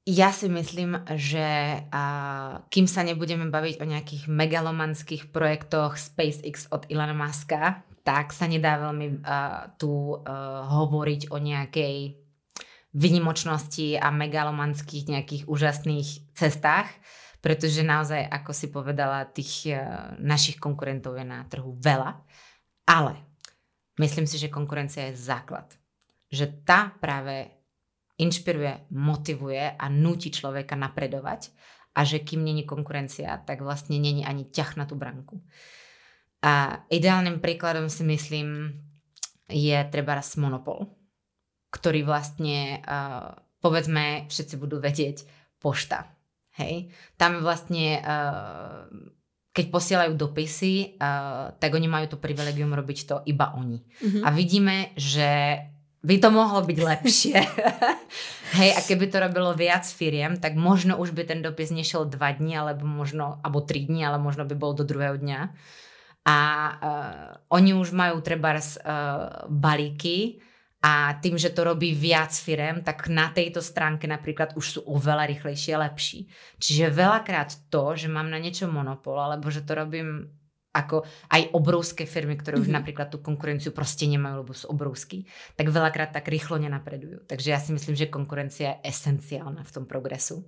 Ja 0.09 0.33
si 0.33 0.49
myslím, 0.49 1.05
že 1.13 1.85
a, 1.93 2.03
kým 2.73 2.89
sa 2.89 3.05
nebudeme 3.05 3.45
baviť 3.53 3.77
o 3.77 3.85
nejakých 3.85 4.25
megalomanských 4.25 5.29
projektoch 5.29 6.01
SpaceX 6.01 6.65
od 6.73 6.89
Ilona 6.89 7.13
Muska, 7.13 7.85
tak 8.01 8.33
sa 8.33 8.49
nedá 8.49 8.81
veľmi 8.81 9.21
a, 9.21 9.69
tu 9.77 10.17
a, 10.17 10.65
hovoriť 10.65 11.29
o 11.29 11.37
nejakej 11.37 12.17
vynimočnosti 12.89 14.01
a 14.01 14.09
megalomanských 14.09 15.13
nejakých 15.13 15.43
úžasných 15.45 16.33
cestách, 16.33 16.89
pretože 17.45 17.85
naozaj, 17.85 18.25
ako 18.33 18.49
si 18.49 18.73
povedala, 18.73 19.29
tých 19.29 19.69
a, 19.69 20.17
našich 20.17 20.57
konkurentov 20.57 21.21
je 21.21 21.25
na 21.29 21.45
trhu 21.45 21.77
veľa. 21.77 22.17
Ale 22.89 23.13
myslím 24.01 24.25
si, 24.25 24.41
že 24.41 24.49
konkurencia 24.49 25.13
je 25.13 25.21
základ. 25.21 25.69
Že 26.33 26.65
tá 26.65 26.97
práve 26.97 27.58
inšpiruje, 28.19 28.91
motivuje 28.91 29.63
a 29.79 29.85
núti 29.87 30.29
človeka 30.29 30.75
napredovať 30.75 31.55
a 31.95 32.03
že 32.05 32.21
kým 32.21 32.43
není 32.43 32.67
konkurencia, 32.67 33.39
tak 33.47 33.63
vlastne 33.63 33.97
není 33.97 34.27
ani 34.27 34.45
ťah 34.45 34.71
na 34.77 34.85
tú 34.85 34.99
branku. 34.99 35.41
A 36.39 36.83
ideálnym 36.87 37.43
príkladom 37.43 37.91
si 37.91 38.03
myslím 38.07 38.79
je 39.49 39.75
treba 39.89 40.19
monopol, 40.37 40.87
ktorý 41.73 42.05
vlastne, 42.05 42.79
uh, 42.85 43.33
povedzme, 43.59 44.29
všetci 44.29 44.55
budú 44.55 44.79
vedieť, 44.79 45.25
pošta. 45.59 46.07
Hej? 46.55 46.93
Tam 47.19 47.43
vlastne, 47.43 47.99
uh, 47.99 48.87
keď 49.51 49.65
posielajú 49.67 50.13
dopisy, 50.15 50.95
uh, 50.95 51.51
tak 51.59 51.75
oni 51.75 51.89
majú 51.91 52.15
to 52.15 52.21
privilegium 52.21 52.71
robiť 52.71 52.99
to 53.03 53.15
iba 53.27 53.51
oni. 53.57 53.83
Mm-hmm. 53.83 54.23
A 54.23 54.29
vidíme, 54.31 54.95
že 54.95 55.59
by 55.99 56.15
to 56.19 56.29
mohlo 56.31 56.63
byť 56.63 56.79
lepšie. 56.79 57.39
Hej, 58.59 58.69
a 58.73 58.79
keby 58.81 59.11
to 59.11 59.21
robilo 59.21 59.51
viac 59.53 59.85
firiem, 59.85 60.39
tak 60.39 60.55
možno 60.55 60.97
už 60.97 61.11
by 61.11 61.27
ten 61.27 61.43
dopis 61.43 61.69
nešiel 61.69 62.07
dva 62.07 62.33
dní, 62.33 62.55
alebo 62.55 62.87
možno, 62.87 63.37
alebo 63.43 63.61
tri 63.61 63.85
dní, 63.85 64.01
ale 64.07 64.17
možno 64.17 64.47
by 64.47 64.55
bol 64.55 64.73
do 64.73 64.87
druhého 64.87 65.19
dňa. 65.19 65.39
A 66.25 66.37
uh, 66.39 67.29
oni 67.51 67.75
už 67.75 67.91
majú 67.91 68.23
treba 68.23 68.57
uh, 68.57 68.63
balíky 69.47 70.39
a 70.79 71.19
tým, 71.19 71.35
že 71.35 71.51
to 71.51 71.67
robí 71.67 71.91
viac 71.91 72.31
firiem, 72.31 72.79
tak 72.79 73.11
na 73.11 73.27
tejto 73.35 73.59
stránke 73.59 74.07
napríklad 74.07 74.55
už 74.55 74.65
sú 74.65 74.79
oveľa 74.87 75.27
rýchlejšie 75.27 75.75
lepší. 75.75 76.19
Čiže 76.55 76.95
veľakrát 76.95 77.67
to, 77.67 77.99
že 77.99 78.07
mám 78.07 78.31
na 78.31 78.39
niečo 78.39 78.71
monopol, 78.71 79.19
alebo 79.19 79.51
že 79.51 79.67
to 79.67 79.75
robím 79.75 80.38
ako 80.69 81.01
aj 81.33 81.49
obrovské 81.57 82.05
firmy, 82.05 82.37
ktoré 82.37 82.61
mm-hmm. 82.61 82.69
už 82.69 82.73
mhm. 82.73 82.77
napríklad 82.77 83.07
tú 83.09 83.17
konkurenciu 83.19 83.73
proste 83.73 84.05
nemajú, 84.05 84.45
lebo 84.45 84.53
sú 84.53 84.69
obrovský, 84.69 85.25
tak 85.57 85.73
veľakrát 85.73 86.13
tak 86.13 86.29
rýchlo 86.29 86.61
nenapredujú. 86.61 87.25
Takže 87.25 87.47
ja 87.49 87.59
si 87.59 87.73
myslím, 87.73 87.97
že 87.97 88.13
konkurencia 88.13 88.77
je 88.77 88.93
esenciálna 88.93 89.65
v 89.65 89.73
tom 89.73 89.89
progresu. 89.89 90.45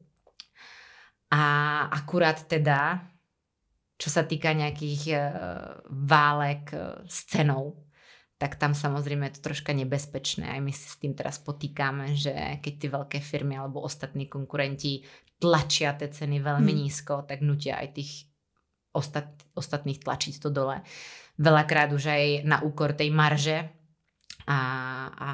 A 1.32 1.42
akurát 1.88 2.44
teda, 2.44 3.08
čo 3.96 4.12
sa 4.12 4.28
týka 4.28 4.52
nejakých 4.52 5.04
uh, 5.16 5.22
válek 5.88 6.76
uh, 6.76 7.00
s 7.08 7.24
cenou, 7.24 7.88
tak 8.36 8.58
tam 8.58 8.74
samozrejme 8.74 9.30
je 9.30 9.36
to 9.38 9.54
troška 9.54 9.72
nebezpečné. 9.72 10.50
Aj 10.50 10.58
my 10.58 10.74
si 10.74 10.90
s 10.90 10.98
tým 10.98 11.14
teraz 11.14 11.38
potýkame, 11.38 12.18
že 12.18 12.34
keď 12.60 12.74
tie 12.74 12.90
veľké 12.90 13.20
firmy 13.22 13.54
alebo 13.54 13.86
ostatní 13.86 14.26
konkurenti 14.26 15.06
tlačia 15.38 15.94
tie 15.94 16.10
ceny 16.10 16.42
veľmi 16.42 16.74
hmm. 16.74 16.82
nízko, 16.82 17.22
tak 17.30 17.46
nutia 17.46 17.78
aj 17.78 18.02
tých 18.02 18.31
ostat, 18.92 19.32
ostatných 19.56 20.00
tlačiť 20.04 20.40
to 20.40 20.50
dole. 20.52 20.84
Veľakrát 21.40 21.92
už 21.96 22.04
aj 22.12 22.24
na 22.44 22.60
úkor 22.62 22.94
tej 22.94 23.10
marže 23.10 23.68
a, 24.46 24.60
a 25.12 25.30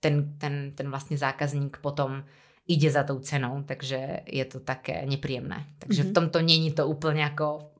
ten, 0.00 0.36
ten, 0.38 0.76
ten 0.76 0.86
vlastne 0.92 1.16
zákazník 1.16 1.80
potom 1.80 2.22
ide 2.66 2.90
za 2.90 3.06
tou 3.06 3.22
cenou, 3.22 3.62
takže 3.62 4.26
je 4.26 4.44
to 4.44 4.58
také 4.60 5.06
nepríjemné. 5.06 5.66
Takže 5.78 6.02
mm-hmm. 6.02 6.12
v 6.12 6.16
tomto 6.16 6.38
není 6.42 6.70
to 6.74 6.86
úplne 6.86 7.22
ako 7.22 7.75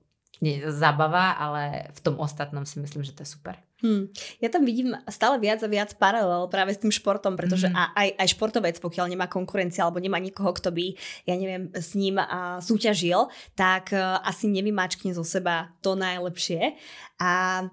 zabava, 0.68 1.32
ale 1.36 1.88
v 1.96 2.00
tom 2.04 2.20
ostatnom 2.20 2.68
si 2.68 2.76
myslím, 2.80 3.02
že 3.02 3.16
to 3.16 3.24
je 3.24 3.32
super. 3.36 3.56
Hmm. 3.84 4.08
Ja 4.40 4.48
tam 4.48 4.64
vidím 4.64 4.96
stále 5.12 5.36
viac 5.36 5.60
a 5.60 5.68
viac 5.68 5.92
paralel 6.00 6.48
práve 6.48 6.72
s 6.72 6.80
tým 6.80 6.88
športom, 6.88 7.36
pretože 7.36 7.68
mm. 7.68 7.76
aj, 7.76 8.08
aj 8.24 8.28
športovec, 8.32 8.76
pokiaľ 8.80 9.12
nemá 9.12 9.28
konkurencia 9.28 9.84
alebo 9.84 10.00
nemá 10.00 10.16
nikoho, 10.16 10.48
kto 10.56 10.72
by, 10.72 10.96
ja 11.28 11.36
neviem, 11.36 11.68
s 11.76 11.92
ním 11.92 12.16
a, 12.16 12.56
súťažil, 12.64 13.28
tak 13.52 13.92
a, 13.92 14.24
asi 14.24 14.48
nevymáčkne 14.48 15.12
zo 15.12 15.24
seba 15.24 15.76
to 15.84 15.92
najlepšie. 15.92 16.72
A 17.20 17.64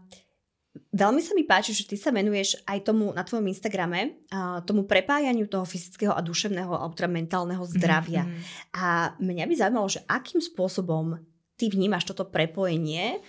Veľmi 0.74 1.22
sa 1.22 1.38
mi 1.38 1.46
páči, 1.46 1.70
že 1.70 1.86
ty 1.86 1.94
sa 1.94 2.10
venuješ 2.10 2.58
aj 2.66 2.90
tomu 2.90 3.14
na 3.14 3.22
tvojom 3.22 3.46
Instagrame, 3.46 4.18
tomu 4.66 4.90
prepájaniu 4.90 5.46
toho 5.46 5.70
fyzického 5.70 6.10
a 6.10 6.22
duševného 6.26 6.74
alebo 6.74 6.98
teda 6.98 7.14
mentálneho 7.14 7.62
zdravia. 7.70 8.26
Mm-hmm. 8.26 8.74
A 8.82 9.14
mňa 9.22 9.46
by 9.46 9.54
zaujímalo, 9.54 9.90
že 9.90 10.02
akým 10.10 10.42
spôsobom 10.42 11.22
ty 11.58 11.70
vnímaš 11.70 12.10
toto 12.10 12.26
prepojenie, 12.26 13.22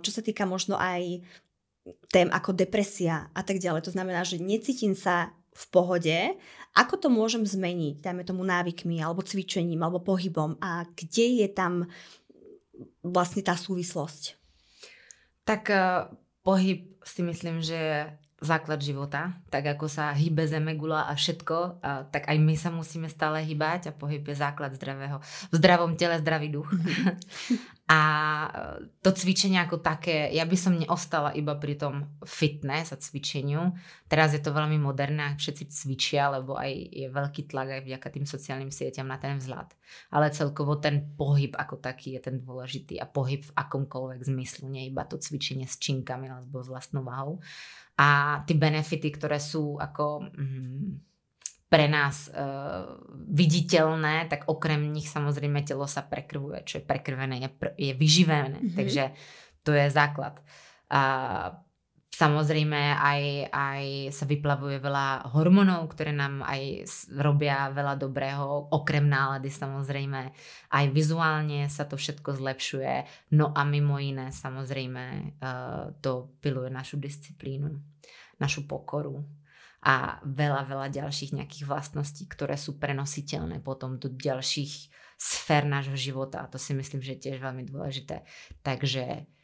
čo 0.00 0.10
sa 0.12 0.20
týka 0.20 0.44
možno 0.44 0.76
aj 0.76 1.24
tém 2.10 2.28
ako 2.28 2.50
depresia 2.52 3.30
a 3.30 3.40
tak 3.46 3.62
ďalej. 3.62 3.86
To 3.86 3.94
znamená, 3.94 4.26
že 4.26 4.42
necítim 4.42 4.98
sa 4.98 5.30
v 5.56 5.64
pohode, 5.72 6.18
ako 6.76 6.94
to 7.00 7.08
môžem 7.08 7.40
zmeniť, 7.48 8.04
dajme 8.04 8.28
tomu 8.28 8.44
návykmi, 8.44 9.00
alebo 9.00 9.24
cvičením, 9.24 9.80
alebo 9.80 10.04
pohybom 10.04 10.60
a 10.60 10.84
kde 10.92 11.46
je 11.46 11.48
tam 11.48 11.88
vlastne 13.00 13.40
tá 13.40 13.56
súvislosť? 13.56 14.36
Tak 15.48 15.62
uh, 15.72 16.12
pohyb 16.44 16.92
si 17.00 17.24
myslím, 17.24 17.64
že 17.64 18.12
základ 18.36 18.84
života, 18.84 19.32
tak 19.48 19.64
ako 19.64 19.88
sa 19.88 20.12
hýbe 20.12 20.44
zeme, 20.44 20.76
gula 20.76 21.08
a 21.08 21.16
všetko, 21.16 21.80
a 21.80 22.04
tak 22.04 22.28
aj 22.28 22.36
my 22.36 22.52
sa 22.52 22.68
musíme 22.68 23.08
stále 23.08 23.40
hýbať 23.40 23.88
a 23.88 23.96
pohyb 23.96 24.20
je 24.28 24.36
základ 24.36 24.76
zdravého. 24.76 25.24
V 25.48 25.54
zdravom 25.56 25.96
tele 25.96 26.20
zdravý 26.20 26.52
duch. 26.52 26.68
a 27.96 28.00
e, 28.44 28.48
to 29.00 29.16
cvičenie 29.16 29.56
ako 29.56 29.80
také, 29.80 30.28
ja 30.36 30.44
by 30.44 30.52
som 30.52 30.76
neostala 30.76 31.32
iba 31.32 31.56
pri 31.56 31.80
tom 31.80 32.12
fitness 32.28 32.92
a 32.92 33.00
cvičeniu. 33.00 33.72
Teraz 34.04 34.36
je 34.36 34.44
to 34.44 34.52
veľmi 34.52 34.76
moderné, 34.84 35.40
všetci 35.40 35.72
cvičia, 35.72 36.28
lebo 36.28 36.60
aj 36.60 36.76
je 36.92 37.08
veľký 37.08 37.48
tlak 37.48 37.80
aj 37.80 37.82
vďaka 37.88 38.08
tým 38.20 38.28
sociálnym 38.28 38.68
sieťam 38.68 39.08
na 39.08 39.16
ten 39.16 39.40
vzhľad. 39.40 39.72
Ale 40.12 40.28
celkovo 40.28 40.76
ten 40.76 41.16
pohyb 41.16 41.56
ako 41.56 41.80
taký 41.80 42.20
je 42.20 42.28
ten 42.28 42.36
dôležitý 42.36 43.00
a 43.00 43.08
pohyb 43.08 43.40
v 43.40 43.54
akomkoľvek 43.56 44.28
zmyslu, 44.28 44.68
nie 44.68 44.92
iba 44.92 45.08
to 45.08 45.16
cvičenie 45.16 45.64
s 45.64 45.80
činkami 45.80 46.28
alebo 46.28 46.60
s 46.60 46.68
vlastnou 46.68 47.00
váhou 47.00 47.40
a 47.96 48.42
ty 48.44 48.52
benefity, 48.54 49.08
ktoré 49.08 49.40
sú 49.40 49.80
ako 49.80 50.28
mm, 50.28 51.06
pre 51.66 51.90
nás 51.90 52.30
uh, 52.30 52.94
viditeľné, 53.26 54.30
tak 54.30 54.46
okrem 54.46 54.86
nich 54.92 55.10
samozrejme 55.10 55.66
telo 55.66 55.88
sa 55.90 56.06
prekrvuje, 56.06 56.62
čo 56.62 56.74
je 56.78 56.84
prekrvené, 56.86 57.42
je, 57.42 57.50
pr- 57.50 57.74
je 57.74 57.92
vyživené, 57.96 58.62
mm-hmm. 58.62 58.76
takže 58.76 59.04
to 59.66 59.74
je 59.74 59.86
základ. 59.90 60.38
A 60.86 61.02
Samozrejme 62.06 62.96
aj, 62.96 63.22
aj 63.52 63.84
sa 64.08 64.24
vyplavuje 64.24 64.80
veľa 64.80 65.36
hormónov, 65.36 65.92
ktoré 65.92 66.16
nám 66.16 66.40
aj 66.48 66.88
robia 67.12 67.68
veľa 67.68 68.00
dobrého, 68.00 68.72
okrem 68.72 69.04
nálady 69.04 69.52
samozrejme. 69.52 70.32
Aj 70.72 70.84
vizuálne 70.88 71.68
sa 71.68 71.84
to 71.84 72.00
všetko 72.00 72.40
zlepšuje. 72.40 72.94
No 73.36 73.52
a 73.52 73.68
mimo 73.68 74.00
iné 74.00 74.32
samozrejme 74.32 75.04
uh, 75.04 75.92
to 76.00 76.32
piluje 76.40 76.72
našu 76.72 76.96
disciplínu, 76.96 77.76
našu 78.40 78.64
pokoru 78.64 79.20
a 79.84 80.16
veľa, 80.24 80.66
veľa 80.66 80.88
ďalších 80.88 81.36
nejakých 81.36 81.68
vlastností, 81.68 82.24
ktoré 82.24 82.56
sú 82.56 82.80
prenositeľné 82.80 83.60
potom 83.60 84.00
do 84.00 84.08
ďalších 84.08 84.88
sfér 85.20 85.68
nášho 85.68 86.00
života. 86.00 86.42
A 86.42 86.48
to 86.48 86.56
si 86.56 86.72
myslím, 86.72 87.04
že 87.04 87.16
je 87.16 87.22
tiež 87.28 87.44
veľmi 87.44 87.68
dôležité. 87.68 88.24
Takže 88.64 89.35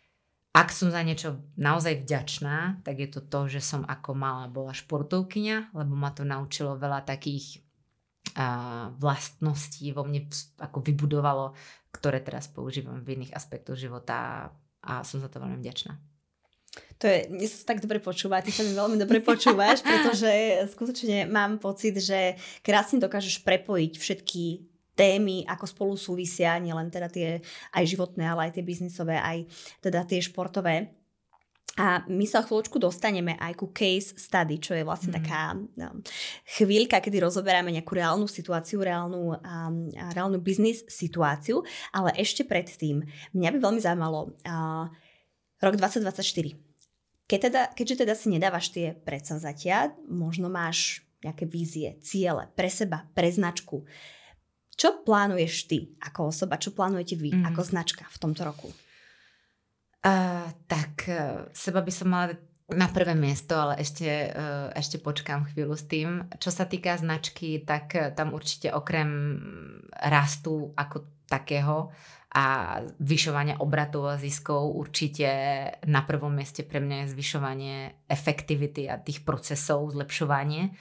ak 0.52 0.68
som 0.68 0.92
za 0.92 1.00
niečo 1.00 1.40
naozaj 1.56 2.04
vďačná, 2.04 2.84
tak 2.84 3.00
je 3.00 3.08
to 3.08 3.24
to, 3.24 3.48
že 3.48 3.64
som 3.64 3.88
ako 3.88 4.12
malá 4.12 4.52
bola 4.52 4.76
športovkyňa, 4.76 5.72
lebo 5.72 5.96
ma 5.96 6.12
to 6.12 6.28
naučilo 6.28 6.76
veľa 6.76 7.08
takých 7.08 7.64
a, 8.36 8.92
vlastností 9.00 9.96
vo 9.96 10.04
mne 10.04 10.28
ako 10.60 10.84
vybudovalo, 10.84 11.56
ktoré 11.88 12.20
teraz 12.20 12.52
používam 12.52 13.00
v 13.00 13.16
iných 13.16 13.32
aspektoch 13.32 13.80
života 13.80 14.52
a 14.84 14.92
som 15.08 15.24
za 15.24 15.32
to 15.32 15.40
veľmi 15.40 15.56
vďačná. 15.56 15.96
To 17.00 17.04
je, 17.04 17.28
mne 17.28 17.48
sa 17.48 17.68
tak 17.68 17.84
dobre 17.84 18.00
počúva, 18.00 18.40
ty 18.40 18.48
sa 18.48 18.64
mi 18.64 18.72
veľmi 18.72 18.96
dobre 18.96 19.20
počúvaš, 19.20 19.84
pretože 19.84 20.28
skutočne 20.72 21.28
mám 21.28 21.60
pocit, 21.60 21.96
že 22.00 22.36
krásne 22.64 22.96
dokážeš 23.00 23.44
prepojiť 23.44 23.92
všetky 24.00 24.71
témy, 24.92 25.48
ako 25.48 25.64
spolu 25.64 25.94
súvisia, 25.96 26.60
nielen 26.60 26.92
teda 26.92 27.08
tie 27.08 27.40
aj 27.72 27.84
životné, 27.88 28.24
ale 28.28 28.48
aj 28.48 28.60
tie 28.60 28.64
biznisové, 28.64 29.16
aj 29.16 29.48
teda 29.80 30.04
tie 30.04 30.20
športové. 30.20 30.92
A 31.80 32.04
my 32.04 32.28
sa 32.28 32.44
chvíľočku 32.44 32.76
dostaneme 32.76 33.32
aj 33.40 33.56
ku 33.56 33.72
case 33.72 34.12
study, 34.20 34.60
čo 34.60 34.76
je 34.76 34.84
vlastne 34.84 35.08
mm. 35.08 35.16
taká 35.16 35.56
no, 35.56 36.04
chvíľka, 36.60 37.00
kedy 37.00 37.24
rozoberáme 37.24 37.72
nejakú 37.72 37.96
reálnu 37.96 38.28
situáciu, 38.28 38.84
reálnu, 38.84 39.40
um, 39.40 39.88
reálnu 40.12 40.36
biznis 40.36 40.84
situáciu, 40.84 41.64
ale 41.88 42.12
ešte 42.20 42.44
predtým, 42.44 43.00
mňa 43.32 43.48
by 43.56 43.58
veľmi 43.64 43.80
zaujímalo 43.80 44.36
uh, 44.44 44.92
rok 45.64 45.74
2024. 45.80 46.60
Keď 47.24 47.38
teda, 47.40 47.62
keďže 47.72 48.04
teda 48.04 48.12
si 48.20 48.28
nedávaš 48.28 48.68
tie 48.68 48.92
predsavzatia, 48.92 49.96
možno 50.12 50.52
máš 50.52 51.00
nejaké 51.24 51.48
vízie, 51.48 51.96
ciele 52.04 52.52
pre 52.52 52.68
seba, 52.68 53.08
pre 53.16 53.32
značku. 53.32 53.80
Uh, 53.80 54.20
čo 54.82 55.06
plánuješ 55.06 55.70
ty 55.70 55.94
ako 56.02 56.34
osoba? 56.34 56.58
Čo 56.58 56.74
plánujete 56.74 57.14
vy 57.14 57.30
mm. 57.30 57.54
ako 57.54 57.62
značka 57.62 58.02
v 58.10 58.18
tomto 58.18 58.42
roku? 58.42 58.66
Uh, 60.02 60.50
tak 60.66 61.06
uh, 61.06 61.46
seba 61.54 61.86
by 61.86 61.92
som 61.94 62.10
mala 62.10 62.34
na 62.66 62.90
prvé 62.90 63.14
miesto, 63.14 63.54
ale 63.54 63.78
ešte, 63.78 64.34
uh, 64.34 64.74
ešte 64.74 64.98
počkám 64.98 65.54
chvíľu 65.54 65.78
s 65.78 65.86
tým. 65.86 66.26
Čo 66.42 66.50
sa 66.50 66.66
týka 66.66 66.98
značky, 66.98 67.62
tak 67.62 67.94
uh, 67.94 68.10
tam 68.10 68.34
určite 68.34 68.74
okrem 68.74 69.38
rastu 69.94 70.74
ako 70.74 71.22
takého 71.30 71.94
a 72.34 72.80
zvyšovania 72.98 73.62
obratov 73.62 74.10
a 74.10 74.18
ziskov 74.18 74.74
určite 74.74 75.28
na 75.86 76.02
prvom 76.02 76.34
mieste 76.34 76.66
pre 76.66 76.82
mňa 76.82 77.06
je 77.06 77.12
zvyšovanie 77.14 77.76
efektivity 78.10 78.90
a 78.90 78.98
tých 78.98 79.22
procesov, 79.22 79.94
zlepšovanie. 79.94 80.74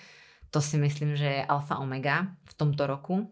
To 0.49 0.57
si 0.57 0.81
myslím, 0.81 1.13
že 1.13 1.43
je 1.43 1.45
alfa 1.45 1.77
omega 1.77 2.33
v 2.49 2.53
tomto 2.57 2.89
roku. 2.89 3.29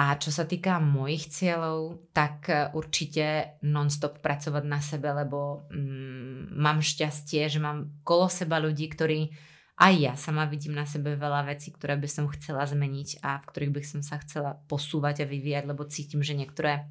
A 0.00 0.16
čo 0.16 0.32
sa 0.32 0.48
týka 0.48 0.80
mojich 0.80 1.28
cieľov, 1.28 2.08
tak 2.16 2.48
e, 2.48 2.72
určite 2.72 3.60
non-stop 3.60 4.24
pracovať 4.24 4.64
na 4.64 4.80
sebe, 4.80 5.12
lebo 5.12 5.68
mm, 5.68 6.56
mám 6.56 6.80
šťastie, 6.80 7.52
že 7.52 7.60
mám 7.60 8.00
kolo 8.00 8.32
seba 8.32 8.56
ľudí, 8.56 8.88
ktorí 8.88 9.28
aj 9.76 9.94
ja 10.00 10.12
sama 10.16 10.48
vidím 10.48 10.72
na 10.72 10.88
sebe 10.88 11.20
veľa 11.20 11.52
vecí, 11.52 11.68
ktoré 11.72 12.00
by 12.00 12.08
som 12.08 12.32
chcela 12.32 12.64
zmeniť 12.64 13.20
a 13.20 13.44
v 13.44 13.48
ktorých 13.52 13.72
by 13.76 13.82
som 13.84 14.00
sa 14.00 14.16
chcela 14.24 14.56
posúvať 14.72 15.24
a 15.24 15.28
vyvíjať, 15.28 15.64
lebo 15.68 15.88
cítim, 15.88 16.20
že 16.20 16.36
niektoré, 16.36 16.84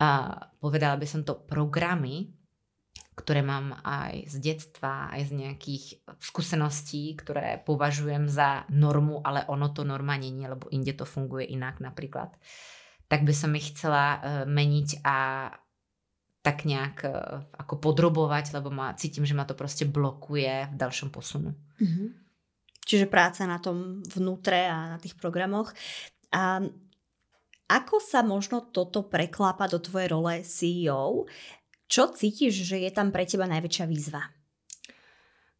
uh, 0.00 0.48
povedala 0.56 0.96
by 0.96 1.04
som 1.04 1.20
to, 1.20 1.36
programy, 1.44 2.32
ktoré 3.22 3.46
mám 3.46 3.78
aj 3.86 4.26
z 4.26 4.36
detstva, 4.42 5.14
aj 5.14 5.30
z 5.30 5.32
nejakých 5.38 5.84
skúseností, 6.18 7.14
ktoré 7.14 7.62
považujem 7.62 8.26
za 8.26 8.66
normu, 8.74 9.22
ale 9.22 9.46
ono 9.46 9.70
to 9.70 9.86
norma 9.86 10.18
nie, 10.18 10.42
lebo 10.42 10.66
inde 10.74 10.90
to 10.98 11.06
funguje 11.06 11.46
inak 11.46 11.78
napríklad. 11.78 12.34
Tak 13.06 13.22
by 13.22 13.30
som 13.30 13.54
ich 13.54 13.70
chcela 13.70 14.18
uh, 14.18 14.18
meniť 14.50 15.06
a 15.06 15.48
tak 16.42 16.66
nejak 16.66 16.96
uh, 17.06 17.46
ako 17.62 17.78
podrobovať, 17.78 18.58
lebo 18.58 18.74
ma, 18.74 18.98
cítim, 18.98 19.22
že 19.22 19.38
ma 19.38 19.46
to 19.46 19.54
proste 19.54 19.86
blokuje 19.86 20.74
v 20.74 20.74
ďalšom 20.74 21.14
posunu. 21.14 21.54
Mm-hmm. 21.78 22.08
Čiže 22.82 23.06
práca 23.06 23.46
na 23.46 23.62
tom 23.62 24.02
vnútre 24.02 24.66
a 24.66 24.90
na 24.90 24.98
tých 24.98 25.14
programoch. 25.14 25.70
A 26.34 26.58
ako 27.70 27.96
sa 28.02 28.26
možno 28.26 28.68
toto 28.74 29.06
preklápa 29.06 29.70
do 29.70 29.78
tvojej 29.78 30.10
role 30.10 30.42
CEO? 30.42 31.30
Čo 31.92 32.08
cítiš, 32.16 32.64
že 32.64 32.80
je 32.80 32.88
tam 32.88 33.12
pre 33.12 33.28
teba 33.28 33.44
najväčšia 33.44 33.84
výzva? 33.84 34.24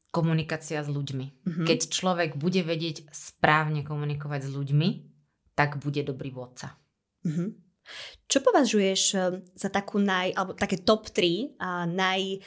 Komunikácia 0.09 0.81
s 0.81 0.89
ľuďmi. 0.89 1.27
Mm-hmm. 1.45 1.67
Keď 1.69 1.81
človek 1.93 2.41
bude 2.41 2.65
vedieť 2.65 3.05
správne 3.13 3.85
komunikovať 3.85 4.49
s 4.49 4.51
ľuďmi, 4.57 4.89
tak 5.53 5.77
bude 5.85 6.01
dobrý 6.01 6.33
vodca. 6.33 6.81
Mm-hmm. 7.29 7.49
Čo 8.33 8.39
považuješ 8.41 9.03
eh, 9.13 9.45
za 9.53 9.69
takú 9.69 10.01
naj, 10.01 10.33
alebo 10.33 10.57
také 10.57 10.81
top 10.81 11.13
3 11.13 11.61
a 11.61 11.85
naj 11.85 12.41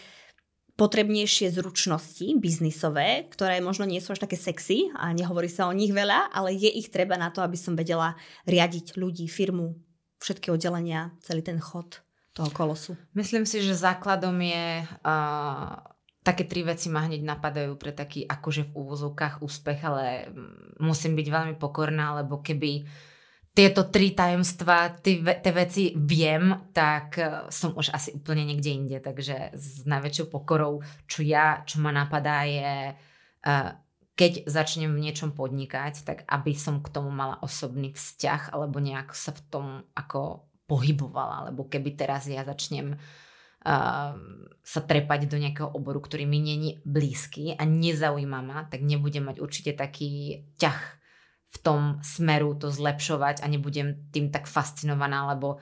potrebnejšie 0.76 1.54
zručnosti 1.54 2.26
biznisové, 2.42 3.30
ktoré 3.30 3.62
možno 3.62 3.86
nie 3.86 4.02
sú 4.02 4.18
až 4.18 4.26
také 4.26 4.36
sexy 4.36 4.90
a 4.98 5.14
nehovorí 5.14 5.48
sa 5.48 5.70
o 5.70 5.78
nich 5.78 5.94
veľa, 5.94 6.34
ale 6.34 6.58
je 6.58 6.68
ich 6.68 6.90
treba 6.90 7.22
na 7.22 7.30
to, 7.30 7.40
aby 7.46 7.56
som 7.56 7.78
vedela 7.78 8.18
riadiť 8.50 8.98
ľudí, 8.98 9.30
firmu, 9.30 9.78
všetky 10.20 10.52
oddelenia, 10.52 11.16
celý 11.24 11.46
ten 11.46 11.62
chod 11.62 12.05
toho 12.36 12.52
kolosu? 12.52 13.00
Myslím 13.16 13.48
si, 13.48 13.64
že 13.64 13.74
základom 13.74 14.36
je... 14.44 14.84
Uh, 15.08 15.80
také 16.26 16.44
tri 16.44 16.66
veci 16.66 16.92
ma 16.92 17.06
hneď 17.06 17.22
napadajú 17.22 17.78
pre 17.78 17.94
taký 17.94 18.26
akože 18.26 18.74
v 18.74 18.76
úvozovkách 18.76 19.46
úspech, 19.46 19.80
ale 19.86 20.28
musím 20.82 21.14
byť 21.16 21.28
veľmi 21.30 21.56
pokorná, 21.56 22.18
lebo 22.18 22.42
keby 22.42 22.84
tieto 23.56 23.88
tri 23.88 24.12
tajomstva, 24.12 25.00
tie 25.00 25.54
veci 25.56 25.96
viem, 25.96 26.68
tak 26.76 27.08
uh, 27.16 27.48
som 27.48 27.72
už 27.72 27.96
asi 27.96 28.12
úplne 28.12 28.44
niekde 28.44 28.74
inde. 28.76 28.98
Takže 29.00 29.56
s 29.56 29.88
najväčšou 29.88 30.28
pokorou, 30.28 30.84
čo 31.08 31.24
ja, 31.24 31.64
čo 31.64 31.80
ma 31.80 31.96
napadá 31.96 32.44
je, 32.44 32.92
uh, 32.92 33.70
keď 34.16 34.48
začnem 34.48 34.92
v 34.92 35.04
niečom 35.08 35.32
podnikať, 35.36 36.08
tak 36.08 36.18
aby 36.28 36.52
som 36.56 36.80
k 36.84 36.88
tomu 36.92 37.12
mala 37.12 37.40
osobný 37.44 37.92
vzťah 37.96 38.56
alebo 38.56 38.84
nejak 38.84 39.12
sa 39.12 39.36
v 39.36 39.42
tom 39.48 39.68
ako 39.92 40.48
pohybovala, 40.66 41.50
lebo 41.50 41.70
keby 41.70 41.94
teraz 41.94 42.26
ja 42.26 42.42
začnem 42.42 42.98
uh, 42.98 44.12
sa 44.66 44.82
trepať 44.82 45.30
do 45.30 45.38
nejakého 45.38 45.70
oboru, 45.70 46.02
ktorý 46.02 46.26
mi 46.26 46.42
není 46.42 46.82
blízky 46.86 47.54
a 47.54 47.64
nezaujíma 47.66 48.40
ma, 48.42 48.66
tak 48.66 48.82
nebudem 48.82 49.30
mať 49.30 49.38
určite 49.42 49.72
taký 49.78 50.42
ťah 50.58 50.80
v 51.56 51.58
tom 51.62 51.82
smeru 52.04 52.58
to 52.58 52.74
zlepšovať 52.74 53.40
a 53.40 53.48
nebudem 53.48 54.12
tým 54.12 54.34
tak 54.34 54.50
fascinovaná, 54.50 55.32
lebo 55.32 55.62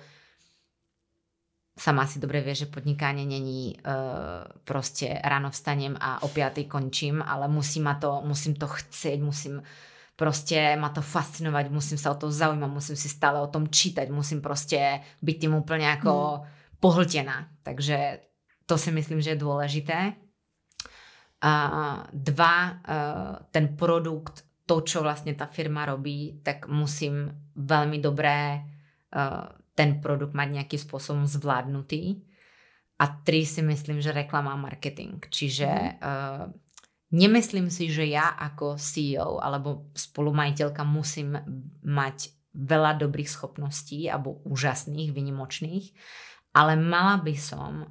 sama 1.78 2.06
si 2.06 2.22
dobre 2.22 2.42
vie, 2.42 2.54
že 2.54 2.72
podnikanie 2.72 3.26
není 3.26 3.78
uh, 3.82 4.46
proste 4.66 5.20
ráno 5.22 5.50
vstanem 5.50 5.98
a 5.98 6.22
o 6.22 6.30
5 6.30 6.66
končím, 6.70 7.22
ale 7.22 7.50
musí 7.50 7.82
ma 7.82 7.98
to, 7.98 8.22
musím 8.26 8.54
to 8.56 8.70
chcieť, 8.70 9.20
musím 9.22 9.62
proste 10.14 10.78
ma 10.78 10.94
to 10.94 11.02
fascinovať, 11.02 11.74
musím 11.74 11.98
sa 11.98 12.14
o 12.14 12.18
to 12.18 12.30
zaujímať, 12.30 12.70
musím 12.70 12.98
si 12.98 13.10
stále 13.10 13.42
o 13.42 13.50
tom 13.50 13.70
čítať, 13.70 14.14
musím 14.14 14.46
proste 14.46 15.02
byť 15.26 15.36
tým 15.42 15.54
úplne 15.58 15.90
ako 15.90 16.14
mm. 16.14 16.44
pohltená. 16.78 17.50
Takže 17.66 18.22
to 18.70 18.78
si 18.78 18.94
myslím, 18.94 19.20
že 19.20 19.34
je 19.34 19.44
dôležité. 19.44 20.00
A 21.44 21.54
dva, 22.16 22.56
uh, 22.72 23.36
ten 23.52 23.76
produkt, 23.76 24.48
to, 24.64 24.80
čo 24.80 25.04
vlastne 25.04 25.36
tá 25.36 25.44
firma 25.44 25.84
robí, 25.84 26.40
tak 26.40 26.72
musím 26.72 27.28
veľmi 27.60 28.00
dobré 28.00 28.64
uh, 28.64 29.52
ten 29.76 30.00
produkt 30.00 30.32
mať 30.32 30.48
nejakým 30.56 30.80
spôsobom 30.80 31.26
zvládnutý. 31.28 32.24
A 33.04 33.12
tri 33.28 33.44
si 33.44 33.60
myslím, 33.60 34.00
že 34.00 34.16
reklama 34.16 34.56
a 34.56 34.62
marketing. 34.62 35.20
Čiže 35.28 36.00
uh, 36.00 36.48
nemyslím 37.14 37.70
si, 37.70 37.94
že 37.94 38.10
ja 38.10 38.34
ako 38.34 38.82
CEO 38.82 39.38
alebo 39.40 39.88
spolumajiteľka 39.94 40.82
musím 40.84 41.38
mať 41.86 42.34
veľa 42.54 42.98
dobrých 43.02 43.30
schopností 43.30 44.10
alebo 44.10 44.42
úžasných, 44.46 45.14
vynimočných, 45.14 45.86
ale 46.54 46.78
mala 46.78 47.22
by 47.22 47.36
som 47.38 47.90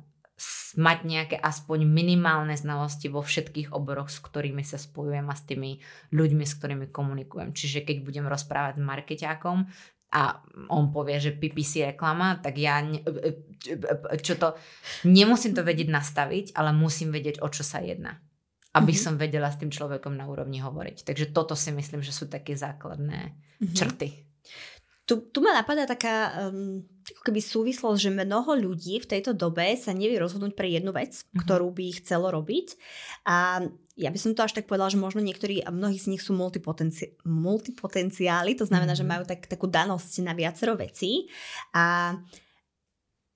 mať 0.72 0.98
nejaké 1.04 1.36
aspoň 1.38 1.84
minimálne 1.84 2.56
znalosti 2.56 3.12
vo 3.12 3.22
všetkých 3.22 3.70
oboroch, 3.76 4.08
s 4.08 4.18
ktorými 4.18 4.64
sa 4.64 4.80
spojujem 4.80 5.26
a 5.28 5.36
s 5.36 5.44
tými 5.44 5.78
ľuďmi, 6.10 6.44
s 6.48 6.56
ktorými 6.58 6.86
komunikujem. 6.88 7.52
Čiže 7.52 7.84
keď 7.84 7.96
budem 8.02 8.26
rozprávať 8.26 8.80
s 8.80 8.82
markeťákom, 8.82 9.58
a 10.12 10.44
on 10.68 10.92
povie, 10.92 11.16
že 11.16 11.32
PPC 11.32 11.96
reklama, 11.96 12.36
tak 12.36 12.60
ja 12.60 12.84
e, 12.84 13.00
e, 13.00 13.32
e, 13.64 14.20
čo 14.20 14.36
to, 14.36 14.52
nemusím 15.08 15.56
to 15.56 15.64
vedieť 15.64 15.88
nastaviť, 15.88 16.46
ale 16.52 16.76
musím 16.76 17.16
vedieť, 17.16 17.40
o 17.40 17.48
čo 17.48 17.64
sa 17.64 17.80
jedná. 17.80 18.20
Aby 18.72 18.96
mm-hmm. 18.96 19.04
som 19.04 19.20
vedela 19.20 19.52
s 19.52 19.60
tým 19.60 19.68
človekom 19.68 20.16
na 20.16 20.24
úrovni 20.24 20.64
hovoriť. 20.64 21.04
Takže 21.04 21.36
toto 21.36 21.52
si 21.52 21.70
myslím, 21.72 22.00
že 22.00 22.12
sú 22.12 22.28
také 22.28 22.56
základné 22.56 23.36
mm-hmm. 23.36 23.74
črty. 23.76 24.08
Tu, 25.02 25.18
tu 25.34 25.42
ma 25.42 25.52
napadá 25.52 25.82
taká 25.84 26.48
um, 26.48 26.78
ako 27.02 27.22
keby 27.26 27.40
súvislosť, 27.42 27.98
že 27.98 28.10
mnoho 28.14 28.54
ľudí 28.54 29.02
v 29.02 29.10
tejto 29.10 29.34
dobe 29.34 29.74
sa 29.74 29.90
nevie 29.90 30.14
rozhodnúť 30.16 30.54
pre 30.54 30.70
jednu 30.70 30.94
vec, 30.94 31.20
mm-hmm. 31.20 31.42
ktorú 31.42 31.68
by 31.74 31.86
chcelo 32.00 32.30
robiť. 32.30 32.78
A 33.26 33.66
ja 33.98 34.08
by 34.08 34.18
som 34.18 34.32
to 34.32 34.46
až 34.46 34.56
tak 34.56 34.70
povedala, 34.70 34.88
že 34.88 35.02
možno 35.02 35.20
niektorí 35.20 35.60
a 35.60 35.68
mnohí 35.68 36.00
z 36.00 36.16
nich 36.16 36.22
sú 36.24 36.32
multipotenci- 36.32 37.18
multipotenciáli, 37.28 38.56
to 38.56 38.64
znamená, 38.64 38.96
mm-hmm. 38.96 39.04
že 39.04 39.12
majú 39.12 39.24
tak, 39.28 39.44
takú 39.50 39.68
danosť 39.68 40.24
na 40.24 40.32
viacero 40.32 40.78
vecí 40.78 41.28
a 41.76 42.16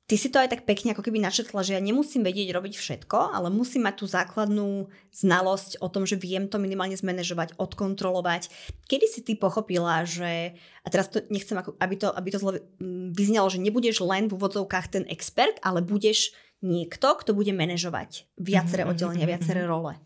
Ty 0.07 0.15
si 0.15 0.31
to 0.31 0.39
aj 0.39 0.55
tak 0.55 0.63
pekne 0.63 0.95
ako 0.95 1.03
keby 1.03 1.19
načetla, 1.19 1.67
že 1.67 1.75
ja 1.75 1.83
nemusím 1.83 2.23
vedieť 2.23 2.55
robiť 2.55 2.79
všetko, 2.79 3.35
ale 3.35 3.51
musím 3.51 3.91
mať 3.91 3.95
tú 3.99 4.07
základnú 4.07 4.87
znalosť 5.11 5.83
o 5.83 5.91
tom, 5.91 6.07
že 6.07 6.15
viem 6.15 6.47
to 6.47 6.63
minimálne 6.63 6.95
zmanéžovať, 6.95 7.59
odkontrolovať. 7.59 8.47
Kedy 8.87 9.07
si 9.11 9.27
ty 9.27 9.35
pochopila, 9.35 10.07
že, 10.07 10.55
a 10.87 10.89
teraz 10.95 11.11
to 11.11 11.27
nechcem, 11.27 11.59
ako, 11.59 11.75
aby 11.83 11.95
to, 11.99 12.15
aby 12.15 12.29
to 12.31 12.39
zle 12.39 12.63
mm, 12.79 13.19
vyznelo, 13.19 13.51
že 13.51 13.59
nebudeš 13.59 13.99
len 13.99 14.31
v 14.31 14.39
úvodzovkách 14.39 14.87
ten 14.95 15.05
expert, 15.11 15.59
ale 15.67 15.83
budeš 15.83 16.31
niekto, 16.63 17.19
kto 17.19 17.35
bude 17.35 17.51
manažovať 17.51 18.31
viaceré 18.39 18.87
mm-hmm, 18.87 18.95
oddelenia, 18.95 19.27
viaceré 19.27 19.67
role. 19.67 19.99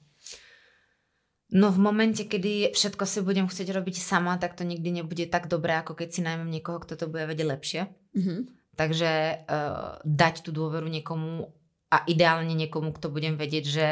No 1.53 1.69
v 1.69 1.79
momente, 1.83 2.25
kedy 2.25 2.73
všetko 2.73 3.05
si 3.05 3.21
budem 3.21 3.53
chcieť 3.53 3.69
robiť 3.69 4.01
sama, 4.01 4.41
tak 4.41 4.57
to 4.57 4.65
nikdy 4.65 4.97
nebude 4.97 5.29
tak 5.29 5.45
dobré, 5.45 5.77
ako 5.77 5.93
keď 5.93 6.09
si 6.09 6.21
najmem 6.25 6.49
niekoho, 6.49 6.81
kto 6.81 6.97
to 6.97 7.05
bude 7.11 7.29
vedieť 7.29 7.47
lepšie. 7.53 7.81
Mm-hmm. 8.17 8.60
Takže 8.81 9.45
uh, 9.45 10.01
dať 10.09 10.41
tú 10.41 10.57
dôveru 10.57 10.89
niekomu 10.89 11.53
a 11.93 12.01
ideálne 12.09 12.57
niekomu, 12.57 12.97
kto 12.97 13.13
budem 13.13 13.37
vedieť, 13.37 13.65
že 13.69 13.87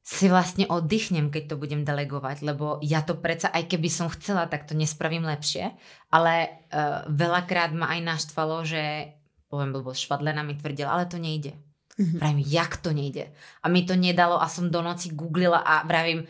si 0.00 0.32
vlastne 0.32 0.64
oddychnem, 0.64 1.28
keď 1.28 1.52
to 1.52 1.60
budem 1.60 1.84
delegovať, 1.84 2.40
lebo 2.40 2.80
ja 2.80 3.04
to 3.04 3.20
predsa, 3.20 3.52
aj 3.52 3.68
keby 3.68 3.92
som 3.92 4.08
chcela, 4.08 4.48
tak 4.48 4.64
to 4.64 4.72
nespravím 4.72 5.28
lepšie, 5.28 5.76
ale 6.08 6.64
uh, 6.72 7.04
veľakrát 7.12 7.76
ma 7.76 7.92
aj 7.92 8.00
naštvalo, 8.16 8.64
že 8.64 9.12
poviem 9.52 9.76
blbo, 9.76 9.92
švadlena 9.92 10.40
mi 10.40 10.56
tvrdila, 10.56 10.96
ale 10.96 11.04
to 11.04 11.20
nejde. 11.20 11.52
Mm-hmm. 12.00 12.16
Vravím, 12.16 12.40
jak 12.48 12.72
to 12.80 12.90
nejde? 12.96 13.28
A 13.60 13.68
mi 13.68 13.84
to 13.84 13.92
nedalo 13.92 14.40
a 14.40 14.48
som 14.48 14.72
do 14.72 14.80
noci 14.80 15.12
googlila 15.12 15.60
a 15.60 15.84
vravím, 15.84 16.24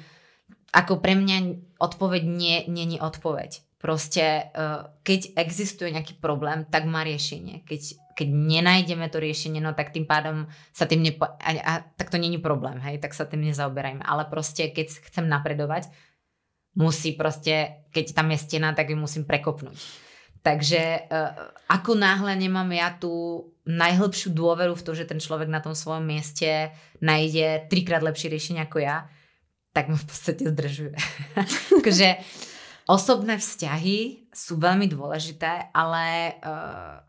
ako 0.74 0.98
pre 0.98 1.14
mňa 1.14 1.36
odpoveď 1.78 2.22
nie, 2.26 2.56
nie 2.66 2.98
je 2.98 2.98
odpoveď. 2.98 3.67
Proste, 3.78 4.50
uh, 4.58 4.90
keď 5.06 5.38
existuje 5.38 5.94
nejaký 5.94 6.18
problém, 6.18 6.66
tak 6.66 6.82
má 6.90 7.06
riešenie. 7.06 7.62
Keď, 7.62 8.12
keď 8.18 8.28
nenájdeme 8.28 9.06
to 9.06 9.22
riešenie, 9.22 9.62
no 9.62 9.70
tak 9.70 9.94
tým 9.94 10.02
pádom 10.02 10.50
sa 10.74 10.90
tým 10.90 11.06
nepo... 11.06 11.22
A, 11.22 11.50
a, 11.62 11.72
tak 11.94 12.10
to 12.10 12.18
není 12.18 12.42
problém, 12.42 12.82
hej, 12.82 12.98
tak 12.98 13.14
sa 13.14 13.22
tým 13.22 13.46
nezaoberajme. 13.46 14.02
Ale 14.02 14.26
proste, 14.26 14.74
keď 14.74 14.98
chcem 15.06 15.30
napredovať, 15.30 15.86
musí 16.74 17.14
proste, 17.14 17.86
keď 17.94 18.18
tam 18.18 18.34
je 18.34 18.38
stena, 18.42 18.74
tak 18.74 18.90
ju 18.90 18.98
musím 18.98 19.22
prekopnúť. 19.22 19.78
Takže 20.42 20.82
uh, 21.06 21.54
ako 21.70 21.94
náhle 21.94 22.34
nemám 22.34 22.70
ja 22.74 22.94
tú 22.98 23.46
najhlbšiu 23.62 24.34
dôveru 24.34 24.74
v 24.74 24.84
to, 24.86 24.90
že 24.94 25.06
ten 25.06 25.22
človek 25.22 25.46
na 25.46 25.62
tom 25.62 25.78
svojom 25.78 26.02
mieste 26.02 26.74
nájde 26.98 27.70
trikrát 27.70 28.02
lepšie 28.02 28.32
riešenie 28.32 28.66
ako 28.66 28.82
ja, 28.82 29.06
tak 29.70 29.92
ma 29.92 29.98
v 30.00 30.06
podstate 30.08 30.42
zdržuje. 30.50 30.96
Takže 31.84 32.08
osobné 32.88 33.36
vzťahy 33.36 34.32
sú 34.32 34.56
veľmi 34.56 34.88
dôležité, 34.88 35.70
ale 35.76 36.36
uh, 36.40 37.04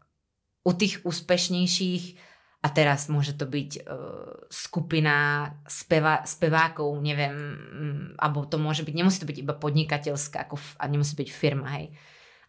u 0.67 0.71
tých 0.75 1.01
úspešnejších 1.07 2.27
a 2.59 2.67
teraz 2.67 3.07
môže 3.07 3.39
to 3.39 3.47
byť 3.47 3.71
uh, 3.79 4.43
skupina 4.51 5.47
speva, 5.63 6.27
spevákov, 6.27 6.91
neviem, 6.99 7.35
um, 7.39 8.03
alebo 8.19 8.43
to 8.43 8.59
môže 8.59 8.83
byť, 8.83 8.95
nemusí 8.99 9.17
to 9.23 9.29
byť 9.31 9.39
iba 9.39 9.55
podnikateľská 9.55 10.51
ako 10.51 10.59
f- 10.59 10.75
a 10.75 10.91
nemusí 10.91 11.15
byť 11.15 11.29
firma, 11.31 11.71
hej. 11.79 11.95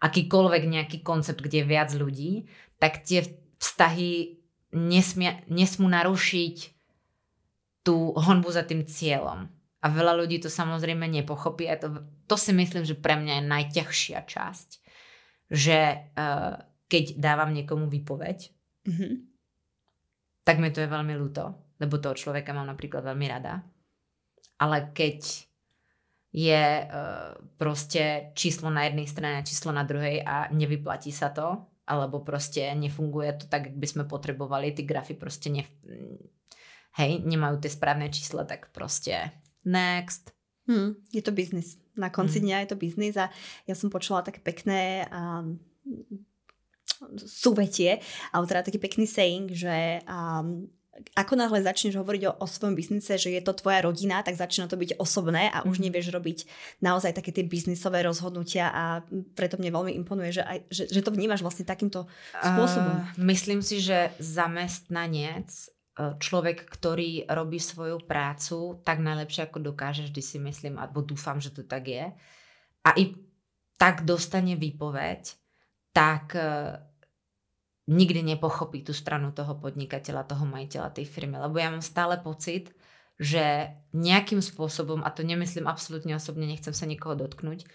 Akýkoľvek 0.03 0.63
nejaký 0.67 0.99
koncept, 1.07 1.39
kde 1.39 1.63
je 1.63 1.71
viac 1.71 1.95
ľudí, 1.95 2.51
tak 2.83 3.07
tie 3.07 3.23
vztahy 3.63 4.43
nesmia, 4.75 5.45
nesmú 5.47 5.87
narušiť 5.87 6.57
tú 7.87 8.17
honbu 8.17 8.51
za 8.51 8.67
tým 8.67 8.83
cieľom. 8.83 9.60
A 9.81 9.87
veľa 9.89 10.13
ľudí 10.21 10.37
to 10.45 10.53
samozrejme 10.53 11.09
nepochopí. 11.09 11.65
A 11.65 11.81
to, 11.81 12.05
to 12.29 12.37
si 12.37 12.53
myslím, 12.53 12.85
že 12.85 13.01
pre 13.01 13.17
mňa 13.17 13.41
je 13.41 13.45
najťažšia 13.49 14.21
časť. 14.29 14.69
Že 15.49 15.79
uh, 16.21 16.55
keď 16.85 17.05
dávam 17.17 17.51
niekomu 17.57 17.89
výpoveď, 17.89 18.39
mm-hmm. 18.87 19.13
tak 20.45 20.57
mi 20.61 20.69
to 20.69 20.85
je 20.85 20.93
veľmi 20.93 21.17
ľúto, 21.17 21.57
lebo 21.81 21.97
toho 21.97 22.13
človeka 22.13 22.53
mám 22.53 22.69
napríklad 22.69 23.01
veľmi 23.09 23.27
rada. 23.31 23.65
Ale 24.61 24.93
keď 24.93 25.49
je 26.31 26.65
uh, 26.85 27.35
proste 27.57 28.37
číslo 28.37 28.69
na 28.69 28.87
jednej 28.87 29.09
strane 29.09 29.41
a 29.41 29.49
číslo 29.49 29.73
na 29.73 29.83
druhej 29.83 30.21
a 30.23 30.53
nevyplatí 30.53 31.11
sa 31.11 31.33
to, 31.33 31.71
alebo 31.91 32.23
proste 32.23 32.71
nefunguje 32.79 33.35
to 33.35 33.45
tak, 33.51 33.67
jak 33.67 33.77
by 33.81 33.87
sme 33.89 34.05
potrebovali, 34.07 34.71
tí 34.71 34.87
grafy 34.87 35.19
proste 35.19 35.51
ne, 35.51 35.67
hej, 36.95 37.25
nemajú 37.27 37.59
tie 37.59 37.73
správne 37.73 38.07
čísla, 38.15 38.47
tak 38.47 38.71
proste 38.71 39.35
next. 39.65 40.33
Hmm, 40.69 40.95
je 41.11 41.23
to 41.23 41.33
biznis. 41.35 41.77
Na 41.99 42.09
konci 42.11 42.39
hmm. 42.39 42.47
dňa 42.47 42.57
je 42.63 42.69
to 42.71 42.77
biznis 42.79 43.15
a 43.19 43.27
ja 43.67 43.75
som 43.75 43.91
počula 43.91 44.23
také 44.23 44.39
pekné 44.39 45.05
um, 45.11 45.59
súvetie, 47.17 47.99
alebo 48.31 48.47
teda 48.47 48.67
taký 48.67 48.79
pekný 48.79 49.09
saying, 49.09 49.51
že 49.51 50.05
um, 50.07 50.69
ako 51.17 51.33
náhle 51.39 51.65
začneš 51.65 51.97
hovoriť 51.97 52.23
o, 52.29 52.33
o 52.45 52.47
svojom 52.47 52.77
biznise, 52.77 53.17
že 53.17 53.33
je 53.33 53.41
to 53.41 53.57
tvoja 53.57 53.81
rodina, 53.89 54.21
tak 54.21 54.37
začína 54.37 54.69
to 54.69 54.77
byť 54.77 55.01
osobné 55.01 55.49
a 55.49 55.65
už 55.65 55.81
mhm. 55.81 55.85
nevieš 55.89 56.13
robiť 56.13 56.39
naozaj 56.85 57.17
také 57.17 57.33
tie 57.33 57.45
biznisové 57.47 58.05
rozhodnutia 58.05 58.69
a 58.69 58.85
preto 59.35 59.57
mne 59.57 59.73
veľmi 59.73 59.93
imponuje, 59.97 60.41
že, 60.41 60.43
aj, 60.45 60.59
že, 60.69 60.85
že 60.93 61.01
to 61.01 61.15
vnímaš 61.15 61.41
vlastne 61.41 61.65
takýmto 61.65 62.05
spôsobom. 62.37 62.97
Uh, 63.01 63.27
myslím 63.33 63.65
si, 63.65 63.81
že 63.81 64.13
zamestnanec 64.21 65.49
človek, 66.21 66.65
ktorý 66.67 67.29
robí 67.29 67.61
svoju 67.61 68.01
prácu 68.05 68.81
tak 68.87 69.03
najlepšie, 69.03 69.47
ako 69.47 69.73
dokáže, 69.73 70.09
vždy 70.09 70.23
si 70.23 70.39
myslím, 70.41 70.81
alebo 70.81 71.05
dúfam, 71.05 71.37
že 71.39 71.53
to 71.53 71.67
tak 71.67 71.91
je, 71.91 72.11
a 72.81 72.91
i 72.97 73.13
tak 73.77 74.09
dostane 74.09 74.57
výpoveď, 74.57 75.37
tak 75.93 76.37
uh, 76.37 76.81
nikdy 77.91 78.23
nepochopí 78.23 78.87
tú 78.87 78.95
stranu 78.95 79.35
toho 79.35 79.59
podnikateľa, 79.59 80.29
toho 80.29 80.45
majiteľa 80.47 80.95
tej 80.95 81.07
firmy. 81.09 81.41
Lebo 81.41 81.59
ja 81.59 81.73
mám 81.73 81.83
stále 81.83 82.21
pocit, 82.23 82.71
že 83.21 83.73
nejakým 83.93 84.41
spôsobom, 84.41 85.05
a 85.05 85.13
to 85.13 85.27
nemyslím 85.27 85.69
absolútne 85.69 86.17
osobne, 86.17 86.49
nechcem 86.49 86.73
sa 86.73 86.89
nikoho 86.89 87.19
dotknúť, 87.19 87.69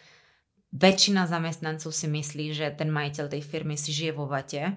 väčšina 0.74 1.30
zamestnancov 1.30 1.94
si 1.94 2.08
myslí, 2.10 2.56
že 2.56 2.74
ten 2.74 2.90
majiteľ 2.90 3.30
tej 3.30 3.44
firmy 3.46 3.78
si 3.78 3.94
žije 3.94 4.14
vo 4.16 4.26
vate 4.26 4.74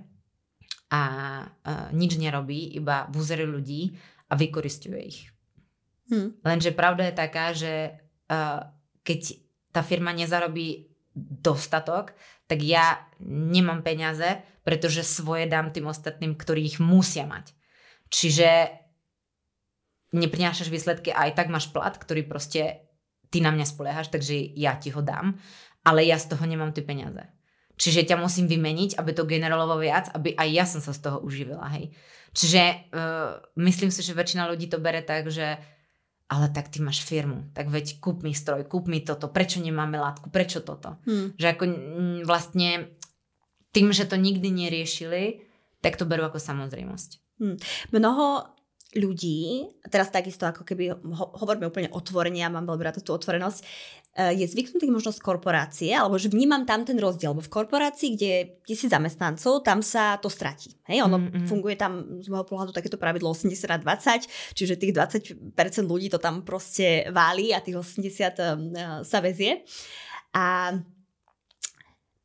a 0.88 1.02
nič 1.92 2.16
nerobí, 2.16 2.76
iba 2.76 3.08
vúzery 3.12 3.44
ľudí 3.44 3.92
a 4.28 4.36
vykoristuje 4.36 5.00
ich. 5.04 5.28
Hmm. 6.08 6.32
Lenže 6.40 6.72
pravda 6.72 7.08
je 7.08 7.14
taká, 7.14 7.52
že 7.52 8.00
keď 9.04 9.20
tá 9.72 9.84
firma 9.84 10.16
nezarobí 10.16 10.88
dostatok, 11.18 12.16
tak 12.48 12.64
ja 12.64 13.04
nemám 13.24 13.84
peniaze, 13.84 14.40
pretože 14.64 15.04
svoje 15.04 15.44
dám 15.44 15.72
tým 15.72 15.88
ostatným, 15.88 16.32
ktorí 16.36 16.64
ich 16.64 16.78
musia 16.80 17.28
mať. 17.28 17.52
Čiže 18.08 18.72
neprinášaš 20.16 20.72
výsledky 20.72 21.12
a 21.12 21.28
aj 21.28 21.36
tak 21.36 21.52
máš 21.52 21.68
plat, 21.68 21.92
ktorý 21.92 22.24
proste 22.24 22.88
ty 23.28 23.44
na 23.44 23.52
mňa 23.52 23.68
spoliehaš, 23.68 24.08
takže 24.08 24.40
ja 24.56 24.80
ti 24.80 24.88
ho 24.88 25.04
dám, 25.04 25.36
ale 25.84 26.08
ja 26.08 26.16
z 26.16 26.32
toho 26.32 26.44
nemám 26.48 26.72
tie 26.72 26.80
peniaze. 26.80 27.20
Čiže 27.78 28.10
ťa 28.10 28.18
musím 28.18 28.50
vymeniť, 28.50 28.98
aby 28.98 29.10
to 29.14 29.22
generovalo 29.22 29.78
viac, 29.78 30.10
aby 30.10 30.34
aj 30.34 30.48
ja 30.50 30.64
som 30.66 30.82
sa 30.82 30.90
z 30.90 31.00
toho 31.06 31.22
uživila, 31.22 31.70
hej. 31.78 31.94
Čiže 32.34 32.90
uh, 32.90 33.38
myslím 33.56 33.94
si, 33.94 34.02
že 34.02 34.18
väčšina 34.18 34.50
ľudí 34.50 34.66
to 34.66 34.82
bere 34.82 35.00
tak, 35.00 35.30
že 35.30 35.56
ale 36.28 36.52
tak 36.52 36.68
ty 36.68 36.84
máš 36.84 37.00
firmu, 37.00 37.48
tak 37.56 37.72
veď 37.72 38.04
kúp 38.04 38.20
mi 38.20 38.36
stroj, 38.36 38.68
kúp 38.68 38.84
mi 38.84 39.00
toto, 39.00 39.32
prečo 39.32 39.64
nemáme 39.64 39.96
látku, 39.96 40.28
prečo 40.28 40.60
toto. 40.60 41.00
Hmm. 41.08 41.32
Že 41.40 41.46
ako 41.56 41.64
m, 41.64 41.74
vlastne 42.28 42.92
tým, 43.72 43.88
že 43.96 44.04
to 44.04 44.20
nikdy 44.20 44.52
neriešili, 44.52 45.48
tak 45.80 45.96
to 45.96 46.04
berú 46.04 46.28
ako 46.28 46.36
samozrejmosť. 46.36 47.10
Hmm. 47.40 47.56
Mnoho 47.96 48.44
ľudí, 48.96 49.72
teraz 49.88 50.12
takisto 50.12 50.44
ako 50.44 50.68
keby 50.68 50.96
ho, 50.96 51.26
hovoríme 51.32 51.68
úplne 51.68 51.92
otvorene, 51.92 52.40
ja 52.40 52.52
mám 52.52 52.68
veľmi 52.68 52.84
rada 52.84 53.00
tú 53.00 53.16
otvorenosť, 53.16 53.60
je 54.18 54.46
zvyknutý 54.50 54.90
možno 54.90 55.14
z 55.14 55.22
korporácie, 55.22 55.94
alebo 55.94 56.18
že 56.18 56.26
vnímam 56.26 56.66
tam 56.66 56.82
ten 56.82 56.98
rozdiel, 56.98 57.30
lebo 57.30 57.46
v 57.46 57.54
korporácii, 57.54 58.18
kde 58.18 58.30
je 58.66 58.74
si 58.74 58.90
zamestnancov, 58.90 59.62
tam 59.62 59.78
sa 59.78 60.18
to 60.18 60.26
stratí. 60.26 60.74
Hej, 60.90 61.06
ono 61.06 61.22
mm-hmm. 61.22 61.46
funguje 61.46 61.78
tam 61.78 62.18
z 62.18 62.26
môjho 62.26 62.42
pohľadu 62.42 62.74
takéto 62.74 62.98
pravidlo 62.98 63.30
80 63.30 63.54
na 63.70 63.78
20, 63.78 64.58
čiže 64.58 64.74
tých 64.74 64.92
20% 64.92 65.54
ľudí 65.86 66.10
to 66.10 66.18
tam 66.18 66.42
proste 66.42 67.06
váli 67.14 67.54
a 67.54 67.62
tých 67.62 67.78
80 67.78 67.86
uh, 67.86 68.02
eh, 68.02 68.50
sa 69.06 69.18
vezie. 69.22 69.62
A 70.34 70.74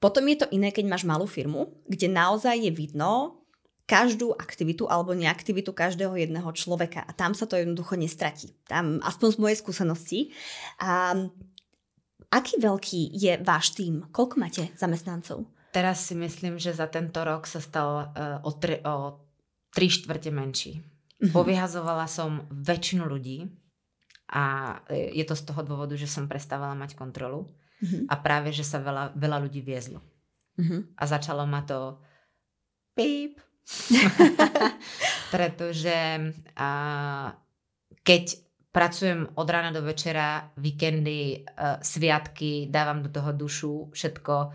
potom 0.02 0.26
je 0.28 0.44
to 0.44 0.52
iné, 0.52 0.74
keď 0.74 0.90
máš 0.90 1.06
malú 1.06 1.30
firmu, 1.30 1.78
kde 1.86 2.10
naozaj 2.10 2.58
je 2.58 2.74
vidno, 2.74 3.44
každú 3.84 4.32
aktivitu 4.34 4.88
alebo 4.88 5.12
neaktivitu 5.12 5.76
každého 5.76 6.16
jedného 6.16 6.48
človeka 6.56 7.04
a 7.04 7.12
tam 7.12 7.36
sa 7.36 7.44
to 7.44 7.60
jednoducho 7.60 8.00
nestratí. 8.00 8.56
Tam, 8.64 9.04
aspoň 9.04 9.28
z 9.36 9.38
mojej 9.44 9.58
skúsenosti. 9.60 10.20
A 10.80 11.28
Aký 12.34 12.58
veľký 12.58 13.14
je 13.14 13.38
váš 13.46 13.78
tým? 13.78 14.10
Koľko 14.10 14.42
máte 14.42 14.74
zamestnancov? 14.74 15.46
Teraz 15.70 16.10
si 16.10 16.18
myslím, 16.18 16.58
že 16.58 16.74
za 16.74 16.90
tento 16.90 17.22
rok 17.22 17.46
sa 17.46 17.62
stal 17.62 18.10
uh, 18.10 18.42
o, 18.42 18.52
tri, 18.58 18.82
o 18.82 19.22
tri 19.70 19.90
štvrte 19.90 20.34
menší. 20.34 20.82
Uh-huh. 20.82 21.30
Povyhazovala 21.30 22.10
som 22.10 22.50
väčšinu 22.50 23.06
ľudí 23.06 23.46
a 24.34 24.78
e, 24.90 25.14
je 25.14 25.26
to 25.30 25.38
z 25.38 25.44
toho 25.46 25.62
dôvodu, 25.62 25.94
že 25.94 26.10
som 26.10 26.26
prestávala 26.26 26.74
mať 26.74 26.98
kontrolu 26.98 27.46
uh-huh. 27.46 28.10
a 28.10 28.18
práve, 28.18 28.50
že 28.50 28.66
sa 28.66 28.82
veľa, 28.82 29.14
veľa 29.14 29.38
ľudí 29.46 29.62
viezlo. 29.62 30.02
Uh-huh. 30.58 30.90
A 30.98 31.04
začalo 31.06 31.46
ma 31.46 31.62
to 31.66 32.02
píp. 32.98 33.38
Pretože 35.34 35.98
uh, 36.58 37.28
keď 38.04 38.24
pracujem 38.74 39.30
od 39.38 39.48
rána 39.50 39.70
do 39.70 39.86
večera, 39.86 40.50
víkendy, 40.58 41.46
uh, 41.46 41.78
sviatky, 41.86 42.68
dávam 42.74 43.06
do 43.06 43.10
toho 43.14 43.30
dušu, 43.30 43.94
všetko 43.94 44.50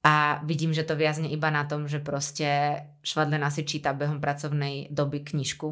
a 0.00 0.40
vidím, 0.46 0.72
že 0.72 0.86
to 0.86 0.96
viazne 0.96 1.28
iba 1.28 1.50
na 1.52 1.68
tom, 1.68 1.84
že 1.84 2.00
proste 2.00 2.80
Švadlena 3.04 3.52
si 3.52 3.68
číta 3.68 3.92
behom 3.92 4.22
pracovnej 4.22 4.88
doby 4.88 5.20
knižku, 5.20 5.68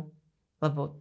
lebo 0.60 1.00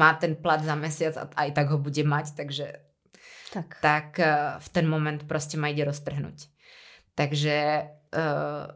má 0.00 0.12
ten 0.20 0.36
plat 0.36 0.60
za 0.60 0.76
mesiac 0.76 1.14
a 1.16 1.24
aj 1.32 1.50
tak 1.54 1.66
ho 1.72 1.78
bude 1.80 2.04
mať, 2.04 2.36
takže 2.36 2.66
tak, 3.54 3.80
tak 3.80 4.08
uh, 4.20 4.60
v 4.60 4.68
ten 4.68 4.84
moment 4.84 5.22
proste 5.24 5.56
ma 5.56 5.72
ide 5.72 5.86
roztrhnúť. 5.86 6.50
Takže 7.16 7.56
uh, 8.12 8.68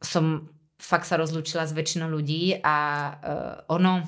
som 0.00 0.48
fakt 0.78 1.10
sa 1.10 1.18
rozlúčila 1.18 1.66
s 1.66 1.76
väčšinou 1.76 2.08
ľudí 2.08 2.62
a 2.62 2.76
uh, 3.12 3.56
ono 3.68 4.06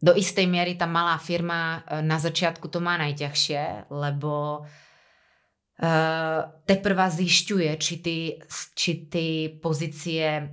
do 0.00 0.12
istej 0.12 0.44
miery 0.44 0.76
tá 0.76 0.84
malá 0.84 1.16
firma 1.16 1.80
e, 1.88 2.04
na 2.04 2.20
začiatku 2.20 2.68
to 2.68 2.84
má 2.84 3.00
najťažšie, 3.00 3.88
lebo 3.88 4.64
uh, 4.64 6.40
teprva 6.68 7.06
zišťuje, 7.08 7.70
či 7.80 7.94
ty, 8.00 8.16
či 8.76 8.92
ty 9.08 9.26
pozície 9.60 10.52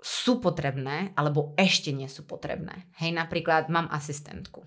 sú 0.00 0.40
potrebné, 0.40 1.12
alebo 1.12 1.52
ešte 1.60 1.92
nie 1.92 2.08
sú 2.08 2.24
potrebné. 2.24 2.88
Hej, 3.04 3.12
napríklad 3.12 3.68
mám 3.68 3.92
asistentku. 3.92 4.64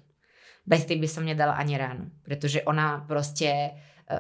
Bez 0.64 0.86
tej 0.88 1.02
by 1.02 1.10
som 1.10 1.26
nedala 1.26 1.58
ani 1.58 1.76
ránu, 1.76 2.14
pretože 2.24 2.64
ona 2.64 3.04
proste 3.04 3.76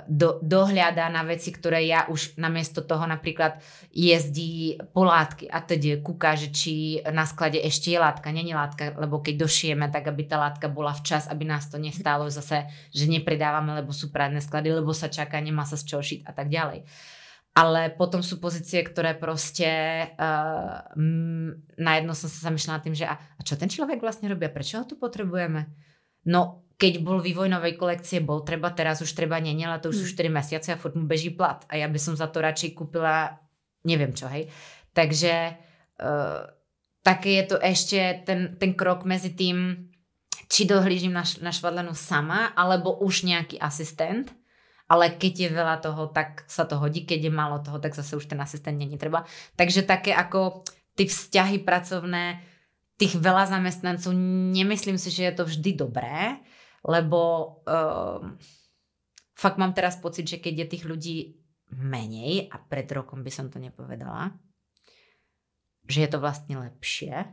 do, 0.07 0.39
dohľadá 0.39 1.11
na 1.11 1.27
veci, 1.27 1.51
ktoré 1.51 1.83
ja 1.83 2.07
už 2.07 2.39
namiesto 2.39 2.79
toho 2.79 3.03
napríklad 3.03 3.59
jezdí 3.91 4.79
po 4.95 5.03
látky 5.03 5.51
a 5.51 5.59
tedy 5.59 5.99
kúka, 5.99 6.39
že 6.39 6.55
či 6.55 6.73
na 7.11 7.27
sklade 7.27 7.59
ešte 7.59 7.91
je 7.91 7.99
látka, 7.99 8.31
není 8.31 8.55
látka, 8.55 8.95
lebo 8.95 9.19
keď 9.19 9.43
došijeme, 9.43 9.91
tak 9.91 10.07
aby 10.07 10.23
tá 10.23 10.39
látka 10.39 10.71
bola 10.71 10.95
včas, 10.95 11.27
aby 11.27 11.43
nás 11.43 11.67
to 11.67 11.75
nestálo 11.77 12.31
zase, 12.31 12.63
že 12.95 13.11
nepredávame, 13.11 13.75
lebo 13.83 13.91
sú 13.91 14.07
prázdne 14.07 14.39
sklady, 14.39 14.71
lebo 14.71 14.95
sa 14.95 15.11
čaká, 15.11 15.37
nemá 15.43 15.67
sa 15.67 15.75
z 15.75 15.83
čoho 15.83 16.01
šiť 16.01 16.19
a 16.25 16.31
tak 16.31 16.47
ďalej. 16.47 16.87
Ale 17.53 17.93
potom 17.93 18.25
sú 18.25 18.41
pozície, 18.41 18.81
ktoré 18.81 19.13
proste 19.13 19.69
uh, 20.17 20.89
mm, 20.97 21.77
najednou 21.77 22.17
som 22.17 22.25
sa 22.25 22.49
zamýšľala 22.49 22.81
tým, 22.81 22.97
že 22.97 23.05
a, 23.05 23.13
a 23.13 23.41
čo 23.45 23.53
ten 23.59 23.69
človek 23.69 24.01
vlastne 24.01 24.25
robí 24.25 24.49
a 24.49 24.55
prečo 24.55 24.81
ho 24.81 24.89
tu 24.89 24.97
potrebujeme? 24.97 25.69
No 26.25 26.62
keď 26.83 26.99
bol 26.99 27.23
vývoj 27.23 27.47
novej 27.47 27.79
kolekcie, 27.79 28.19
bol 28.19 28.43
treba, 28.43 28.75
teraz 28.75 28.99
už 28.99 29.15
treba 29.15 29.39
ale 29.39 29.79
to 29.79 29.95
už 29.95 30.03
sú 30.03 30.05
4 30.19 30.27
mm. 30.27 30.33
mesiace 30.35 30.75
a 30.75 30.75
furt 30.75 30.99
mu 30.99 31.07
beží 31.07 31.31
plat. 31.31 31.63
A 31.71 31.79
ja 31.79 31.87
by 31.87 31.95
som 31.95 32.19
za 32.19 32.27
to 32.27 32.43
radšej 32.43 32.75
kúpila 32.75 33.39
neviem 33.87 34.11
čo, 34.11 34.27
hej. 34.27 34.51
Takže 34.91 35.55
uh, 36.03 36.43
také 36.99 37.39
je 37.39 37.45
to 37.55 37.57
ešte 37.63 38.27
ten, 38.27 38.59
ten 38.59 38.75
krok 38.75 39.07
medzi 39.07 39.31
tým, 39.31 39.87
či 40.51 40.67
dohlížim 40.67 41.15
na, 41.15 41.23
na 41.39 41.55
švadlenu 41.55 41.95
sama, 41.95 42.51
alebo 42.51 42.99
už 42.99 43.23
nejaký 43.23 43.63
asistent. 43.63 44.35
Ale 44.91 45.15
keď 45.15 45.33
je 45.47 45.49
veľa 45.55 45.79
toho, 45.79 46.11
tak 46.11 46.43
sa 46.51 46.67
to 46.67 46.75
hodí. 46.75 47.07
Keď 47.07 47.31
je 47.31 47.33
málo 47.33 47.63
toho, 47.63 47.79
tak 47.79 47.95
zase 47.95 48.19
už 48.19 48.27
ten 48.27 48.37
asistent 48.43 48.75
není 48.75 48.99
treba. 48.99 49.23
Takže 49.55 49.87
také 49.87 50.11
ako 50.11 50.67
ty 50.99 51.07
vzťahy 51.07 51.63
pracovné, 51.63 52.43
tých 52.99 53.17
veľa 53.17 53.49
zamestnancov, 53.49 54.13
nemyslím 54.53 55.01
si, 55.01 55.09
že 55.09 55.31
je 55.31 55.33
to 55.33 55.43
vždy 55.49 55.71
dobré 55.73 56.43
lebo 56.83 57.19
um, 57.63 58.35
fakt 59.33 59.57
mám 59.57 59.71
teraz 59.71 59.95
pocit, 59.97 60.27
že 60.27 60.37
keď 60.43 60.53
je 60.63 60.71
tých 60.75 60.85
ľudí 60.85 61.17
menej, 61.73 62.51
a 62.51 62.59
pred 62.59 62.85
rokom 62.91 63.23
by 63.23 63.31
som 63.33 63.47
to 63.49 63.57
nepovedala, 63.57 64.35
že 65.87 66.05
je 66.05 66.09
to 66.11 66.21
vlastne 66.21 66.59
lepšie, 66.59 67.27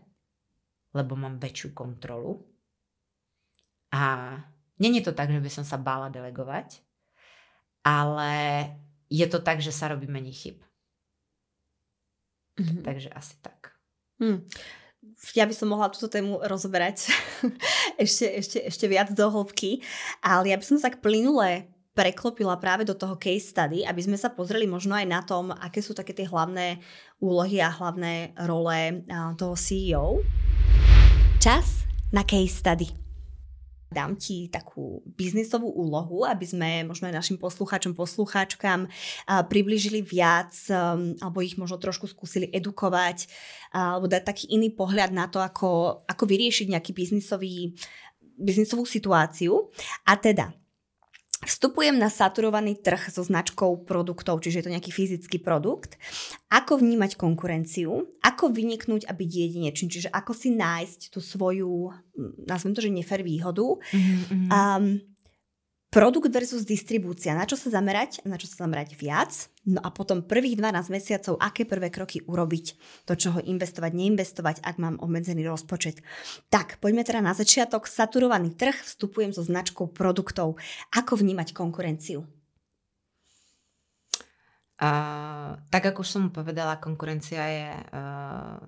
lebo 0.96 1.14
mám 1.14 1.38
väčšiu 1.38 1.70
kontrolu. 1.74 2.42
A 3.94 4.34
není 4.78 5.02
to 5.02 5.10
tak, 5.10 5.30
že 5.30 5.42
by 5.42 5.50
som 5.50 5.66
sa 5.66 5.78
bála 5.78 6.10
delegovať, 6.10 6.82
ale 7.82 8.32
je 9.10 9.26
to 9.26 9.42
tak, 9.42 9.58
že 9.58 9.74
sa 9.74 9.90
robí 9.90 10.06
menej 10.06 10.34
chyb. 10.34 10.58
Mm-hmm. 12.58 12.82
Takže 12.86 13.10
asi 13.10 13.34
tak. 13.42 13.74
Hmm 14.22 14.46
ja 15.34 15.44
by 15.48 15.54
som 15.56 15.72
mohla 15.72 15.88
túto 15.88 16.08
tému 16.12 16.44
rozoberať 16.44 17.08
ešte, 18.04 18.26
ešte, 18.36 18.58
ešte 18.68 18.86
viac 18.86 19.12
do 19.12 19.26
hĺbky, 19.28 19.80
ale 20.20 20.52
ja 20.52 20.56
by 20.56 20.64
som 20.64 20.76
sa 20.76 20.92
tak 20.92 21.00
plynule 21.00 21.68
preklopila 21.90 22.56
práve 22.56 22.86
do 22.86 22.94
toho 22.94 23.18
case 23.18 23.50
study, 23.50 23.82
aby 23.82 24.00
sme 24.00 24.16
sa 24.16 24.30
pozreli 24.30 24.64
možno 24.64 24.94
aj 24.94 25.06
na 25.10 25.20
tom, 25.26 25.50
aké 25.50 25.82
sú 25.82 25.92
také 25.92 26.14
tie 26.14 26.24
hlavné 26.24 26.78
úlohy 27.18 27.58
a 27.60 27.68
hlavné 27.68 28.32
role 28.46 29.04
toho 29.36 29.54
CEO. 29.58 30.22
Čas 31.42 31.84
na 32.14 32.22
case 32.22 32.62
study 32.62 33.09
dám 33.90 34.14
ti 34.14 34.46
takú 34.46 35.02
biznisovú 35.18 35.66
úlohu, 35.66 36.22
aby 36.22 36.46
sme 36.46 36.70
možno 36.86 37.10
aj 37.10 37.18
našim 37.18 37.38
poslucháčom, 37.42 37.98
poslucháčkam 37.98 38.86
približili 39.26 40.00
viac 40.00 40.54
um, 40.70 41.18
alebo 41.18 41.42
ich 41.42 41.58
možno 41.58 41.82
trošku 41.82 42.06
skúsili 42.06 42.46
edukovať 42.54 43.26
alebo 43.74 44.06
dať 44.10 44.22
taký 44.26 44.44
iný 44.50 44.74
pohľad 44.74 45.10
na 45.14 45.26
to, 45.26 45.38
ako, 45.42 46.02
ako 46.06 46.24
vyriešiť 46.26 46.74
nejaký 46.74 46.90
biznisový, 46.90 47.74
biznisovú 48.38 48.82
situáciu. 48.82 49.70
A 50.06 50.18
teda, 50.18 50.50
Vstupujem 51.40 51.96
na 51.96 52.12
saturovaný 52.12 52.76
trh 52.76 53.08
so 53.08 53.24
značkou 53.24 53.88
produktov, 53.88 54.44
čiže 54.44 54.60
je 54.60 54.64
to 54.68 54.74
nejaký 54.76 54.92
fyzický 54.92 55.40
produkt. 55.40 55.96
Ako 56.52 56.76
vnímať 56.76 57.16
konkurenciu? 57.16 58.12
Ako 58.20 58.52
vyniknúť 58.52 59.08
a 59.08 59.16
byť 59.16 59.30
jedinečný? 59.48 59.88
Čiže 59.88 60.12
ako 60.12 60.36
si 60.36 60.52
nájsť 60.52 61.08
tú 61.08 61.24
svoju, 61.24 61.96
nazvem 62.44 62.76
to, 62.76 62.84
že 62.84 62.92
nefer 62.92 63.24
výhodu. 63.24 63.64
Mm-hmm. 63.72 64.48
Um, 64.52 65.00
Produkt 65.90 66.30
versus 66.30 66.62
distribúcia. 66.62 67.34
Na 67.34 67.42
čo 67.42 67.58
sa 67.58 67.66
zamerať? 67.66 68.22
Na 68.22 68.38
čo 68.38 68.46
sa 68.46 68.62
zamerať 68.62 68.94
viac? 68.94 69.50
No 69.66 69.82
a 69.82 69.90
potom 69.90 70.22
prvých 70.22 70.54
12 70.54 70.86
mesiacov, 70.86 71.34
aké 71.42 71.66
prvé 71.66 71.90
kroky 71.90 72.22
urobiť? 72.22 72.78
Do 73.10 73.18
čoho 73.18 73.42
investovať, 73.42 73.98
neinvestovať, 73.98 74.62
ak 74.62 74.78
mám 74.78 75.02
obmedzený 75.02 75.42
rozpočet. 75.50 75.98
Tak, 76.46 76.78
poďme 76.78 77.02
teda 77.02 77.18
na 77.18 77.34
začiatok. 77.34 77.90
Saturovaný 77.90 78.54
trh, 78.54 78.86
vstupujem 78.86 79.34
so 79.34 79.42
značkou 79.42 79.90
produktov. 79.90 80.62
Ako 80.94 81.18
vnímať 81.18 81.50
konkurenciu? 81.58 82.22
Uh, 84.78 85.58
tak 85.74 85.90
ako 85.90 86.06
som 86.06 86.30
povedala, 86.30 86.78
konkurencia 86.78 87.42
je 87.50 87.68
uh, 87.74 88.62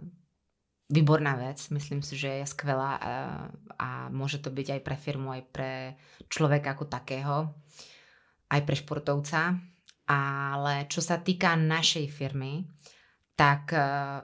výborná 0.92 1.40
vec. 1.40 1.58
Myslím 1.72 2.04
si, 2.04 2.20
že 2.20 2.44
je 2.44 2.52
skvelá 2.52 2.92
uh, 3.00 3.02
a 3.80 4.12
môže 4.12 4.44
to 4.44 4.52
byť 4.52 4.76
aj 4.76 4.80
pre 4.84 4.96
firmu, 5.00 5.32
aj 5.32 5.42
pre 5.48 5.72
človeka 6.28 6.76
ako 6.76 6.84
takého, 6.92 7.36
aj 8.52 8.60
pre 8.60 8.76
športovca. 8.76 9.56
Ale 10.04 10.84
čo 10.92 11.00
sa 11.00 11.16
týka 11.16 11.56
našej 11.56 12.12
firmy, 12.12 12.68
tak 13.32 13.72
uh, 13.72 14.20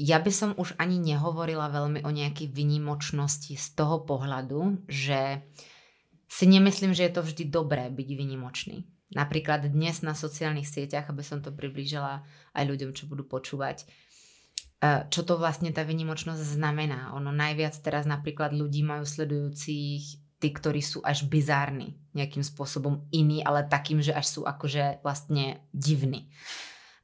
ja 0.00 0.16
by 0.16 0.32
som 0.32 0.56
už 0.56 0.80
ani 0.80 0.96
nehovorila 0.96 1.68
veľmi 1.68 2.00
o 2.08 2.10
nejakej 2.10 2.48
vynimočnosti 2.48 3.52
z 3.52 3.66
toho 3.76 4.00
pohľadu, 4.08 4.88
že 4.88 5.44
si 6.30 6.46
nemyslím, 6.48 6.96
že 6.96 7.10
je 7.10 7.12
to 7.12 7.26
vždy 7.26 7.44
dobré 7.52 7.92
byť 7.92 8.08
vynimočný. 8.16 8.86
Napríklad 9.10 9.66
dnes 9.66 10.06
na 10.06 10.14
sociálnych 10.14 10.70
sieťach, 10.70 11.10
aby 11.10 11.26
som 11.26 11.42
to 11.42 11.50
priblížila 11.50 12.22
aj 12.54 12.64
ľuďom, 12.64 12.94
čo 12.94 13.10
budú 13.10 13.26
počúvať, 13.26 13.82
čo 14.82 15.20
to 15.28 15.36
vlastne 15.36 15.68
tá 15.76 15.84
vynimočnosť 15.84 16.56
znamená. 16.56 17.12
Ono 17.12 17.28
najviac 17.28 17.76
teraz 17.84 18.08
napríklad 18.08 18.56
ľudí 18.56 18.80
majú 18.80 19.04
sledujúcich 19.04 20.02
tí, 20.40 20.48
ktorí 20.48 20.80
sú 20.80 21.04
až 21.04 21.28
bizárni, 21.28 22.00
nejakým 22.16 22.40
spôsobom 22.40 23.04
iní, 23.12 23.44
ale 23.44 23.68
takým, 23.68 24.00
že 24.00 24.16
až 24.16 24.40
sú 24.40 24.40
akože 24.48 25.04
vlastne 25.04 25.60
divní. 25.76 26.32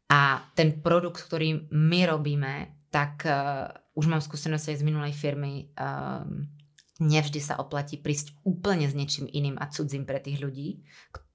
A 0.09 0.41
ten 0.57 0.81
produkt, 0.81 1.20
ktorý 1.20 1.68
my 1.68 2.01
robíme, 2.09 2.72
tak 2.89 3.29
uh, 3.29 3.68
už 3.93 4.09
mám 4.09 4.24
skúsenosti 4.24 4.72
aj 4.72 4.81
z 4.81 4.87
minulej 4.89 5.12
firmy, 5.12 5.68
um, 5.77 6.49
nevždy 6.97 7.45
sa 7.45 7.61
oplatí 7.61 8.01
prísť 8.01 8.41
úplne 8.41 8.89
s 8.89 8.97
niečím 8.97 9.29
iným 9.29 9.61
a 9.61 9.68
cudzím 9.68 10.09
pre 10.09 10.16
tých 10.16 10.41
ľudí, 10.41 10.81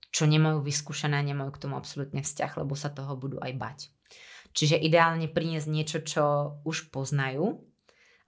čo 0.10 0.26
nemajú 0.26 0.66
vyskúšané, 0.66 1.22
nemajú 1.22 1.54
k 1.54 1.62
tomu 1.62 1.78
absolútne 1.78 2.26
vzťah, 2.26 2.66
lebo 2.66 2.74
sa 2.74 2.90
toho 2.90 3.14
budú 3.14 3.38
aj 3.38 3.54
bať. 3.54 3.80
Čiže 4.52 4.80
ideálne 4.80 5.32
priniesť 5.32 5.68
niečo, 5.72 6.00
čo 6.04 6.24
už 6.68 6.92
poznajú 6.92 7.72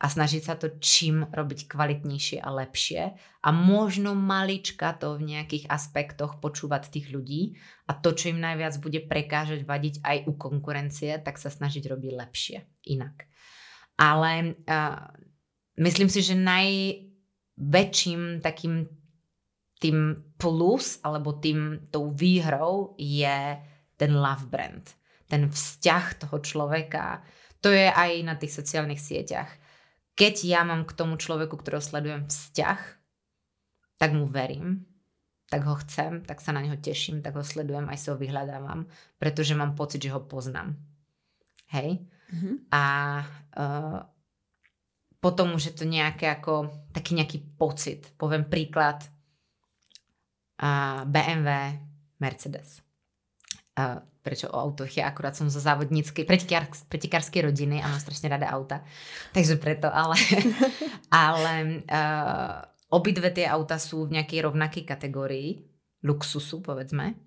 a 0.03 0.11
snažiť 0.11 0.43
sa 0.43 0.59
to 0.59 0.67
čím 0.84 1.24
robiť 1.32 1.71
kvalitnejšie 1.71 2.43
a 2.43 2.51
lepšie 2.51 3.15
a 3.15 3.49
možno 3.55 4.11
malička 4.11 4.91
to 4.99 5.15
v 5.15 5.32
nejakých 5.32 5.71
aspektoch 5.71 6.43
počúvať 6.43 6.91
tých 6.91 7.15
ľudí 7.15 7.55
a 7.88 7.95
to, 7.95 8.11
čo 8.11 8.36
im 8.36 8.43
najviac 8.43 8.76
bude 8.84 8.99
prekážať, 9.07 9.63
vadiť 9.63 10.03
aj 10.03 10.28
u 10.28 10.36
konkurencie, 10.36 11.24
tak 11.24 11.39
sa 11.39 11.47
snažiť 11.47 11.88
robiť 11.88 12.11
lepšie, 12.19 12.67
inak. 12.91 13.32
Ale 13.95 14.59
uh, 14.67 15.07
myslím 15.80 16.11
si, 16.11 16.19
že 16.19 16.36
najväčším 16.36 18.43
takým 18.43 18.84
tým 19.80 20.19
plus 20.36 20.99
alebo 20.99 21.39
tým 21.39 21.88
tou 21.88 22.11
výhrou 22.11 22.99
je 22.99 23.55
ten 23.95 24.11
love 24.15 24.51
brand. 24.51 24.84
Ten 25.34 25.50
vzťah 25.50 26.06
toho 26.22 26.38
človeka. 26.46 27.26
To 27.66 27.74
je 27.74 27.90
aj 27.90 28.22
na 28.22 28.38
tých 28.38 28.54
sociálnych 28.54 29.02
sieťach. 29.02 29.50
Keď 30.14 30.46
ja 30.46 30.62
mám 30.62 30.86
k 30.86 30.94
tomu 30.94 31.18
človeku, 31.18 31.58
ktorého 31.58 31.82
sledujem 31.82 32.30
vzťah, 32.30 32.80
tak 33.98 34.14
mu 34.14 34.30
verím, 34.30 34.86
tak 35.50 35.66
ho 35.66 35.74
chcem, 35.82 36.22
tak 36.22 36.38
sa 36.38 36.54
na 36.54 36.62
neho 36.62 36.78
teším, 36.78 37.26
tak 37.26 37.34
ho 37.34 37.42
sledujem, 37.42 37.90
aj 37.90 37.98
sa 37.98 38.14
ho 38.14 38.22
vyhľadávam, 38.22 38.86
pretože 39.18 39.58
mám 39.58 39.74
pocit, 39.74 40.06
že 40.06 40.14
ho 40.14 40.22
poznám. 40.22 40.78
Hej? 41.74 42.06
Mm-hmm. 42.30 42.56
A 42.70 42.84
uh, 43.58 44.00
potom 45.18 45.58
už 45.58 45.74
je 45.74 45.74
to 45.74 45.90
nejaké 45.90 46.30
ako 46.30 46.70
taký 46.94 47.18
nejaký 47.18 47.42
pocit. 47.58 48.06
Poviem 48.22 48.46
príklad 48.46 49.02
a 50.62 51.02
BMW, 51.10 51.80
Mercedes. 52.22 52.86
A 53.74 53.98
prečo 54.24 54.47
o 54.47 54.55
autoch? 54.55 54.89
Ja 54.95 55.11
akurát 55.11 55.36
som 55.36 55.51
zo 55.51 55.59
závodníckej, 55.59 56.24
pretekárskej 56.88 57.41
rodiny 57.43 57.84
a 57.84 57.91
mám 57.91 57.99
strašne 57.99 58.32
rada 58.32 58.47
auta. 58.47 58.82
Takže 59.36 59.59
preto, 59.59 59.91
ale, 59.91 60.15
ale 61.11 61.84
uh, 61.91 62.63
obidve 62.95 63.36
tie 63.36 63.45
auta 63.45 63.76
sú 63.76 64.07
v 64.07 64.17
nejakej 64.17 64.47
rovnakej 64.47 64.84
kategórii, 64.88 65.59
luxusu 66.07 66.63
povedzme, 66.63 67.19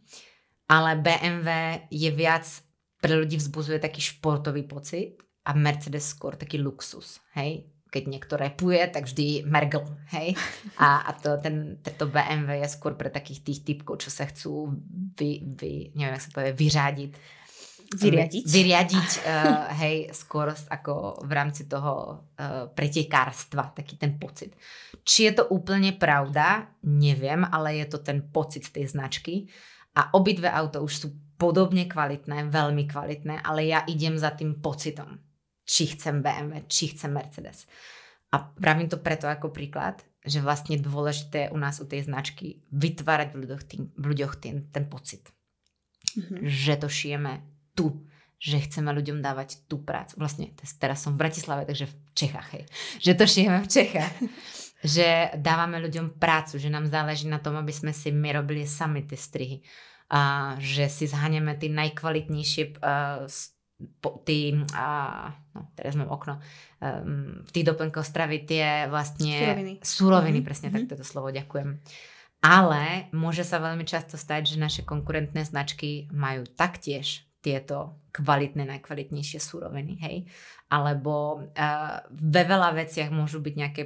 ale 0.67 0.91
BMW 0.99 1.49
je 1.93 2.11
viac, 2.11 2.49
pre 2.97 3.13
ľudí 3.13 3.37
vzbuzuje 3.37 3.79
taký 3.79 4.01
športový 4.01 4.65
pocit 4.65 5.21
a 5.47 5.55
Mercedes 5.55 6.11
skôr 6.11 6.35
taký 6.35 6.59
luxus, 6.59 7.21
hej? 7.37 7.76
Keď 7.87 8.03
niekto 8.11 8.35
repuje, 8.35 8.83
tak 8.91 9.07
vždy 9.07 9.47
mergl, 9.47 9.87
hej. 10.11 10.35
A, 10.77 11.07
a 11.07 11.11
to, 11.15 11.39
ten, 11.39 11.79
tento 11.81 12.11
BMW 12.11 12.61
je 12.61 12.69
skôr 12.69 12.99
pre 12.99 13.09
takých 13.09 13.47
tých 13.47 13.61
typkov, 13.63 14.03
čo 14.03 14.11
sa 14.11 14.27
chcú 14.27 14.75
vy, 15.17 15.43
vy 15.55 15.95
neviem, 15.95 16.19
jak 16.19 16.27
sa 16.27 16.35
povie, 16.35 16.53
vyřádiť. 16.53 17.13
Vyriadiť. 17.87 18.45
Vyriadiť, 18.51 19.11
uh, 19.23 19.71
hej, 19.79 20.11
skôr 20.11 20.51
ako 20.51 21.23
v 21.23 21.31
rámci 21.31 21.71
toho 21.71 22.27
uh, 22.35 22.67
pretekárstva, 22.75 23.71
taký 23.71 23.95
ten 23.95 24.19
pocit. 24.19 24.59
Či 25.07 25.31
je 25.31 25.33
to 25.39 25.45
úplne 25.55 25.95
pravda, 25.95 26.67
neviem, 26.83 27.47
ale 27.47 27.79
je 27.79 27.87
to 27.87 28.03
ten 28.03 28.27
pocit 28.27 28.67
tej 28.67 28.91
značky. 28.91 29.47
A 29.95 30.11
obidve 30.19 30.51
auto 30.51 30.83
už 30.83 30.95
sú 30.99 31.09
podobne 31.39 31.87
kvalitné, 31.87 32.51
veľmi 32.51 32.85
kvalitné, 32.91 33.47
ale 33.47 33.71
ja 33.71 33.87
idem 33.87 34.19
za 34.19 34.35
tým 34.35 34.59
pocitom 34.59 35.26
či 35.67 35.93
chcem 35.93 36.23
BMW, 36.23 36.65
či 36.71 36.95
chcem 36.95 37.11
Mercedes. 37.11 37.67
A 38.31 38.41
pravím 38.43 38.87
to 38.87 39.03
preto 39.03 39.27
ako 39.27 39.51
príklad, 39.51 40.01
že 40.27 40.43
vlastne 40.43 40.79
dôležité 40.79 41.51
u 41.55 41.59
nás 41.59 41.79
u 41.79 41.87
tej 41.87 42.07
značky 42.07 42.63
vytvárať 42.75 43.29
v 43.35 43.39
ľuďoch, 43.47 43.63
tým, 43.63 43.83
v 43.95 44.05
ľuďoch 44.11 44.35
tým, 44.39 44.57
ten 44.71 44.85
pocit. 44.87 45.31
Mm-hmm. 46.17 46.43
Že 46.47 46.75
to 46.83 46.89
šijeme 46.91 47.33
tu, 47.79 47.87
že 48.43 48.63
chceme 48.67 48.91
ľuďom 48.91 49.23
dávať 49.23 49.65
tú 49.71 49.79
prácu. 49.81 50.19
Vlastne 50.19 50.51
teraz 50.83 51.07
som 51.07 51.15
v 51.15 51.23
Bratislave, 51.27 51.65
takže 51.65 51.87
v 51.87 51.95
Čechách, 52.15 52.49
hej. 52.59 52.65
Že 53.01 53.13
to 53.15 53.25
šijeme 53.25 53.59
v 53.63 53.71
Čechách. 53.71 54.15
že 54.85 55.33
dávame 55.41 55.81
ľuďom 55.81 56.21
prácu, 56.21 56.61
že 56.61 56.69
nám 56.69 56.91
záleží 56.91 57.27
na 57.27 57.41
tom, 57.41 57.57
aby 57.57 57.73
sme 57.73 57.97
si 57.97 58.13
my 58.13 58.37
robili 58.37 58.69
sami 58.69 59.07
tie 59.07 59.17
strihy. 59.17 59.65
A 60.07 60.55
že 60.63 60.87
si 60.87 61.11
zhaneme 61.11 61.59
tie 61.59 61.67
najkvalitnejšie 61.73 62.79
uh, 62.79 63.27
tí, 64.25 64.57
a, 64.73 65.29
no, 65.53 65.69
teraz 65.77 65.93
mám 66.01 66.09
okno, 66.09 66.41
um, 66.81 67.45
v 67.45 67.51
tých 67.53 67.67
doplnkoch 67.69 68.09
stravy 68.09 68.49
tie 68.49 68.89
vlastne 68.89 69.37
suroviny, 69.37 69.73
suroviny 69.85 70.39
mm-hmm. 70.41 70.49
presne 70.49 70.69
mm-hmm. 70.73 70.89
tak 70.89 70.93
toto 70.97 71.05
slovo, 71.05 71.29
ďakujem. 71.29 71.81
Ale 72.45 73.09
môže 73.17 73.45
sa 73.45 73.61
veľmi 73.61 73.85
často 73.89 74.21
stať, 74.21 74.57
že 74.57 74.63
naše 74.63 74.83
konkurentné 74.85 75.45
značky 75.45 76.09
majú 76.13 76.45
taktiež 76.47 77.25
tieto 77.41 78.01
kvalitné, 78.13 78.67
najkvalitnejšie 78.67 79.39
súroviny, 79.39 80.01
hej. 80.03 80.17
Alebo 80.73 81.47
uh, 81.47 81.97
ve 82.11 82.43
veľa 82.43 82.75
veciach 82.75 83.13
môžu 83.13 83.39
byť 83.39 83.55
nejaké 83.55 83.83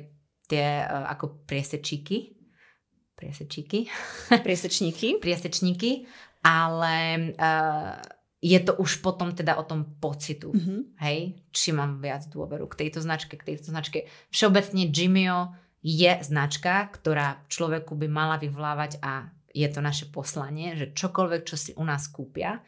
tie 0.49 0.86
uh, 0.86 1.11
ako 1.12 1.45
priesečíky, 1.45 2.41
priesečíky, 3.18 3.91
priesečníky, 4.32 5.09
priesečníky, 5.24 6.09
ale 6.41 6.95
uh, 7.36 8.01
je 8.41 8.57
to 8.57 8.72
už 8.80 9.05
potom 9.05 9.36
teda 9.36 9.61
o 9.61 9.64
tom 9.68 9.84
pocitu, 10.01 10.57
mm-hmm. 10.57 10.97
hej, 11.05 11.36
či 11.53 11.76
mám 11.76 12.01
viac 12.01 12.24
dôveru 12.32 12.64
k 12.72 12.88
tejto 12.88 13.05
značke, 13.05 13.36
k 13.36 13.53
tejto 13.53 13.68
značke. 13.68 14.09
Všeobecne 14.32 14.88
Jimio 14.88 15.53
je 15.84 16.12
značka, 16.24 16.88
ktorá 16.88 17.45
človeku 17.53 17.93
by 18.01 18.09
mala 18.09 18.41
vyvlávať 18.41 18.97
a 19.05 19.28
je 19.53 19.68
to 19.68 19.84
naše 19.84 20.09
poslanie, 20.09 20.72
že 20.72 20.97
čokoľvek, 20.97 21.43
čo 21.45 21.57
si 21.61 21.70
u 21.76 21.84
nás 21.84 22.09
kúpia, 22.09 22.64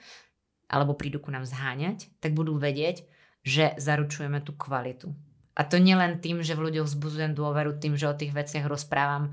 alebo 0.69 0.93
prídu 0.93 1.25
ku 1.25 1.33
nám 1.33 1.49
zháňať, 1.49 2.21
tak 2.21 2.37
budú 2.37 2.61
vedieť, 2.61 3.09
že 3.41 3.73
zaručujeme 3.81 4.45
tú 4.45 4.53
kvalitu. 4.53 5.09
A 5.57 5.65
to 5.65 5.81
nielen 5.81 6.21
tým, 6.21 6.45
že 6.45 6.57
v 6.57 6.69
ľuďoch 6.69 6.89
vzbudzujem 6.89 7.33
dôveru, 7.33 7.81
tým, 7.81 7.97
že 7.97 8.09
o 8.09 8.17
tých 8.17 8.33
veciach 8.33 8.69
rozprávam, 8.69 9.33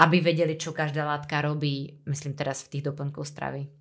aby 0.00 0.16
vedeli, 0.20 0.56
čo 0.56 0.72
každá 0.72 1.04
látka 1.04 1.44
robí, 1.44 2.00
myslím 2.08 2.32
teraz 2.36 2.64
v 2.64 2.76
tých 2.76 2.88
doplnkov 2.88 3.28
stravy 3.28 3.79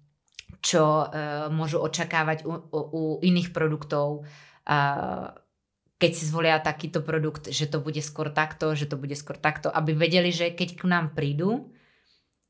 čo 0.59 0.83
uh, 0.83 1.47
môžu 1.51 1.79
očakávať 1.79 2.43
u, 2.43 2.51
u, 2.71 2.79
u 2.91 3.01
iných 3.23 3.55
produktov. 3.55 4.27
Uh, 4.67 5.33
keď 5.99 6.11
si 6.15 6.23
zvolia 6.23 6.63
takýto 6.63 7.03
produkt, 7.03 7.51
že 7.51 7.67
to 7.67 7.83
bude 7.83 7.99
skôr 7.99 8.31
takto, 8.31 8.71
že 8.71 8.87
to 8.87 8.95
bude 8.95 9.15
skôr 9.19 9.35
takto, 9.35 9.67
aby 9.67 9.91
vedeli, 9.91 10.31
že 10.31 10.55
keď 10.55 10.79
k 10.79 10.83
nám 10.87 11.11
prídu, 11.11 11.75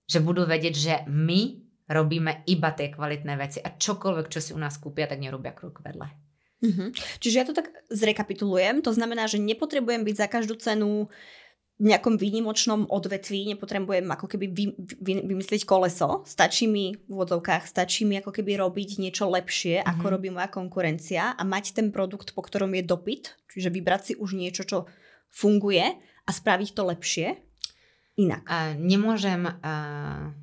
že 0.05 0.21
budú 0.21 0.45
vedieť, 0.45 0.75
že 0.77 0.93
my 1.09 1.65
robíme 1.89 2.45
iba 2.45 2.69
tie 2.77 2.93
kvalitné 2.93 3.33
veci 3.41 3.57
a 3.57 3.73
čokoľvek, 3.73 4.27
čo 4.29 4.39
si 4.39 4.51
u 4.53 4.59
nás 4.61 4.77
kúpia, 4.77 5.09
tak 5.09 5.17
nerobia 5.17 5.57
krok 5.57 5.81
vedle. 5.81 6.13
Mm-hmm. 6.61 6.89
Čiže 7.23 7.37
ja 7.39 7.45
to 7.47 7.57
tak 7.57 7.71
zrekapitulujem, 7.89 8.85
to 8.85 8.91
znamená, 8.93 9.25
že 9.25 9.41
nepotrebujem 9.41 10.05
byť 10.05 10.15
za 10.19 10.27
každú 10.27 10.59
cenu 10.59 11.07
nejakom 11.79 12.19
výnimočnom 12.19 12.91
odvetví 12.91 13.47
nepotrebujem 13.55 14.03
ako 14.11 14.27
keby 14.27 14.45
vy, 14.51 14.65
vy, 14.99 15.13
vymyslieť 15.23 15.63
koleso. 15.63 16.27
Stačí 16.27 16.67
mi 16.67 16.91
v 16.91 17.09
úvodzovkách, 17.15 17.63
stačí 17.63 18.03
mi 18.03 18.19
ako 18.19 18.35
keby 18.35 18.59
robiť 18.59 18.99
niečo 18.99 19.31
lepšie, 19.31 19.79
mm-hmm. 19.79 19.91
ako 19.95 20.05
robí 20.11 20.27
moja 20.27 20.51
konkurencia 20.51 21.31
a 21.39 21.41
mať 21.47 21.79
ten 21.79 21.95
produkt, 21.95 22.35
po 22.35 22.43
ktorom 22.43 22.75
je 22.75 22.83
dopyt, 22.83 23.39
čiže 23.47 23.71
vybrať 23.71 24.01
si 24.03 24.13
už 24.19 24.35
niečo, 24.35 24.67
čo 24.67 24.91
funguje 25.31 25.87
a 26.27 26.29
spraviť 26.29 26.69
to 26.75 26.83
lepšie 26.83 27.27
inak. 28.19 28.43
Uh, 28.43 28.75
nemôžem 28.75 29.47
uh, 29.47 30.35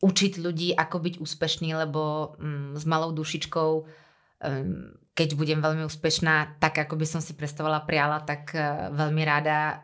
učiť 0.00 0.32
ľudí, 0.40 0.72
ako 0.72 0.96
byť 1.04 1.14
úspešný, 1.20 1.76
lebo 1.76 2.32
um, 2.40 2.72
s 2.72 2.88
malou 2.88 3.12
dušičkou 3.12 3.70
um, 3.76 4.96
keď 5.18 5.34
budem 5.34 5.58
veľmi 5.58 5.82
úspešná, 5.82 6.62
tak 6.62 6.78
ako 6.86 6.94
by 6.94 7.02
som 7.02 7.18
si 7.18 7.34
predstavovala 7.34 7.82
priala, 7.82 8.22
tak 8.22 8.54
uh, 8.54 8.94
veľmi 8.94 9.22
ráda 9.26 9.58
uh, 9.58 9.76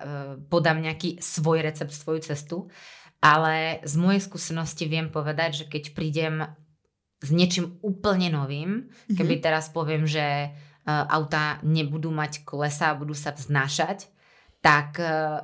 podám 0.46 0.78
nejaký 0.78 1.18
svoj 1.18 1.66
recept, 1.66 1.90
svoju 1.90 2.22
cestu. 2.22 2.70
Ale 3.18 3.82
z 3.82 3.98
mojej 3.98 4.22
skúsenosti 4.22 4.86
viem 4.86 5.10
povedať, 5.10 5.50
že 5.58 5.64
keď 5.66 5.82
prídem 5.90 6.46
s 7.18 7.34
niečím 7.34 7.82
úplne 7.82 8.30
novým, 8.30 8.86
mm-hmm. 8.86 9.16
keby 9.18 9.42
teraz 9.42 9.74
poviem, 9.74 10.06
že 10.06 10.22
uh, 10.22 11.02
auta 11.10 11.58
nebudú 11.66 12.14
mať 12.14 12.46
kolesa 12.46 12.94
a 12.94 12.98
budú 12.98 13.18
sa 13.18 13.34
vznášať, 13.34 14.14
tak 14.64 14.96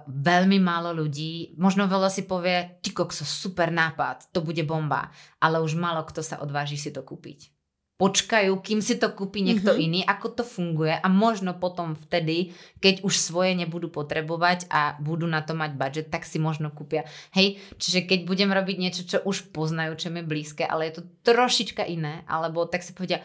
veľmi 0.09 0.64
málo 0.64 0.97
ľudí, 0.97 1.53
možno 1.61 1.84
veľa 1.84 2.09
si 2.09 2.24
povie, 2.24 2.80
ty 2.80 2.88
kokso, 2.88 3.28
super 3.28 3.68
nápad, 3.68 4.32
to 4.32 4.41
bude 4.41 4.64
bomba, 4.64 5.12
ale 5.36 5.61
už 5.61 5.76
málo 5.76 6.09
kto 6.09 6.24
sa 6.24 6.41
odváži 6.41 6.80
si 6.80 6.88
to 6.88 7.05
kúpiť 7.05 7.59
počkajú, 8.01 8.64
kým 8.64 8.80
si 8.80 8.96
to 8.96 9.12
kúpi 9.12 9.44
niekto 9.44 9.76
mm-hmm. 9.76 9.84
iný, 9.84 10.01
ako 10.09 10.40
to 10.40 10.44
funguje 10.48 10.96
a 10.96 11.05
možno 11.12 11.53
potom 11.53 11.92
vtedy, 11.92 12.57
keď 12.80 13.05
už 13.05 13.12
svoje 13.12 13.53
nebudú 13.53 13.92
potrebovať 13.92 14.72
a 14.72 14.96
budú 14.96 15.28
na 15.28 15.44
to 15.44 15.53
mať 15.53 15.76
budget, 15.76 16.07
tak 16.09 16.24
si 16.24 16.40
možno 16.40 16.72
kúpia. 16.72 17.05
Hej, 17.36 17.61
čiže 17.76 18.09
keď 18.09 18.24
budem 18.24 18.48
robiť 18.48 18.76
niečo, 18.80 19.03
čo 19.05 19.20
už 19.20 19.53
poznajú, 19.53 20.01
čo 20.01 20.09
mi 20.09 20.24
blízke, 20.24 20.64
ale 20.64 20.88
je 20.88 21.05
to 21.05 21.12
trošička 21.28 21.84
iné, 21.84 22.24
alebo 22.24 22.64
tak 22.64 22.80
si 22.80 22.96
povedia, 22.96 23.20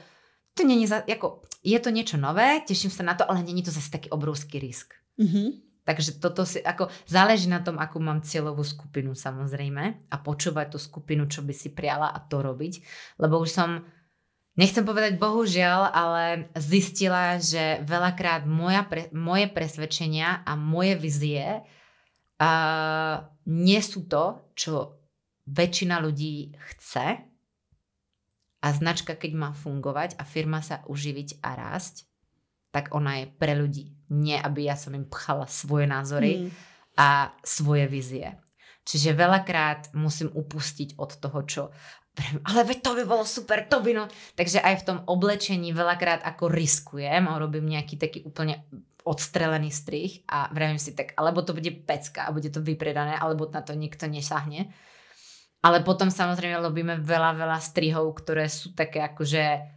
to 0.51 0.67
není 0.67 0.83
za, 0.83 1.07
ako, 1.07 1.47
je 1.63 1.79
to 1.79 1.95
niečo 1.95 2.19
nové, 2.19 2.59
teším 2.67 2.91
sa 2.91 3.07
na 3.07 3.15
to, 3.15 3.23
ale 3.23 3.47
není 3.47 3.63
to 3.63 3.71
zase 3.71 3.87
taký 3.87 4.11
obrovský 4.11 4.59
risk. 4.59 4.91
Mm-hmm. 5.15 5.65
Takže 5.85 6.17
toto 6.17 6.43
si, 6.43 6.59
ako, 6.59 6.89
záleží 7.05 7.45
na 7.45 7.61
tom, 7.61 7.77
akú 7.77 8.01
mám 8.01 8.25
cieľovú 8.25 8.65
skupinu 8.65 9.13
samozrejme 9.13 10.09
a 10.09 10.15
počúvať 10.17 10.75
tú 10.75 10.79
skupinu, 10.81 11.29
čo 11.29 11.45
by 11.45 11.53
si 11.53 11.71
priala 11.71 12.09
a 12.09 12.19
to 12.19 12.41
robiť, 12.41 12.81
lebo 13.21 13.37
už 13.39 13.49
som 13.53 13.85
Nechcem 14.55 14.87
povedať 14.87 15.19
bohužiaľ, 15.19 15.91
ale 15.91 16.47
zistila, 16.55 17.35
že 17.43 17.83
veľakrát 17.83 18.47
moja 18.47 18.87
pre, 18.87 19.11
moje 19.11 19.51
presvedčenia 19.51 20.47
a 20.47 20.55
moje 20.55 20.95
vizie 20.95 21.59
uh, 22.39 23.15
nie 23.51 23.81
sú 23.83 24.07
to, 24.07 24.47
čo 24.55 24.95
väčšina 25.43 25.99
ľudí 25.99 26.55
chce 26.71 27.35
a 28.63 28.67
značka, 28.71 29.13
keď 29.13 29.31
má 29.35 29.49
fungovať 29.51 30.15
a 30.17 30.23
firma 30.23 30.63
sa 30.63 30.81
uživiť 30.87 31.43
a 31.43 31.49
rásť, 31.53 32.07
tak 32.73 32.95
ona 32.95 33.23
je 33.23 33.25
pre 33.35 33.53
ľudí. 33.59 33.93
Nie, 34.09 34.41
aby 34.41 34.71
ja 34.71 34.79
som 34.79 34.95
im 34.95 35.05
pchala 35.05 35.51
svoje 35.51 35.85
názory 35.85 36.47
mm. 36.47 36.49
a 36.95 37.35
svoje 37.43 37.85
vizie. 37.91 38.39
Čiže 38.85 39.17
veľakrát 39.17 39.93
musím 39.97 40.29
upustiť 40.33 40.95
od 40.95 41.11
toho, 41.17 41.39
čo 41.43 41.63
ale 42.47 42.61
veď 42.63 42.77
to 42.79 42.91
by 42.95 43.03
bolo 43.03 43.23
super, 43.27 43.67
to 43.67 43.83
by 43.83 43.91
no. 43.91 44.05
Takže 44.39 44.63
aj 44.63 44.75
v 44.81 44.85
tom 44.87 44.97
oblečení 45.03 45.75
veľakrát 45.75 46.23
ako 46.23 46.47
riskujem 46.47 47.27
robím 47.27 47.67
nejaký 47.75 47.99
taký 47.99 48.23
úplne 48.23 48.63
odstrelený 49.05 49.69
strih 49.69 50.25
a 50.25 50.49
vravím 50.49 50.81
si 50.81 50.97
tak, 50.97 51.13
alebo 51.13 51.45
to 51.45 51.53
bude 51.53 51.69
pecka 51.85 52.25
a 52.25 52.33
bude 52.33 52.49
to 52.49 52.63
vypredané, 52.63 53.13
alebo 53.13 53.45
na 53.51 53.61
to 53.61 53.77
nikto 53.77 54.09
nesahne. 54.09 54.73
Ale 55.61 55.81
potom 55.85 56.09
samozrejme 56.09 56.61
robíme 56.61 57.01
veľa, 57.01 57.37
veľa 57.37 57.57
strihov, 57.61 58.09
ktoré 58.21 58.49
sú 58.49 58.73
také 58.73 59.01
akože 59.01 59.74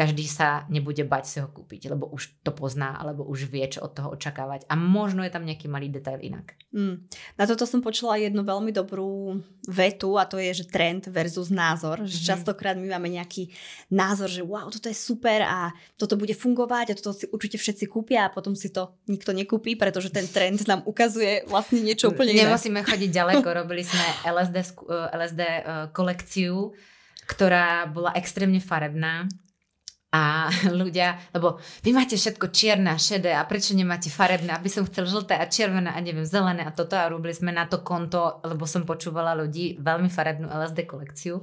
každý 0.00 0.24
sa 0.24 0.64
nebude 0.72 1.04
bať 1.04 1.24
si 1.28 1.36
ho 1.44 1.48
kúpiť, 1.52 1.92
lebo 1.92 2.08
už 2.08 2.40
to 2.40 2.56
pozná, 2.56 2.96
alebo 2.96 3.20
už 3.28 3.52
vie, 3.52 3.68
čo 3.68 3.84
od 3.84 3.92
toho 3.92 4.08
očakávať. 4.16 4.64
A 4.72 4.72
možno 4.72 5.20
je 5.20 5.28
tam 5.28 5.44
nejaký 5.44 5.68
malý 5.68 5.92
detail 5.92 6.16
inak. 6.24 6.56
Mm. 6.72 7.04
Na 7.36 7.44
toto 7.44 7.68
som 7.68 7.84
počula 7.84 8.16
jednu 8.16 8.40
veľmi 8.40 8.72
dobrú 8.72 9.44
vetu 9.68 10.16
a 10.16 10.24
to 10.24 10.40
je, 10.40 10.64
že 10.64 10.72
trend 10.72 11.04
versus 11.12 11.52
názor. 11.52 12.00
Mm-hmm. 12.00 12.16
Že 12.16 12.18
častokrát 12.32 12.80
my 12.80 12.88
máme 12.96 13.12
nejaký 13.12 13.52
názor, 13.92 14.32
že 14.32 14.40
wow, 14.40 14.72
toto 14.72 14.88
je 14.88 14.96
super 14.96 15.44
a 15.44 15.68
toto 16.00 16.16
bude 16.16 16.32
fungovať 16.32 16.96
a 16.96 16.96
toto 16.96 17.12
si 17.12 17.28
určite 17.28 17.60
všetci 17.60 17.84
kúpia 17.84 18.24
a 18.24 18.32
potom 18.32 18.56
si 18.56 18.72
to 18.72 18.96
nikto 19.04 19.36
nekúpi, 19.36 19.76
pretože 19.76 20.08
ten 20.08 20.24
trend 20.24 20.64
nám 20.64 20.80
ukazuje 20.88 21.44
vlastne 21.44 21.84
niečo 21.84 22.08
úplne 22.08 22.32
iné. 22.32 22.48
Nemusíme 22.48 22.80
chodiť 22.88 23.10
ďaleko, 23.12 23.44
robili 23.60 23.84
sme 23.84 24.06
LSD, 24.24 24.56
LSD 25.12 25.42
eh, 25.44 25.60
kolekciu, 25.92 26.72
ktorá 27.28 27.84
bola 27.84 28.16
extrémne 28.16 28.64
farebná 28.64 29.28
a 30.10 30.50
ľudia, 30.80 31.18
lebo 31.34 31.62
vy 31.82 31.90
máte 31.94 32.18
všetko 32.18 32.50
čierne 32.50 32.94
a 32.94 32.98
šedé 32.98 33.34
a 33.34 33.46
prečo 33.46 33.72
nemáte 33.72 34.10
farebné, 34.10 34.50
aby 34.54 34.66
som 34.66 34.86
chcel 34.86 35.06
žlté 35.06 35.38
a 35.38 35.46
červené 35.46 35.90
a 35.90 35.98
neviem, 36.02 36.26
zelené 36.26 36.66
a 36.66 36.74
toto 36.74 36.98
a 36.98 37.06
robili 37.06 37.34
sme 37.34 37.54
na 37.54 37.70
to 37.70 37.82
konto, 37.86 38.42
lebo 38.42 38.66
som 38.66 38.82
počúvala 38.82 39.38
ľudí 39.38 39.78
veľmi 39.78 40.10
farebnú 40.10 40.50
LSD 40.50 40.86
kolekciu 40.86 41.42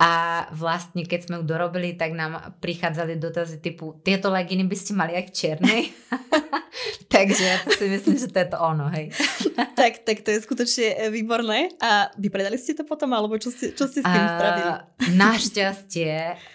a 0.00 0.48
vlastne 0.56 1.04
keď 1.04 1.20
sme 1.28 1.34
ju 1.36 1.44
dorobili, 1.44 1.92
tak 1.92 2.16
nám 2.16 2.56
prichádzali 2.64 3.20
dotazy 3.20 3.60
typu 3.60 4.00
tieto 4.00 4.32
leginy 4.32 4.64
by 4.64 4.72
ste 4.72 4.96
mali 4.96 5.12
aj 5.12 5.28
v 5.28 5.34
čiernej. 5.36 5.82
Takže 7.12 7.44
ja 7.44 7.60
to 7.60 7.68
si 7.76 7.84
myslím, 7.84 8.16
že 8.16 8.32
to 8.32 8.40
je 8.40 8.48
to 8.48 8.56
ono, 8.56 8.88
hej. 8.96 9.12
tak, 9.80 10.08
tak 10.08 10.24
to 10.24 10.32
je 10.32 10.40
skutočne 10.40 10.88
e, 10.96 11.12
výborné. 11.12 11.76
A 11.84 12.08
vypredali 12.16 12.56
ste 12.56 12.72
to 12.72 12.88
potom, 12.88 13.12
alebo 13.12 13.36
čo 13.36 13.52
ste, 13.52 13.76
čo 13.76 13.84
ste 13.84 14.00
s 14.00 14.08
tým 14.08 14.24
spravili? 14.24 14.72
Našťastie 15.20 16.12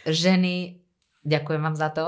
ženy 0.09 0.84
ďakujem 1.25 1.61
vám 1.61 1.75
za 1.75 1.89
to, 1.89 2.05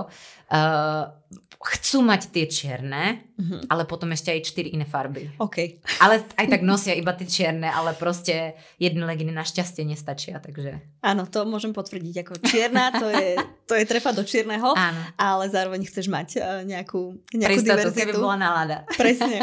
uh, 0.53 1.11
chcú 1.57 2.05
mať 2.05 2.29
tie 2.29 2.45
čierne, 2.45 3.25
uh-huh. 3.33 3.65
ale 3.67 3.89
potom 3.89 4.13
ešte 4.13 4.29
aj 4.29 4.45
čtyri 4.45 4.77
iné 4.77 4.85
farby. 4.85 5.25
Okay. 5.41 5.81
Ale 5.97 6.21
aj 6.37 6.45
tak 6.53 6.61
nosia 6.61 6.93
iba 6.93 7.17
tie 7.17 7.25
čierne, 7.25 7.65
ale 7.65 7.97
proste 7.97 8.53
jedny 8.77 9.01
leginy 9.01 9.33
našťastie 9.33 9.81
nestačia, 9.81 10.37
takže... 10.37 10.77
Áno, 11.01 11.25
to 11.25 11.49
môžem 11.49 11.73
potvrdiť, 11.73 12.15
ako 12.21 12.33
čierna, 12.45 12.93
to 12.93 13.09
je, 13.09 13.41
to 13.65 13.73
je 13.73 13.89
trefa 13.89 14.13
do 14.13 14.21
čierneho, 14.21 14.77
Áno. 14.77 15.01
ale 15.17 15.49
zároveň 15.49 15.81
chceš 15.89 16.07
mať 16.13 16.29
uh, 16.37 16.61
nejakú, 16.61 17.17
nejakú 17.33 17.57
Pristotu, 17.57 17.89
diverzitu. 17.89 17.99
keby 18.05 18.13
bola 18.13 18.37
nálada. 18.37 18.77
Presne. 19.01 19.41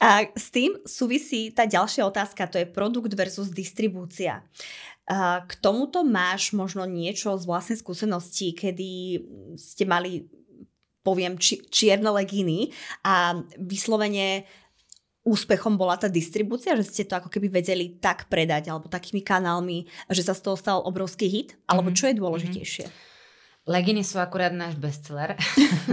A 0.00 0.24
s 0.32 0.48
tým 0.48 0.80
súvisí 0.88 1.52
tá 1.52 1.68
ďalšia 1.68 2.08
otázka, 2.08 2.48
to 2.48 2.56
je 2.56 2.64
produkt 2.64 3.12
versus 3.12 3.52
distribúcia. 3.52 4.40
K 5.42 5.52
tomuto 5.58 6.06
máš 6.06 6.54
možno 6.54 6.86
niečo 6.86 7.34
z 7.34 7.42
vlastnej 7.42 7.78
skúsenosti, 7.82 8.54
kedy 8.54 9.18
ste 9.58 9.82
mali, 9.82 10.30
poviem, 11.02 11.34
či, 11.34 11.66
čierne 11.66 12.14
legíny 12.14 12.70
a 13.02 13.34
vyslovene 13.58 14.46
úspechom 15.26 15.74
bola 15.74 15.98
tá 15.98 16.06
distribúcia, 16.06 16.78
že 16.78 16.86
ste 16.86 17.02
to 17.10 17.18
ako 17.18 17.26
keby 17.26 17.50
vedeli 17.50 17.98
tak 17.98 18.30
predať 18.30 18.70
alebo 18.70 18.86
takými 18.86 19.26
kanálmi, 19.26 19.90
že 20.14 20.22
sa 20.22 20.32
z 20.32 20.46
toho 20.46 20.56
stal 20.56 20.78
obrovský 20.86 21.26
hit? 21.26 21.58
Alebo 21.66 21.90
mhm. 21.90 21.96
čo 21.98 22.04
je 22.06 22.14
dôležitejšie? 22.14 22.86
Leginy 23.66 24.06
sú 24.06 24.22
akurát 24.22 24.54
náš 24.54 24.78
bestseller, 24.78 25.34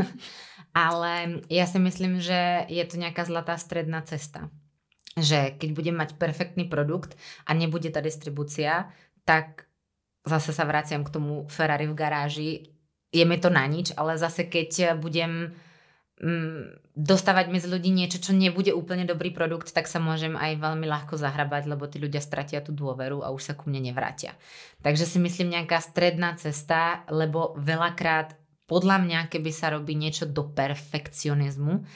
ale 0.78 1.42
ja 1.50 1.66
si 1.66 1.82
myslím, 1.82 2.22
že 2.22 2.70
je 2.70 2.86
to 2.86 3.02
nejaká 3.02 3.26
zlatá 3.26 3.58
stredná 3.58 4.06
cesta 4.06 4.54
že 5.18 5.58
keď 5.58 5.70
budem 5.74 5.96
mať 5.98 6.14
perfektný 6.22 6.70
produkt 6.70 7.18
a 7.50 7.58
nebude 7.58 7.90
tá 7.90 8.06
distribúcia, 8.06 8.94
tak 9.28 9.68
zase 10.24 10.56
sa 10.56 10.64
vraciam 10.64 11.04
k 11.04 11.12
tomu 11.12 11.44
Ferrari 11.52 11.84
v 11.92 11.98
garáži. 12.00 12.52
Je 13.12 13.24
mi 13.28 13.36
to 13.36 13.52
na 13.52 13.68
nič, 13.68 13.92
ale 14.00 14.16
zase 14.16 14.48
keď 14.48 14.96
budem 14.96 15.52
mm, 16.24 16.96
dostávať 16.96 17.52
medzi 17.52 17.68
ľudí 17.68 17.92
niečo, 17.92 18.24
čo 18.24 18.32
nebude 18.32 18.72
úplne 18.72 19.04
dobrý 19.04 19.32
produkt, 19.36 19.72
tak 19.76 19.86
sa 19.92 20.00
môžem 20.00 20.34
aj 20.34 20.60
veľmi 20.60 20.88
ľahko 20.88 21.20
zahrabať, 21.20 21.68
lebo 21.68 21.86
tí 21.86 22.00
ľudia 22.00 22.24
stratia 22.24 22.64
tú 22.64 22.72
dôveru 22.72 23.24
a 23.24 23.32
už 23.36 23.52
sa 23.52 23.54
ku 23.54 23.68
mne 23.68 23.92
nevrátia. 23.92 24.36
Takže 24.82 25.04
si 25.04 25.20
myslím 25.20 25.54
nejaká 25.54 25.80
stredná 25.84 26.36
cesta, 26.40 27.04
lebo 27.12 27.56
veľakrát 27.60 28.36
podľa 28.68 29.00
mňa, 29.00 29.20
keby 29.32 29.52
sa 29.56 29.72
robí 29.72 29.96
niečo 29.96 30.28
do 30.28 30.44
perfekcionizmu, 30.44 31.88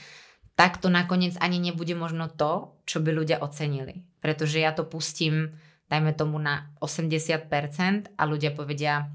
tak 0.56 0.80
to 0.80 0.88
nakoniec 0.88 1.36
ani 1.44 1.60
nebude 1.60 1.92
možno 1.98 2.32
to, 2.32 2.80
čo 2.88 3.04
by 3.04 3.12
ľudia 3.12 3.44
ocenili. 3.44 4.08
Pretože 4.24 4.64
ja 4.64 4.72
to 4.72 4.88
pustím 4.88 5.58
dajme 5.92 6.16
tomu 6.16 6.40
na 6.40 6.72
80% 6.80 8.16
a 8.16 8.24
ľudia 8.24 8.56
povedia, 8.56 9.12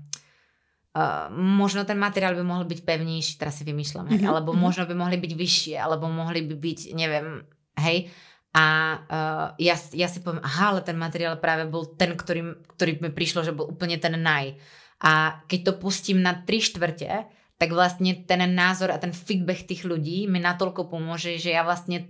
Uh, 0.96 1.28
možno 1.28 1.84
ten 1.84 2.00
materiál 2.00 2.32
by 2.32 2.40
mohol 2.40 2.64
byť 2.64 2.80
pevnejší, 2.80 3.36
teraz 3.36 3.60
si 3.60 3.68
vymýšľam, 3.68 4.08
hej, 4.08 4.16
mm-hmm. 4.16 4.32
alebo 4.32 4.56
mhm. 4.56 4.60
možno 4.64 4.88
by 4.88 4.96
mohli 4.96 5.20
byť 5.20 5.32
vyššie, 5.36 5.76
alebo 5.76 6.08
mohli 6.08 6.40
by 6.40 6.56
byť, 6.56 6.96
neviem, 6.96 7.44
hej. 7.84 8.08
A 8.56 8.64
uh, 9.04 9.46
ja, 9.60 9.76
ja 9.92 10.08
si 10.08 10.24
poviem, 10.24 10.40
aha, 10.40 10.72
ale 10.72 10.80
ten 10.80 10.96
materiál 10.96 11.36
práve 11.36 11.68
bol 11.68 11.84
ten, 12.00 12.16
ktorý, 12.16 12.64
ktorý 12.64 13.04
mi 13.04 13.12
prišlo, 13.12 13.44
že 13.44 13.52
bol 13.52 13.68
úplne 13.68 14.00
ten 14.00 14.16
naj. 14.16 14.56
A 15.04 15.44
keď 15.44 15.60
to 15.68 15.72
pustím 15.84 16.24
na 16.24 16.32
tri 16.32 16.64
štvrte, 16.64 17.28
tak 17.60 17.68
vlastne 17.76 18.16
ten 18.24 18.40
názor 18.56 18.88
a 18.88 18.96
ten 18.96 19.12
feedback 19.12 19.68
tých 19.68 19.84
ľudí 19.84 20.24
mi 20.24 20.40
natoľko 20.40 20.88
pomôže, 20.88 21.36
že 21.36 21.52
ja 21.52 21.60
vlastne 21.60 22.08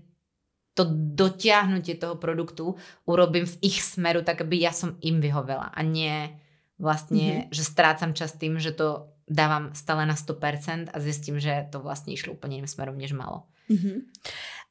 to 0.77 0.85
dotiahnutie 0.93 1.97
toho 1.97 2.21
produktu 2.21 2.77
urobím 3.09 3.49
v 3.49 3.57
ich 3.65 3.81
smeru, 3.81 4.21
tak 4.21 4.45
aby 4.45 4.61
ja 4.61 4.77
som 4.77 5.01
im 5.01 5.25
vyhovela 5.25 5.73
a 5.73 5.81
nie 5.81 6.37
vlastne, 6.77 7.49
mm-hmm. 7.49 7.53
že 7.57 7.63
strácam 7.65 8.13
čas 8.13 8.37
tým, 8.37 8.61
že 8.61 8.77
to 8.77 9.09
dávam 9.25 9.73
stále 9.73 10.05
na 10.05 10.13
100% 10.13 10.93
a 10.93 10.97
zistím, 11.01 11.41
že 11.41 11.67
to 11.73 11.81
vlastne 11.81 12.13
išlo 12.13 12.37
úplne 12.37 12.61
iným 12.61 12.69
smerom, 12.69 13.01
než 13.01 13.17
malo. 13.17 13.49
Mm-hmm. 13.73 13.99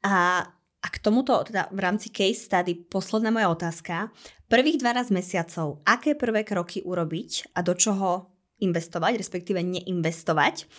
A 0.06 0.46
A 0.86 0.88
k 0.88 1.02
tomuto 1.02 1.34
teda 1.42 1.66
v 1.74 1.82
rámci 1.82 2.14
case 2.14 2.46
study 2.46 2.78
posledná 2.86 3.34
moja 3.34 3.50
otázka. 3.50 4.14
Prvých 4.46 4.78
12 4.78 5.10
mesiacov, 5.10 5.82
aké 5.82 6.14
prvé 6.14 6.46
kroky 6.46 6.78
urobiť 6.86 7.58
a 7.58 7.66
do 7.66 7.74
čoho 7.74 8.30
investovať, 8.62 9.18
respektíve 9.18 9.58
neinvestovať, 9.66 10.70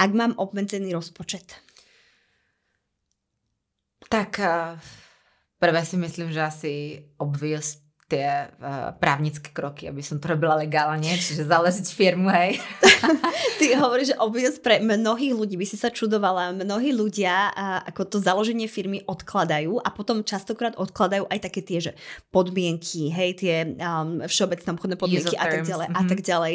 ak 0.00 0.10
mám 0.16 0.32
obmedzený 0.40 0.96
rozpočet? 0.96 1.60
Tak 4.10 4.42
eh, 4.42 4.74
prvé 5.62 5.80
si 5.86 5.94
myslím, 5.94 6.34
že 6.34 6.42
asi 6.42 6.72
obvious 7.22 7.78
tie 8.10 8.50
uh, 8.50 8.90
právnické 8.98 9.54
kroky, 9.54 9.86
aby 9.86 10.02
som 10.02 10.18
to 10.18 10.34
robila 10.34 10.58
legálne, 10.58 11.06
čiže 11.14 11.46
zaleziť 11.46 11.86
firmu, 11.94 12.26
hej. 12.26 12.58
Ty 13.62 13.66
hovoríš, 13.78 14.12
že 14.12 14.16
obvious 14.18 14.58
pre 14.58 14.82
mnohých 14.82 15.30
ľudí, 15.30 15.54
by 15.54 15.62
si 15.62 15.78
sa 15.78 15.94
čudovala, 15.94 16.50
mnohí 16.58 16.90
ľudia 16.90 17.54
a, 17.54 17.86
ako 17.86 18.10
to 18.10 18.16
založenie 18.18 18.66
firmy 18.66 19.06
odkladajú 19.06 19.78
a 19.78 19.94
potom 19.94 20.26
častokrát 20.26 20.74
odkladajú 20.74 21.30
aj 21.30 21.38
také 21.38 21.62
tie, 21.62 21.78
že 21.78 21.92
podmienky, 22.34 23.14
hej, 23.14 23.30
tie 23.38 23.78
um, 23.78 24.26
všeobecné 24.26 24.68
obchodné 24.74 24.96
podmienky 24.98 25.38
a 25.38 25.46
tak 25.46 25.62
ďalej 25.62 25.86
mm-hmm. 25.86 26.02
a 26.02 26.10
tak 26.10 26.20
ďalej. 26.26 26.54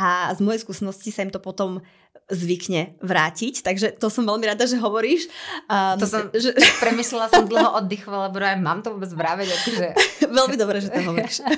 A 0.00 0.32
z 0.32 0.40
mojej 0.40 0.60
skúsenosti 0.64 1.12
sa 1.12 1.20
im 1.20 1.28
to 1.28 1.38
potom 1.42 1.84
zvykne 2.32 2.96
vrátiť, 3.04 3.60
takže 3.60 4.00
to 4.00 4.08
som 4.08 4.24
veľmi 4.24 4.48
rada, 4.48 4.64
že 4.64 4.80
hovoríš. 4.80 5.28
Um, 5.68 6.00
to 6.00 6.08
som, 6.08 6.32
že... 6.32 6.56
premyslela 6.84 7.28
som 7.28 7.44
dlho 7.44 7.76
oddychovala, 7.84 8.32
lebo 8.32 8.40
aj 8.40 8.60
mám 8.64 8.80
to 8.80 8.96
vôbec 8.96 9.12
vraveť. 9.12 9.48
Akože... 9.52 9.86
veľmi 10.40 10.56
dobre, 10.56 10.80
že 10.80 10.88
to 10.88 11.00
hovoríš. 11.04 11.44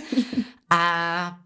A 0.67 0.83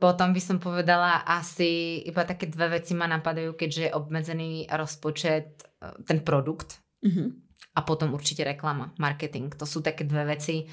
potom 0.00 0.32
by 0.32 0.40
som 0.40 0.56
povedala 0.56 1.20
asi 1.28 2.00
iba 2.08 2.24
také 2.24 2.48
dve 2.48 2.80
veci 2.80 2.96
ma 2.96 3.04
napadajú, 3.04 3.52
keďže 3.52 3.82
je 3.84 3.92
obmedzený 3.92 4.64
rozpočet, 4.72 5.68
e, 5.76 5.92
ten 6.08 6.24
produkt 6.24 6.80
uh-huh. 7.04 7.28
a 7.76 7.80
potom 7.84 8.16
určite 8.16 8.48
reklama, 8.48 8.96
marketing. 8.96 9.52
To 9.60 9.68
sú 9.68 9.84
také 9.84 10.08
dve 10.08 10.24
veci. 10.24 10.64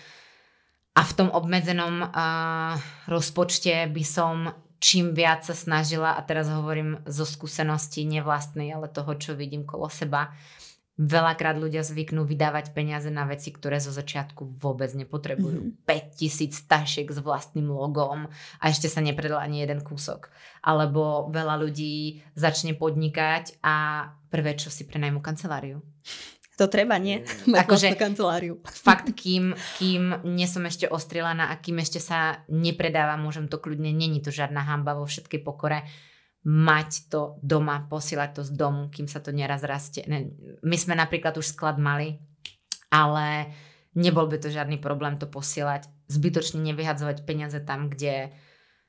A 0.96 1.04
v 1.04 1.12
tom 1.14 1.28
obmedzenom 1.30 2.08
uh, 2.08 2.74
rozpočte 3.12 3.86
by 3.92 4.04
som 4.08 4.50
čím 4.78 5.14
viac 5.18 5.46
sa 5.46 5.58
snažila, 5.58 6.16
a 6.16 6.22
teraz 6.22 6.50
hovorím 6.50 7.02
zo 7.10 7.26
skúsenosti 7.26 8.06
nevlastnej, 8.06 8.74
ale 8.74 8.90
toho, 8.90 9.14
čo 9.18 9.34
vidím 9.34 9.66
kolo 9.66 9.90
seba, 9.90 10.34
veľakrát 10.98 11.62
ľudia 11.62 11.86
zvyknú 11.86 12.26
vydávať 12.26 12.74
peniaze 12.74 13.14
na 13.14 13.30
veci, 13.30 13.54
ktoré 13.54 13.78
zo 13.78 13.94
začiatku 13.94 14.58
vôbec 14.58 14.90
nepotrebujú. 14.98 15.78
Mm-hmm. 15.78 15.86
5000 15.86 16.66
tašiek 16.66 17.08
s 17.14 17.22
vlastným 17.22 17.70
logom 17.70 18.26
a 18.58 18.64
ešte 18.66 18.90
sa 18.90 19.06
nepredal 19.06 19.38
ani 19.38 19.62
jeden 19.62 19.86
kúsok. 19.86 20.34
Alebo 20.66 21.30
veľa 21.30 21.62
ľudí 21.62 22.26
začne 22.34 22.74
podnikať 22.74 23.62
a 23.62 24.10
prvé, 24.34 24.58
čo 24.58 24.74
si 24.74 24.90
prenajmu 24.90 25.22
kanceláriu. 25.22 25.86
To 26.58 26.66
treba, 26.66 26.98
nie? 26.98 27.22
Mm. 27.22 27.54
Mať 27.54 27.60
akože, 27.70 27.88
kanceláriu. 27.94 28.58
Fakt, 28.66 29.14
kým, 29.14 29.54
kým 29.78 30.26
nie 30.26 30.50
som 30.50 30.66
ešte 30.66 30.90
ostrelaná 30.90 31.54
a 31.54 31.62
kým 31.62 31.78
ešte 31.78 32.02
sa 32.02 32.42
nepredáva, 32.50 33.14
môžem 33.16 33.46
to 33.46 33.62
kľudne, 33.62 33.94
není 33.94 34.20
to 34.26 34.34
žiadna 34.34 34.66
hamba 34.66 34.98
vo 34.98 35.06
všetkej 35.06 35.42
pokore, 35.46 35.86
mať 36.48 37.12
to 37.14 37.38
doma, 37.46 37.86
posielať 37.86 38.42
to 38.42 38.42
z 38.42 38.52
domu, 38.58 38.90
kým 38.90 39.06
sa 39.06 39.22
to 39.22 39.30
neraz 39.30 39.62
rastie. 39.62 40.02
My 40.66 40.78
sme 40.80 40.98
napríklad 40.98 41.38
už 41.38 41.54
sklad 41.54 41.78
mali, 41.78 42.18
ale 42.90 43.54
nebol 43.94 44.26
by 44.26 44.42
to 44.42 44.50
žiadny 44.50 44.82
problém 44.82 45.20
to 45.22 45.30
posielať, 45.30 45.86
zbytočne 46.10 46.64
nevyhadzovať 46.66 47.24
peniaze 47.28 47.60
tam, 47.62 47.92
kde... 47.92 48.34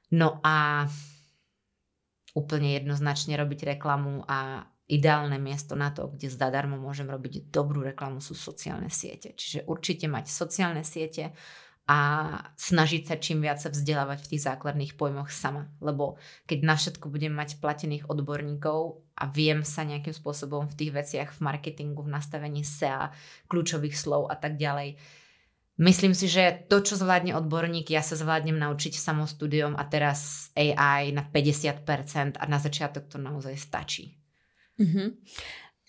No 0.09 0.41
a 0.41 0.89
úplne 2.33 2.81
jednoznačne 2.81 3.37
robiť 3.37 3.77
reklamu 3.77 4.25
a 4.25 4.65
ideálne 4.89 5.37
miesto 5.37 5.77
na 5.77 5.93
to, 5.93 6.09
kde 6.09 6.33
zadarmo 6.33 6.81
môžem 6.81 7.07
robiť 7.07 7.53
dobrú 7.53 7.85
reklamu, 7.85 8.25
sú 8.25 8.33
sociálne 8.33 8.89
siete. 8.89 9.37
Čiže 9.37 9.69
určite 9.69 10.09
mať 10.09 10.33
sociálne 10.33 10.81
siete 10.81 11.37
a 11.89 12.01
snažiť 12.57 13.03
sa 13.09 13.17
čím 13.17 13.45
viac 13.45 13.61
sa 13.61 13.73
vzdelávať 13.73 14.25
v 14.25 14.31
tých 14.33 14.45
základných 14.45 14.93
pojmoch 14.97 15.33
sama. 15.33 15.69
Lebo 15.81 16.21
keď 16.49 16.59
na 16.65 16.77
všetko 16.77 17.09
budem 17.09 17.33
mať 17.33 17.61
platených 17.61 18.09
odborníkov 18.09 19.05
a 19.17 19.25
viem 19.29 19.65
sa 19.65 19.89
nejakým 19.89 20.13
spôsobom 20.13 20.69
v 20.69 20.77
tých 20.77 20.93
veciach 20.93 21.37
v 21.37 21.41
marketingu, 21.45 22.05
v 22.05 22.13
nastavení 22.13 22.65
SEA, 22.65 23.13
kľúčových 23.49 23.97
slov 23.97 24.33
a 24.33 24.37
tak 24.37 24.57
ďalej, 24.57 24.97
Myslím 25.79 26.11
si, 26.11 26.27
že 26.27 26.67
to, 26.67 26.83
čo 26.83 26.99
zvládne 26.99 27.39
odborník, 27.39 27.95
ja 27.95 28.03
sa 28.03 28.19
zvládnem 28.19 28.59
naučiť 28.59 28.99
samostudiom 28.99 29.79
a 29.79 29.87
teraz 29.87 30.51
AI 30.59 31.15
na 31.15 31.23
50% 31.23 32.35
a 32.35 32.45
na 32.51 32.59
začiatok 32.59 33.07
to 33.07 33.15
naozaj 33.23 33.55
stačí. 33.55 34.19
Uh-huh. 34.79 35.13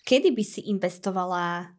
Kedy 0.02 0.34
by 0.34 0.44
si 0.44 0.60
investovala, 0.66 1.70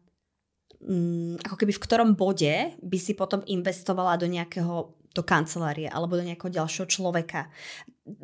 um, 0.80 1.36
ako 1.44 1.56
keby 1.60 1.72
v 1.76 1.84
ktorom 1.84 2.10
bode 2.16 2.76
by 2.80 2.98
si 2.98 3.12
potom 3.12 3.44
investovala 3.44 4.16
do 4.16 4.26
nejakého 4.26 5.02
do 5.12 5.22
kancelárie 5.22 5.86
alebo 5.92 6.16
do 6.16 6.24
nejakého 6.24 6.48
ďalšieho 6.48 6.88
človeka. 6.88 7.52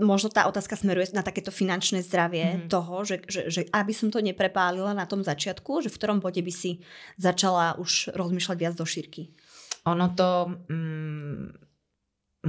Možno 0.00 0.32
tá 0.32 0.48
otázka 0.48 0.74
smeruje 0.74 1.12
na 1.14 1.22
takéto 1.22 1.52
finančné 1.52 2.02
zdravie 2.02 2.44
mm-hmm. 2.44 2.68
toho, 2.72 3.04
že, 3.04 3.16
že, 3.28 3.40
že 3.52 3.60
aby 3.70 3.92
som 3.94 4.08
to 4.10 4.24
neprepálila 4.24 4.96
na 4.96 5.04
tom 5.04 5.22
začiatku, 5.22 5.84
že 5.84 5.92
v 5.92 5.98
ktorom 6.00 6.18
bode 6.18 6.40
by 6.40 6.52
si 6.52 6.82
začala 7.20 7.78
už 7.78 8.16
rozmýšľať 8.16 8.56
viac 8.58 8.74
do 8.74 8.88
šírky. 8.88 9.30
Ono 9.86 10.16
to, 10.16 10.58
mm, 10.66 11.44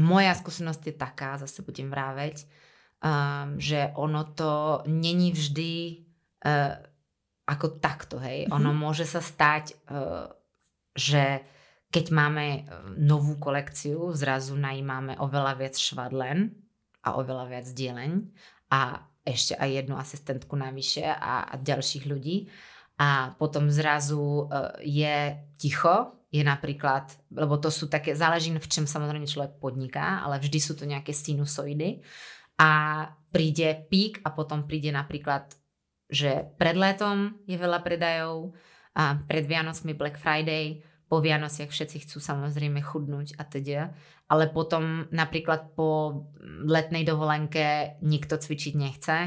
moja 0.02 0.34
skúsenosť 0.34 0.84
je 0.90 0.96
taká, 0.96 1.38
zase 1.38 1.62
budem 1.62 1.92
vráveť, 1.92 2.48
um, 3.04 3.60
že 3.62 3.94
ono 3.94 4.24
to 4.34 4.82
není 4.90 5.36
vždy 5.36 6.09
uh, 6.46 6.76
ako 7.50 7.82
takto, 7.82 8.22
hej. 8.22 8.46
Mm-hmm. 8.46 8.58
Ono 8.62 8.72
môže 8.78 9.10
sa 9.10 9.20
stať, 9.20 9.74
uh, 9.90 10.30
že 10.94 11.42
keď 11.90 12.06
máme 12.14 12.48
e, 12.54 12.62
novú 13.02 13.42
kolekciu, 13.42 14.14
zrazu 14.14 14.54
najímame 14.54 15.18
oveľa 15.18 15.58
viac 15.58 15.74
švadlen 15.74 16.54
a 17.02 17.18
oveľa 17.18 17.50
viac 17.50 17.68
dieleň 17.74 18.30
a 18.70 19.10
ešte 19.26 19.58
aj 19.58 19.70
jednu 19.74 19.98
asistentku 19.98 20.54
navyše 20.54 21.10
a, 21.10 21.50
a 21.50 21.54
ďalších 21.58 22.06
ľudí. 22.06 22.46
A 23.00 23.34
potom 23.40 23.72
zrazu 23.74 24.22
uh, 24.22 24.76
je 24.84 25.34
ticho, 25.58 26.20
je 26.30 26.44
napríklad, 26.46 27.10
lebo 27.34 27.58
to 27.58 27.74
sú 27.74 27.90
také, 27.90 28.14
záleží 28.14 28.54
v 28.54 28.70
čom 28.70 28.86
samozrejme 28.86 29.26
človek 29.26 29.58
podniká, 29.58 30.22
ale 30.22 30.38
vždy 30.38 30.60
sú 30.62 30.78
to 30.78 30.86
nejaké 30.86 31.16
sinusoidy 31.16 32.06
a 32.60 32.70
príde 33.32 33.88
pík 33.90 34.22
a 34.28 34.36
potom 34.36 34.68
príde 34.68 34.92
napríklad 34.92 35.48
že 36.10 36.50
pred 36.58 36.74
letom 36.74 37.38
je 37.46 37.56
veľa 37.56 37.86
predajov 37.86 38.58
a 38.98 39.22
pred 39.30 39.46
Vianocmi 39.46 39.94
Black 39.94 40.18
Friday, 40.18 40.82
po 41.10 41.26
Vianociach 41.26 41.74
všetci 41.74 42.06
chcú 42.06 42.22
samozrejme 42.22 42.86
chudnúť 42.86 43.42
a 43.42 43.44
teda, 43.46 43.94
ale 44.30 44.46
potom 44.54 45.10
napríklad 45.10 45.74
po 45.74 46.22
letnej 46.70 47.02
dovolenke 47.02 47.98
nikto 48.06 48.38
cvičiť 48.38 48.74
nechce 48.78 49.18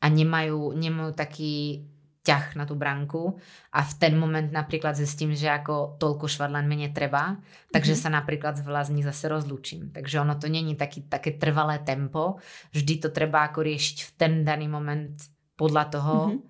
a 0.00 0.06
nemajú, 0.08 0.72
nemajú 0.72 1.12
taký 1.12 1.84
ťah 2.24 2.56
na 2.56 2.64
tú 2.64 2.72
branku 2.80 3.36
a 3.68 3.84
v 3.84 3.92
ten 4.00 4.16
moment 4.16 4.48
napríklad 4.48 4.96
zistím, 4.96 5.36
že 5.36 5.52
ako 5.52 6.00
toľko 6.00 6.24
švadlen 6.24 6.64
mene 6.64 6.88
treba, 6.88 7.36
takže 7.68 7.92
mm-hmm. 7.92 8.08
sa 8.08 8.16
napríklad 8.16 8.56
z 8.56 8.64
vlastní 8.64 9.04
zase 9.04 9.28
rozlúčim. 9.28 9.92
Takže 9.92 10.24
ono 10.24 10.40
to 10.40 10.48
není 10.48 10.72
taký, 10.72 11.04
také 11.04 11.36
trvalé 11.36 11.84
tempo, 11.84 12.40
vždy 12.72 13.04
to 13.04 13.08
treba 13.12 13.44
ako 13.44 13.68
riešiť 13.68 13.96
v 14.08 14.10
ten 14.16 14.32
daný 14.40 14.72
moment 14.72 15.12
podľa 15.54 15.84
toho, 15.90 16.16
mm-hmm. 16.30 16.40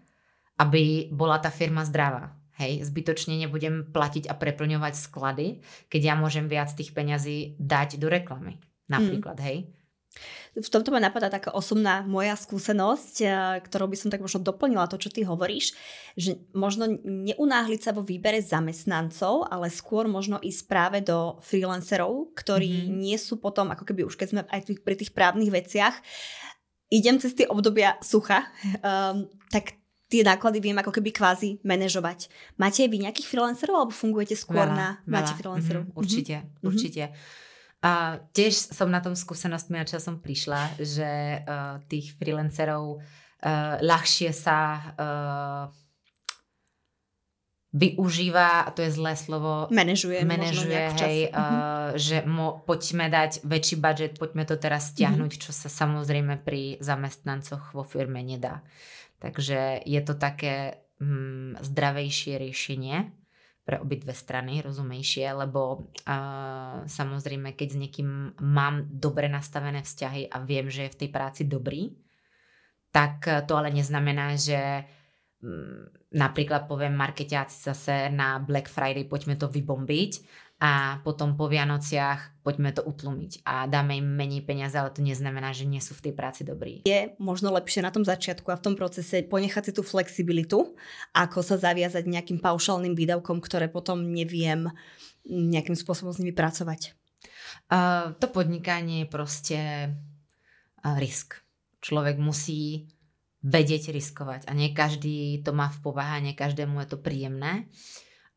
aby 0.64 1.12
bola 1.12 1.40
tá 1.40 1.48
firma 1.52 1.84
zdravá. 1.84 2.36
Hej, 2.55 2.86
zbytočne 2.86 3.34
nebudem 3.34 3.90
platiť 3.90 4.30
a 4.30 4.38
preplňovať 4.38 4.94
sklady, 4.94 5.59
keď 5.90 6.00
ja 6.00 6.14
môžem 6.14 6.46
viac 6.46 6.70
tých 6.70 6.94
peňazí 6.94 7.59
dať 7.59 7.98
do 7.98 8.07
reklamy. 8.07 8.62
Napríklad, 8.86 9.42
mm. 9.42 9.44
hej. 9.44 9.59
V 10.55 10.70
tomto 10.70 10.94
ma 10.94 11.02
napadá 11.02 11.26
taká 11.26 11.50
osobná 11.50 12.07
moja 12.07 12.38
skúsenosť, 12.38 13.14
eh, 13.26 13.30
ktorou 13.59 13.90
by 13.90 13.98
som 13.98 14.09
tak 14.14 14.22
možno 14.22 14.38
doplnila 14.38 14.86
to, 14.86 15.02
čo 15.02 15.11
ty 15.11 15.26
hovoríš, 15.26 15.74
že 16.14 16.38
možno 16.55 16.86
neunáhliť 17.02 17.80
sa 17.82 17.90
vo 17.90 18.07
výbere 18.07 18.38
zamestnancov, 18.38 19.50
ale 19.50 19.66
skôr 19.74 20.07
možno 20.07 20.38
ísť 20.38 20.62
práve 20.70 21.02
do 21.02 21.42
freelancerov, 21.42 22.30
ktorí 22.38 22.70
mm-hmm. 22.70 22.94
nie 23.02 23.18
sú 23.18 23.42
potom, 23.42 23.74
ako 23.74 23.82
keby 23.82 24.07
už 24.07 24.14
keď 24.14 24.28
sme 24.30 24.40
aj 24.46 24.61
pri 24.78 24.94
tých 24.94 25.11
právnych 25.11 25.50
veciach, 25.50 25.98
idem 26.91 27.16
cez 27.20 27.32
tie 27.32 27.47
obdobia 27.49 27.97
sucha, 28.05 28.49
um, 28.82 29.28
tak 29.49 29.78
tie 30.09 30.22
náklady 30.22 30.61
viem 30.61 30.76
ako 30.78 30.93
keby 30.95 31.11
kvázi 31.11 31.59
manažovať. 31.64 32.28
Máte 32.61 32.85
aj 32.85 32.91
vy 32.93 32.99
nejakých 33.03 33.28
freelancerov 33.28 33.74
alebo 33.74 33.93
fungujete 33.95 34.37
skôr 34.39 34.62
veľa, 34.62 34.76
na... 34.76 34.89
Veľa. 35.03 35.11
Máte 35.11 35.32
freelancerov? 35.35 35.82
Mm-hmm, 35.89 36.01
určite, 36.01 36.37
mm-hmm. 36.39 36.68
určite. 36.68 37.05
A 37.85 37.93
tiež 38.32 38.55
som 38.72 38.89
na 38.89 39.05
tom 39.05 39.12
skúsenostmi 39.12 39.76
a 39.76 39.85
som 39.85 40.16
prišla, 40.16 40.80
že 40.80 41.45
uh, 41.45 41.76
tých 41.85 42.16
freelancerov 42.16 42.97
uh, 42.97 43.76
ľahšie 43.85 44.32
sa 44.32 44.59
uh, 44.97 45.84
využíva, 47.75 48.64
a 48.64 48.70
to 48.70 48.87
je 48.87 48.95
zlé 48.95 49.18
slovo, 49.18 49.66
manažuje, 49.75 50.22
manažuje 50.22 50.95
hej, 50.95 51.18
uh, 51.35 51.99
že 51.99 52.22
mo, 52.22 52.62
poďme 52.62 53.11
dať 53.11 53.43
väčší 53.43 53.83
budget, 53.83 54.12
poďme 54.14 54.47
to 54.47 54.55
teraz 54.55 54.95
stiahnuť, 54.95 55.33
mm-hmm. 55.35 55.45
čo 55.45 55.51
sa 55.51 55.66
samozrejme 55.66 56.39
pri 56.39 56.79
zamestnancoch 56.79 57.75
vo 57.75 57.83
firme 57.83 58.22
nedá. 58.22 58.62
Takže 59.18 59.83
je 59.83 60.01
to 60.07 60.14
také 60.14 60.87
mm, 61.03 61.59
zdravejšie 61.66 62.39
riešenie, 62.39 63.11
pre 63.64 63.81
obidve 63.81 64.12
strany 64.12 64.61
rozumejšie, 64.61 65.25
lebo 65.41 65.89
uh, 66.05 66.85
samozrejme, 66.85 67.57
keď 67.57 67.68
s 67.72 67.81
niekým 67.81 68.37
mám 68.45 68.85
dobre 68.93 69.25
nastavené 69.27 69.81
vzťahy 69.81 70.29
a 70.29 70.37
viem, 70.45 70.68
že 70.68 70.87
je 70.87 70.93
v 70.93 71.01
tej 71.01 71.11
práci 71.11 71.43
dobrý, 71.49 71.97
tak 72.93 73.27
to 73.49 73.59
ale 73.59 73.75
neznamená, 73.75 74.37
že 74.39 74.85
um, 74.85 74.95
napríklad 76.14 76.64
poviem 76.70 76.97
marketiaci 76.97 77.57
zase 77.68 78.09
na 78.09 78.40
Black 78.40 78.70
Friday 78.70 79.05
poďme 79.05 79.36
to 79.36 79.51
vybombiť 79.51 80.12
a 80.62 81.03
potom 81.03 81.34
po 81.34 81.51
Vianociach 81.51 82.40
poďme 82.47 82.70
to 82.72 82.86
utlumiť 82.86 83.42
a 83.45 83.66
dáme 83.66 83.99
im 83.99 84.07
menej 84.07 84.47
peniaze, 84.47 84.78
ale 84.78 84.95
to 84.95 85.03
neznamená, 85.03 85.51
že 85.51 85.66
nie 85.66 85.82
sú 85.82 85.92
v 85.99 86.09
tej 86.09 86.14
práci 86.14 86.47
dobrí. 86.47 86.86
Je 86.86 87.12
možno 87.18 87.51
lepšie 87.53 87.82
na 87.82 87.90
tom 87.90 88.07
začiatku 88.07 88.49
a 88.49 88.57
v 88.57 88.64
tom 88.70 88.74
procese 88.78 89.26
ponechať 89.26 89.68
si 89.68 89.72
tú 89.74 89.82
flexibilitu, 89.82 90.72
ako 91.12 91.42
sa 91.42 91.59
zaviazať 91.59 92.07
nejakým 92.07 92.38
paušálnym 92.38 92.95
výdavkom, 92.95 93.42
ktoré 93.42 93.66
potom 93.66 94.01
neviem 94.01 94.70
nejakým 95.26 95.74
spôsobom 95.74 96.14
s 96.14 96.20
nimi 96.22 96.32
pracovať. 96.32 96.95
Uh, 97.68 98.14
to 98.22 98.30
podnikanie 98.30 99.05
je 99.05 99.12
proste 99.12 99.59
uh, 99.90 100.97
risk. 100.97 101.42
Človek 101.84 102.16
musí 102.16 102.93
vedieť 103.45 103.92
riskovať 103.92 104.49
a 104.49 104.57
nie 104.57 104.72
každý 104.72 105.45
to 105.45 105.53
má 105.53 105.68
v 105.68 105.78
povahe, 105.84 106.16
nie 106.24 106.32
každému 106.32 106.80
je 106.84 106.88
to 106.97 106.99
príjemné. 106.99 107.68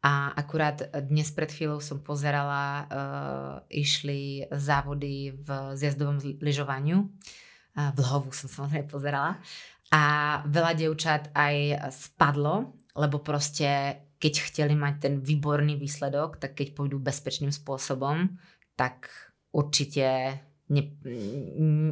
A 0.03 0.35
akurát 0.35 0.77
dnes 1.09 1.31
pred 1.33 1.49
chvíľou 1.49 1.81
som 1.81 2.03
pozerala, 2.03 2.85
uh, 2.85 3.55
išli 3.71 4.45
závody 4.51 5.33
v 5.33 5.73
zjazdovom 5.73 6.21
lyžovaniu. 6.43 7.07
Uh, 7.07 7.89
v 7.95 7.97
Lhovu 8.03 8.29
som 8.35 8.51
samozrejme 8.51 8.87
pozerala. 8.87 9.41
A 9.89 10.03
veľa 10.45 10.75
dievčat 10.75 11.31
aj 11.31 11.87
spadlo, 11.89 12.77
lebo 12.93 13.23
proste 13.23 14.03
keď 14.19 14.33
chceli 14.51 14.75
mať 14.75 14.95
ten 14.99 15.13
výborný 15.23 15.79
výsledok, 15.79 16.41
tak 16.41 16.59
keď 16.59 16.77
pôjdu 16.77 16.99
bezpečným 16.99 17.53
spôsobom, 17.53 18.37
tak 18.75 19.09
určite 19.53 20.39
ne, 20.69 20.83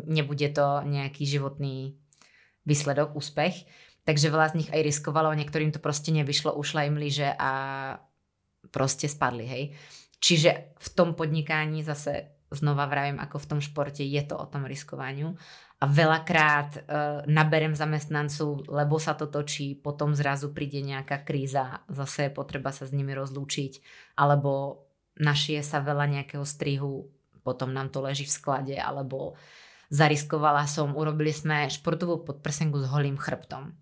nebude 0.06 0.50
to 0.52 0.84
nejaký 0.86 1.24
životný 1.26 1.96
výsledok, 2.66 3.16
úspech. 3.16 3.66
Takže 4.06 4.30
veľa 4.30 4.54
z 4.54 4.58
nich 4.62 4.70
aj 4.70 4.86
riskovalo, 4.86 5.34
niektorým 5.34 5.74
to 5.74 5.82
proste 5.82 6.14
nevyšlo, 6.14 6.54
ušla 6.54 6.86
im 6.86 6.98
lyže 7.02 7.34
a 7.34 7.52
proste 8.70 9.10
spadli, 9.10 9.46
hej. 9.50 9.64
Čiže 10.22 10.78
v 10.78 10.90
tom 10.94 11.18
podnikání 11.18 11.82
zase 11.82 12.36
znova 12.54 12.86
vravím, 12.86 13.18
ako 13.18 13.38
v 13.42 13.50
tom 13.50 13.60
športe, 13.62 14.06
je 14.06 14.22
to 14.26 14.38
o 14.38 14.46
tom 14.46 14.70
riskovaniu. 14.70 15.34
A 15.82 15.86
veľakrát 15.90 16.72
e, 16.78 16.82
naberem 17.28 17.76
zamestnancov, 17.76 18.70
lebo 18.72 18.96
sa 18.96 19.18
to 19.18 19.28
točí, 19.28 19.76
potom 19.76 20.16
zrazu 20.16 20.56
príde 20.56 20.80
nejaká 20.80 21.26
kríza, 21.28 21.84
zase 21.92 22.30
je 22.30 22.32
potreba 22.32 22.72
sa 22.72 22.88
s 22.88 22.96
nimi 22.96 23.12
rozlúčiť, 23.12 23.84
alebo 24.16 24.86
našije 25.20 25.60
sa 25.66 25.84
veľa 25.84 26.08
nejakého 26.08 26.46
strihu, 26.48 27.12
potom 27.44 27.76
nám 27.76 27.92
to 27.92 28.00
leží 28.02 28.24
v 28.24 28.36
sklade, 28.40 28.76
alebo 28.80 29.36
zariskovala 29.90 30.66
som, 30.66 30.94
urobili 30.98 31.32
sme 31.34 31.70
športovú 31.70 32.26
podprsenku 32.26 32.82
s 32.82 32.90
holým 32.90 33.18
chrbtom 33.20 33.74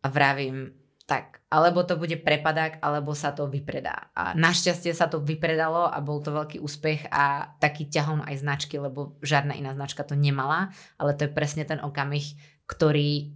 a 0.00 0.06
vravím, 0.08 0.72
tak, 1.04 1.42
alebo 1.50 1.82
to 1.82 1.98
bude 1.98 2.22
prepadák, 2.22 2.78
alebo 2.78 3.18
sa 3.18 3.34
to 3.34 3.50
vypredá. 3.50 4.14
A 4.14 4.30
našťastie 4.38 4.94
sa 4.94 5.10
to 5.10 5.18
vypredalo 5.18 5.90
a 5.90 5.98
bol 5.98 6.22
to 6.22 6.30
veľký 6.30 6.62
úspech 6.62 7.10
a 7.10 7.50
taký 7.58 7.90
ťahom 7.90 8.22
aj 8.22 8.38
značky, 8.38 8.78
lebo 8.78 9.18
žiadna 9.18 9.58
iná 9.58 9.74
značka 9.74 10.06
to 10.06 10.14
nemala, 10.14 10.70
ale 11.02 11.18
to 11.18 11.26
je 11.26 11.34
presne 11.34 11.66
ten 11.66 11.82
okamih, 11.82 12.38
ktorý 12.70 13.34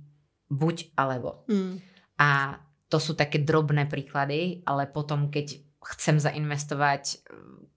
buď 0.55 0.95
alebo. 0.95 1.43
Mm. 1.51 1.83
A 2.23 2.63
to 2.87 3.03
sú 3.03 3.19
také 3.19 3.43
drobné 3.43 3.91
príklady, 3.91 4.63
ale 4.63 4.87
potom, 4.87 5.27
keď 5.27 5.64
chcem 5.85 6.17
zainvestovať, 6.17 7.21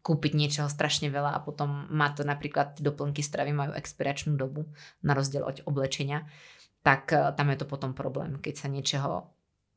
kúpiť 0.08 0.32
niečoho 0.40 0.72
strašne 0.72 1.12
veľa 1.12 1.36
a 1.36 1.44
potom 1.44 1.92
má 1.92 2.08
to 2.16 2.24
napríklad 2.24 2.80
doplnky 2.80 3.20
stravy 3.20 3.52
majú 3.52 3.76
expiračnú 3.76 4.40
dobu, 4.40 4.72
na 5.04 5.12
rozdiel 5.12 5.44
od 5.44 5.60
oblečenia, 5.68 6.24
tak 6.80 7.12
eh, 7.12 7.36
tam 7.36 7.52
je 7.52 7.58
to 7.60 7.66
potom 7.68 7.92
problém, 7.92 8.40
keď 8.40 8.54
sa 8.56 8.68
niečoho 8.72 9.28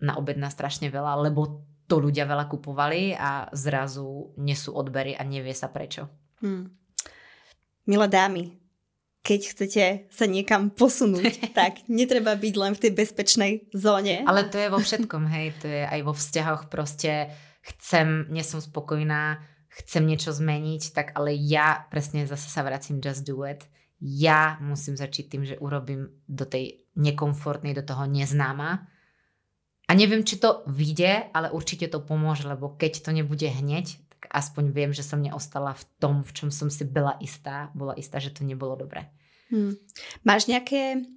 naobjedná 0.01 0.49
strašne 0.49 0.89
veľa, 0.89 1.19
lebo 1.27 1.67
to 1.91 1.99
ľudia 1.99 2.23
veľa 2.25 2.47
kupovali 2.47 3.19
a 3.19 3.51
zrazu 3.51 4.31
nesú 4.39 4.71
odbery 4.71 5.19
a 5.19 5.27
nevie 5.27 5.51
sa 5.51 5.67
prečo. 5.67 6.07
Hmm. 6.39 6.71
Milé 7.91 8.07
dámy, 8.07 8.55
keď 9.27 9.41
chcete 9.51 9.85
sa 10.09 10.25
niekam 10.31 10.71
posunúť, 10.71 11.51
tak 11.59 11.83
netreba 11.91 12.39
byť 12.39 12.55
len 12.55 12.73
v 12.79 12.83
tej 12.87 12.93
bezpečnej 12.95 13.53
zóne. 13.75 14.23
Ale 14.25 14.47
to 14.47 14.57
je 14.57 14.69
vo 14.71 14.79
všetkom, 14.79 15.27
hej, 15.27 15.47
to 15.59 15.67
je 15.67 15.83
aj 15.83 16.01
vo 16.07 16.15
vzťahoch 16.15 16.71
proste 16.71 17.35
chcem, 17.77 18.27
nie 18.31 18.43
som 18.43 18.59
spokojná, 18.59 19.43
chcem 19.71 20.03
niečo 20.03 20.35
zmeniť, 20.35 20.91
tak 20.91 21.15
ale 21.15 21.31
ja 21.35 21.87
presne 21.89 22.27
zase 22.27 22.51
sa 22.51 22.67
vracím 22.67 22.99
just 22.99 23.23
do 23.23 23.47
it. 23.47 23.63
Ja 24.01 24.57
musím 24.65 24.97
začať 24.97 25.25
tým, 25.29 25.43
že 25.45 25.61
urobím 25.61 26.11
do 26.27 26.49
tej 26.49 26.89
nekomfortnej, 26.97 27.77
do 27.77 27.85
toho 27.85 28.09
neznáma. 28.09 28.89
A 29.87 29.93
neviem, 29.93 30.23
či 30.23 30.39
to 30.39 30.63
vyjde, 30.71 31.31
ale 31.35 31.51
určite 31.51 31.91
to 31.91 32.01
pomôže, 32.03 32.47
lebo 32.47 32.75
keď 32.79 33.05
to 33.05 33.11
nebude 33.11 33.45
hneď, 33.45 33.99
tak 34.17 34.31
aspoň 34.31 34.71
viem, 34.71 34.91
že 34.95 35.03
som 35.03 35.19
neostala 35.19 35.75
v 35.75 35.85
tom, 35.99 36.15
v 36.23 36.31
čom 36.31 36.49
som 36.55 36.71
si 36.71 36.87
bola 36.87 37.19
istá. 37.19 37.75
Bola 37.75 37.99
istá, 37.99 38.23
že 38.23 38.31
to 38.31 38.47
nebolo 38.47 38.79
dobré. 38.79 39.11
Hmm. 39.51 39.75
Máš 40.23 40.47
nejaké, 40.47 41.11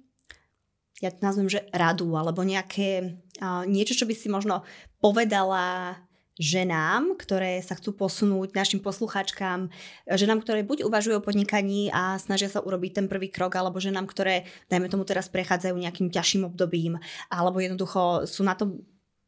ja 0.98 1.14
to 1.14 1.22
nazvem, 1.22 1.46
že 1.46 1.64
radu, 1.70 2.10
alebo 2.18 2.42
nejaké 2.42 3.22
uh, 3.38 3.62
niečo, 3.62 3.94
čo 3.94 4.10
by 4.10 4.14
si 4.14 4.26
možno 4.26 4.66
povedala 4.98 5.94
ženám, 6.34 7.14
ktoré 7.14 7.62
sa 7.62 7.78
chcú 7.78 7.94
posunúť, 7.94 8.54
našim 8.58 8.82
poslucháčkám, 8.82 9.70
ženám, 10.10 10.42
ktoré 10.42 10.66
buď 10.66 10.82
uvažujú 10.86 11.22
o 11.22 11.24
podnikaní 11.24 11.94
a 11.94 12.18
snažia 12.18 12.50
sa 12.50 12.58
urobiť 12.58 13.02
ten 13.02 13.06
prvý 13.06 13.30
krok, 13.30 13.54
alebo 13.54 13.78
ženám, 13.78 14.10
ktoré, 14.10 14.46
dajme 14.66 14.90
tomu 14.90 15.06
teraz, 15.06 15.30
prechádzajú 15.30 15.78
nejakým 15.78 16.10
ťažším 16.10 16.50
obdobím, 16.50 16.98
alebo 17.30 17.62
jednoducho 17.62 18.26
sú 18.26 18.42
na 18.42 18.58
to 18.58 18.82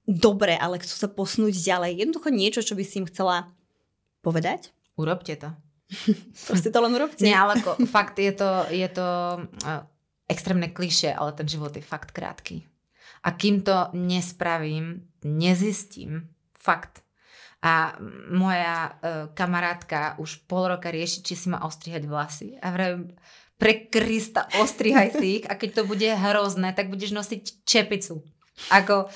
dobre, 0.07 0.59
ale 0.59 0.83
chcú 0.83 0.95
sa 0.99 1.09
posunúť 1.11 1.55
ďalej. 1.63 2.03
Jednoducho 2.03 2.29
niečo, 2.35 2.67
čo 2.67 2.75
by 2.75 2.83
si 2.83 3.03
im 3.03 3.07
chcela 3.07 3.51
povedať? 4.23 4.75
Urobte 4.99 5.39
to. 5.39 5.55
Proste 6.51 6.75
to 6.75 6.79
len 6.83 6.95
urobte. 6.95 7.23
Nie, 7.23 7.39
ale 7.39 7.63
ako, 7.63 7.87
fakt 7.87 8.19
je 8.19 8.35
to, 8.35 8.67
je 8.75 8.89
to 8.91 9.07
uh, 9.63 9.87
extrémne 10.27 10.71
kliše, 10.75 11.15
ale 11.15 11.31
ten 11.39 11.47
život 11.47 11.71
je 11.71 11.83
fakt 11.83 12.11
krátky. 12.11 12.67
A 13.27 13.35
kým 13.35 13.63
to 13.63 13.91
nespravím, 13.95 15.07
nezistím, 15.23 16.31
Fakt. 16.67 17.07
A 17.63 17.95
moja 18.31 18.91
uh, 18.91 19.31
kamarátka 19.33 20.19
už 20.19 20.43
pol 20.51 20.75
roka 20.75 20.91
rieši, 20.91 21.23
či 21.23 21.35
si 21.39 21.47
má 21.47 21.63
ostrihať 21.63 22.05
vlasy. 22.11 22.59
A 22.59 22.75
vravím, 22.75 23.15
pre 23.57 23.89
Krista, 23.89 24.51
ostrihaj 24.61 25.17
si 25.17 25.41
ich 25.41 25.45
a 25.49 25.57
keď 25.57 25.81
to 25.81 25.83
bude 25.89 26.05
hrozné, 26.05 26.77
tak 26.77 26.93
budeš 26.93 27.17
nosiť 27.17 27.65
čepicu. 27.65 28.21
Ako, 28.69 29.09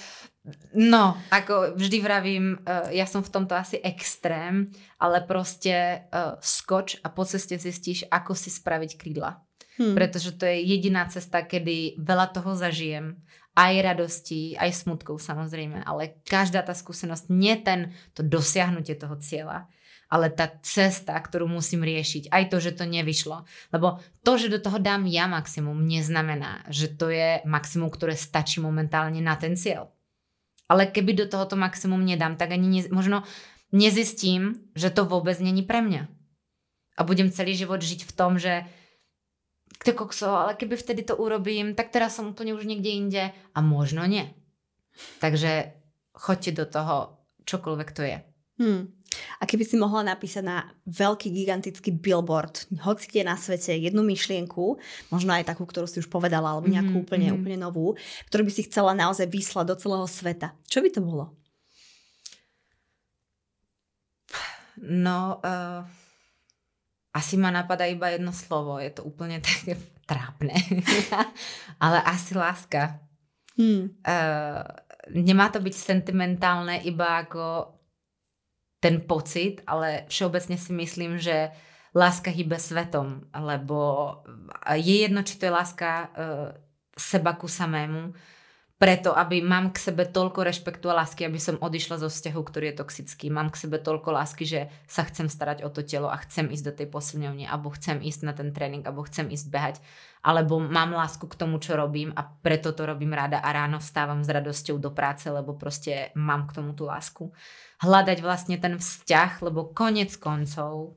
no, 0.73 1.21
ako 1.29 1.77
vždy 1.77 1.99
vravím, 2.01 2.57
uh, 2.65 2.89
ja 2.95 3.05
som 3.05 3.21
v 3.21 3.33
tomto 3.35 3.53
asi 3.59 3.77
extrém, 3.83 4.73
ale 4.97 5.21
proste 5.27 6.07
uh, 6.09 6.41
skoč 6.41 7.03
a 7.05 7.13
po 7.13 7.29
ceste 7.29 7.61
zistíš, 7.61 8.09
ako 8.09 8.33
si 8.33 8.49
spraviť 8.49 8.97
krídla. 8.97 9.45
Hmm. 9.77 9.97
Pretože 9.97 10.37
to 10.37 10.45
je 10.49 10.65
jediná 10.65 11.09
cesta, 11.09 11.45
kedy 11.45 12.01
veľa 12.01 12.33
toho 12.37 12.53
zažijem 12.53 13.21
aj 13.61 13.75
radostí, 13.85 14.57
aj 14.57 14.73
smutkov 14.73 15.21
samozrejme, 15.21 15.85
ale 15.85 16.25
každá 16.25 16.65
tá 16.65 16.73
skúsenosť, 16.73 17.29
nie 17.29 17.53
ten, 17.61 17.93
to 18.17 18.25
dosiahnutie 18.25 18.97
toho 18.97 19.21
cieľa, 19.21 19.69
ale 20.09 20.33
tá 20.33 20.49
cesta, 20.65 21.15
ktorú 21.15 21.45
musím 21.45 21.85
riešiť, 21.85 22.33
aj 22.33 22.45
to, 22.49 22.57
že 22.59 22.73
to 22.75 22.89
nevyšlo. 22.89 23.45
Lebo 23.71 24.01
to, 24.25 24.33
že 24.41 24.49
do 24.49 24.59
toho 24.59 24.81
dám 24.81 25.05
ja 25.07 25.29
maximum, 25.29 25.85
neznamená, 25.85 26.65
že 26.73 26.89
to 26.89 27.13
je 27.13 27.45
maximum, 27.45 27.93
ktoré 27.93 28.17
stačí 28.17 28.59
momentálne 28.65 29.21
na 29.21 29.37
ten 29.37 29.55
cieľ. 29.55 29.93
Ale 30.67 30.89
keby 30.89 31.15
do 31.15 31.27
tohoto 31.29 31.55
maximum 31.55 32.01
nedám, 32.01 32.41
tak 32.41 32.57
ani 32.57 32.67
ne, 32.67 32.83
možno 32.91 33.23
nezistím, 33.71 34.67
že 34.73 34.91
to 34.91 35.07
vôbec 35.07 35.37
není 35.39 35.63
pre 35.63 35.85
mňa. 35.85 36.09
A 36.99 37.01
budem 37.07 37.31
celý 37.31 37.55
život 37.55 37.79
žiť 37.79 38.03
v 38.09 38.13
tom, 38.17 38.35
že 38.41 38.67
to 39.79 39.95
kokso, 39.95 40.29
ale 40.29 40.59
keby 40.59 40.77
vtedy 40.77 41.07
to 41.07 41.17
urobím, 41.17 41.73
tak 41.79 41.95
teraz 41.95 42.19
som 42.19 42.35
úplne 42.35 42.53
už 42.53 42.69
niekde 42.69 42.91
inde 42.91 43.23
a 43.31 43.59
možno 43.65 44.05
nie. 44.05 44.29
Takže 45.23 45.73
choďte 46.13 46.53
do 46.53 46.65
toho, 46.69 46.97
čokoľvek 47.49 47.91
to 47.97 48.03
je. 48.05 48.19
Hmm. 48.61 48.93
A 49.41 49.49
keby 49.49 49.65
si 49.67 49.75
mohla 49.75 50.07
napísať 50.07 50.45
na 50.45 50.71
veľký 50.87 51.33
gigantický 51.35 51.91
billboard, 51.97 52.69
hoci 52.85 53.11
kde 53.11 53.27
na 53.27 53.35
svete, 53.35 53.75
jednu 53.75 54.07
myšlienku, 54.07 54.79
možno 55.11 55.35
aj 55.35 55.51
takú, 55.51 55.67
ktorú 55.67 55.91
si 55.91 55.99
už 55.99 56.07
povedala, 56.07 56.55
alebo 56.55 56.71
nejakú 56.71 56.95
mm-hmm. 56.95 57.05
úplne, 57.09 57.29
úplne 57.35 57.59
novú, 57.59 57.99
ktorú 58.31 58.47
by 58.47 58.53
si 58.55 58.69
chcela 58.71 58.95
naozaj 58.95 59.27
vyslať 59.27 59.67
do 59.67 59.77
celého 59.81 60.07
sveta. 60.07 60.55
Čo 60.71 60.85
by 60.85 60.89
to 60.95 61.01
bolo? 61.03 61.35
No, 64.79 65.43
uh, 65.43 65.83
asi 67.11 67.35
ma 67.37 67.51
napadá 67.51 67.87
iba 67.87 68.11
jedno 68.11 68.31
slovo, 68.31 68.79
je 68.79 68.91
to 68.91 69.03
úplne 69.03 69.43
také 69.47 69.79
trápne, 70.07 70.55
ale 71.85 71.99
asi 72.03 72.35
láska. 72.35 72.99
Hmm. 73.55 73.95
Uh, 74.03 74.63
nemá 75.13 75.51
to 75.51 75.63
byť 75.63 75.75
sentimentálne 75.75 76.83
iba 76.87 77.23
ako 77.27 77.77
ten 78.81 79.05
pocit, 79.05 79.61
ale 79.69 80.09
všeobecne 80.09 80.57
si 80.57 80.73
myslím, 80.73 81.21
že 81.21 81.53
láska 81.93 82.31
hýbe 82.33 82.57
svetom, 82.57 83.29
lebo 83.35 84.09
je 84.79 85.05
jedno, 85.05 85.21
či 85.27 85.37
to 85.37 85.51
je 85.51 85.53
láska 85.53 85.91
uh, 86.15 86.49
seba 86.97 87.37
ku 87.37 87.51
samému, 87.51 88.15
preto, 88.81 89.13
aby 89.13 89.45
mám 89.45 89.77
k 89.77 89.93
sebe 89.93 90.09
toľko 90.09 90.41
rešpektu 90.41 90.89
a 90.89 91.05
lásky, 91.05 91.29
aby 91.29 91.37
som 91.37 91.61
odišla 91.61 92.01
zo 92.01 92.09
vzťahu, 92.09 92.41
ktorý 92.41 92.73
je 92.73 92.81
toxický. 92.81 93.29
Mám 93.29 93.53
k 93.53 93.69
sebe 93.69 93.77
toľko 93.77 94.09
lásky, 94.17 94.49
že 94.49 94.73
sa 94.89 95.05
chcem 95.05 95.29
starať 95.29 95.61
o 95.61 95.69
to 95.69 95.85
telo 95.85 96.09
a 96.09 96.17
chcem 96.25 96.49
ísť 96.49 96.65
do 96.65 96.73
tej 96.73 96.89
posilňovne, 96.89 97.45
alebo 97.45 97.69
chcem 97.77 98.01
ísť 98.01 98.21
na 98.25 98.33
ten 98.33 98.57
tréning, 98.57 98.81
alebo 98.81 99.05
chcem 99.05 99.29
ísť 99.29 99.47
behať, 99.53 99.77
alebo 100.25 100.57
mám 100.65 100.97
lásku 100.97 101.29
k 101.29 101.37
tomu, 101.37 101.61
čo 101.61 101.77
robím 101.77 102.17
a 102.17 102.25
preto 102.25 102.73
to 102.73 102.89
robím 102.89 103.13
rada 103.13 103.45
a 103.45 103.53
ráno 103.53 103.85
vstávam 103.85 104.25
s 104.25 104.33
radosťou 104.33 104.81
do 104.81 104.89
práce, 104.97 105.29
lebo 105.29 105.53
proste 105.61 106.09
mám 106.17 106.49
k 106.49 106.57
tomu 106.57 106.73
tú 106.73 106.89
lásku. 106.89 107.29
Hľadať 107.85 108.25
vlastne 108.25 108.57
ten 108.57 108.81
vzťah, 108.81 109.45
lebo 109.45 109.77
konec 109.77 110.17
koncov 110.17 110.97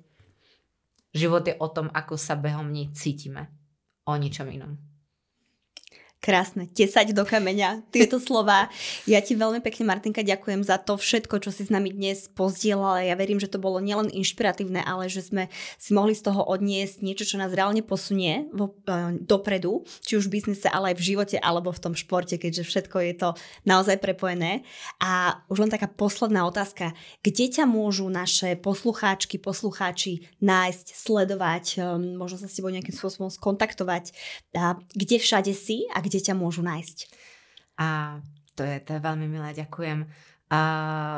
život 1.12 1.44
je 1.44 1.60
o 1.60 1.68
tom, 1.68 1.92
ako 1.92 2.16
sa 2.16 2.40
behom 2.40 2.72
dní 2.72 2.96
cítime. 2.96 3.52
O 4.08 4.16
ničom 4.16 4.48
inom. 4.48 4.93
Krásne, 6.24 6.72
tesať 6.72 7.12
do 7.12 7.28
kameňa 7.28 7.84
tieto 7.92 8.16
slova. 8.24 8.72
Ja 9.04 9.20
ti 9.20 9.36
veľmi 9.36 9.60
pekne, 9.60 9.92
Martinka, 9.92 10.24
ďakujem 10.24 10.64
za 10.64 10.80
to 10.80 10.96
všetko, 10.96 11.44
čo 11.44 11.52
si 11.52 11.68
s 11.68 11.72
nami 11.72 11.92
dnes 11.92 12.32
pozdielala. 12.32 13.04
Ja 13.04 13.20
verím, 13.20 13.44
že 13.44 13.52
to 13.52 13.60
bolo 13.60 13.84
nielen 13.84 14.08
inšpiratívne, 14.08 14.80
ale 14.88 15.12
že 15.12 15.20
sme 15.20 15.52
si 15.76 15.92
mohli 15.92 16.16
z 16.16 16.24
toho 16.24 16.48
odniesť 16.48 17.04
niečo, 17.04 17.28
čo 17.28 17.36
nás 17.36 17.52
reálne 17.52 17.84
posunie 17.84 18.48
vo, 18.56 18.72
e, 18.88 19.20
dopredu, 19.20 19.84
či 20.08 20.16
už 20.16 20.32
v 20.32 20.40
biznise, 20.40 20.72
ale 20.72 20.96
aj 20.96 21.04
v 21.04 21.08
živote, 21.12 21.38
alebo 21.44 21.76
v 21.76 21.84
tom 21.84 21.92
športe, 21.92 22.40
keďže 22.40 22.72
všetko 22.72 23.04
je 23.04 23.14
to 23.20 23.30
naozaj 23.68 24.00
prepojené. 24.00 24.64
A 25.04 25.44
už 25.52 25.68
len 25.68 25.76
taká 25.76 25.92
posledná 25.92 26.48
otázka. 26.48 26.96
Kde 27.20 27.52
ťa 27.52 27.68
môžu 27.68 28.08
naše 28.08 28.56
poslucháčky, 28.64 29.44
poslucháči 29.44 30.24
nájsť, 30.40 30.86
sledovať, 30.96 31.66
um, 31.84 32.16
možno 32.16 32.40
sa 32.40 32.48
s 32.48 32.56
tebou 32.56 32.72
nejakým 32.72 32.96
spôsobom 32.96 33.28
skontaktovať? 33.28 34.16
A 34.56 34.80
kde 34.96 35.20
všade 35.20 35.52
si 35.52 35.84
a 35.92 36.00
kde 36.00 36.13
kde 36.14 36.30
ťa 36.30 36.38
môžu 36.38 36.62
nájsť? 36.62 37.10
A 37.82 38.22
to 38.54 38.62
je, 38.62 38.78
to 38.86 38.94
je 38.94 39.02
veľmi 39.02 39.26
milé, 39.26 39.50
ďakujem. 39.58 40.06
A 40.54 40.60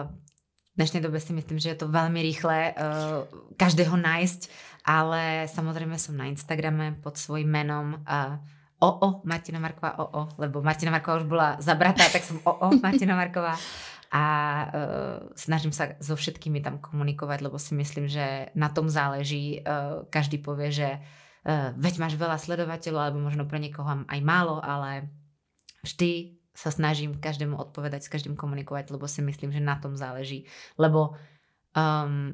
v 0.07 0.75
dnešnej 0.79 1.03
dobe 1.03 1.19
si 1.19 1.35
myslím, 1.35 1.59
že 1.59 1.75
je 1.75 1.83
to 1.83 1.91
veľmi 1.91 2.15
rýchle 2.23 2.71
uh, 2.71 3.27
každého 3.59 3.99
nájsť, 3.99 4.41
ale 4.87 5.51
samozrejme 5.51 5.99
som 5.99 6.15
na 6.15 6.31
Instagrame 6.31 6.95
pod 7.03 7.19
svojím 7.19 7.51
menom 7.51 7.99
uh, 8.07 8.39
OO 8.79 9.19
Martina 9.27 9.59
Marková 9.59 9.99
OO, 9.99 10.31
lebo 10.39 10.63
Martina 10.63 10.95
Marková 10.95 11.19
už 11.19 11.27
bola 11.27 11.59
zabratá, 11.59 12.07
tak 12.07 12.23
som 12.23 12.39
OO 12.47 12.71
Martina 12.85 13.19
Marková 13.19 13.59
a 14.15 14.23
uh, 14.23 15.17
snažím 15.35 15.75
sa 15.75 15.99
so 15.99 16.15
všetkými 16.15 16.63
tam 16.63 16.79
komunikovať, 16.79 17.43
lebo 17.43 17.59
si 17.59 17.75
myslím, 17.75 18.07
že 18.07 18.47
na 18.55 18.71
tom 18.71 18.87
záleží. 18.87 19.59
Uh, 19.59 20.07
každý 20.07 20.39
povie, 20.39 20.71
že 20.71 20.87
uh, 20.95 21.03
veď 21.77 21.93
máš 22.01 22.17
veľa 22.17 22.41
sledovateľov, 22.41 23.01
alebo 23.01 23.19
možno 23.21 23.45
pre 23.45 23.61
niekoho 23.61 23.85
aj 24.09 24.19
málo, 24.25 24.57
ale 24.57 25.13
vždy 25.85 26.41
sa 26.55 26.73
snažím 26.73 27.21
každému 27.21 27.53
odpovedať, 27.59 28.07
s 28.07 28.11
každým 28.11 28.33
komunikovať, 28.33 28.89
lebo 28.89 29.05
si 29.05 29.21
myslím, 29.21 29.53
že 29.53 29.61
na 29.61 29.77
tom 29.77 29.93
záleží. 29.93 30.47
Lebo 30.79 31.13
um, 31.75 32.33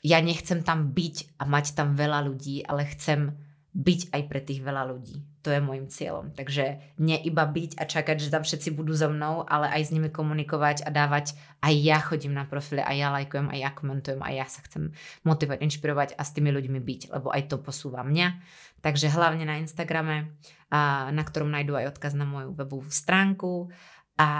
ja 0.00 0.18
nechcem 0.22 0.62
tam 0.62 0.94
byť 0.94 1.36
a 1.36 1.44
mať 1.44 1.74
tam 1.74 1.98
veľa 1.98 2.24
ľudí, 2.24 2.62
ale 2.64 2.86
chcem 2.94 3.34
byť 3.74 4.14
aj 4.14 4.22
pre 4.30 4.40
tých 4.40 4.62
veľa 4.62 4.82
ľudí. 4.94 5.20
To 5.46 5.54
je 5.54 5.62
môjim 5.62 5.86
cieľom. 5.86 6.34
Takže 6.34 6.82
nie 6.98 7.18
iba 7.22 7.46
byť 7.46 7.78
a 7.78 7.86
čakať, 7.86 8.16
že 8.18 8.32
tam 8.34 8.42
všetci 8.42 8.74
budú 8.74 8.90
so 8.92 9.06
mnou, 9.06 9.46
ale 9.46 9.70
aj 9.70 9.88
s 9.88 9.94
nimi 9.94 10.10
komunikovať 10.10 10.82
a 10.82 10.90
dávať. 10.90 11.38
Aj 11.62 11.70
ja 11.70 12.02
chodím 12.02 12.34
na 12.34 12.42
profile, 12.42 12.82
aj 12.82 12.96
ja 12.98 13.08
lajkujem, 13.14 13.46
aj 13.46 13.58
ja 13.58 13.70
komentujem, 13.70 14.20
aj 14.20 14.34
ja 14.34 14.46
sa 14.50 14.60
chcem 14.66 14.90
motivovať, 15.22 15.62
inšpirovať 15.62 16.08
a 16.18 16.22
s 16.26 16.34
tými 16.34 16.50
ľuďmi 16.50 16.80
byť, 16.82 17.00
lebo 17.14 17.30
aj 17.30 17.54
to 17.54 17.56
posúva 17.62 18.02
mňa. 18.02 18.28
Takže 18.82 19.10
hlavne 19.14 19.46
na 19.46 19.58
Instagrame, 19.62 20.34
a 20.68 21.08
na 21.14 21.22
ktorom 21.24 21.48
nájdú 21.48 21.78
aj 21.78 21.96
odkaz 21.96 22.12
na 22.12 22.28
moju 22.28 22.52
webovú 22.52 22.92
stránku 22.92 23.72
a 24.18 24.30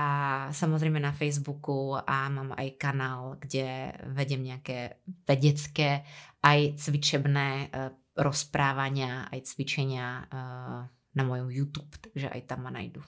samozrejme 0.50 0.98
na 0.98 1.14
Facebooku 1.14 1.94
a 1.94 2.26
mám 2.28 2.52
aj 2.52 2.76
kanál, 2.76 3.38
kde 3.38 3.94
vediem 4.12 4.42
nejaké 4.42 4.98
vedecké 5.24 6.02
aj 6.42 6.82
cvičebné 6.82 7.48
uh, 7.70 7.94
rozprávania, 8.18 9.30
aj 9.30 9.54
cvičenia 9.54 10.26
uh, 10.26 10.82
na 11.14 11.22
mojom 11.22 11.48
YouTube, 11.54 11.94
takže 12.02 12.28
aj 12.34 12.42
tam 12.50 12.66
ma 12.66 12.74
nájdu. 12.74 13.00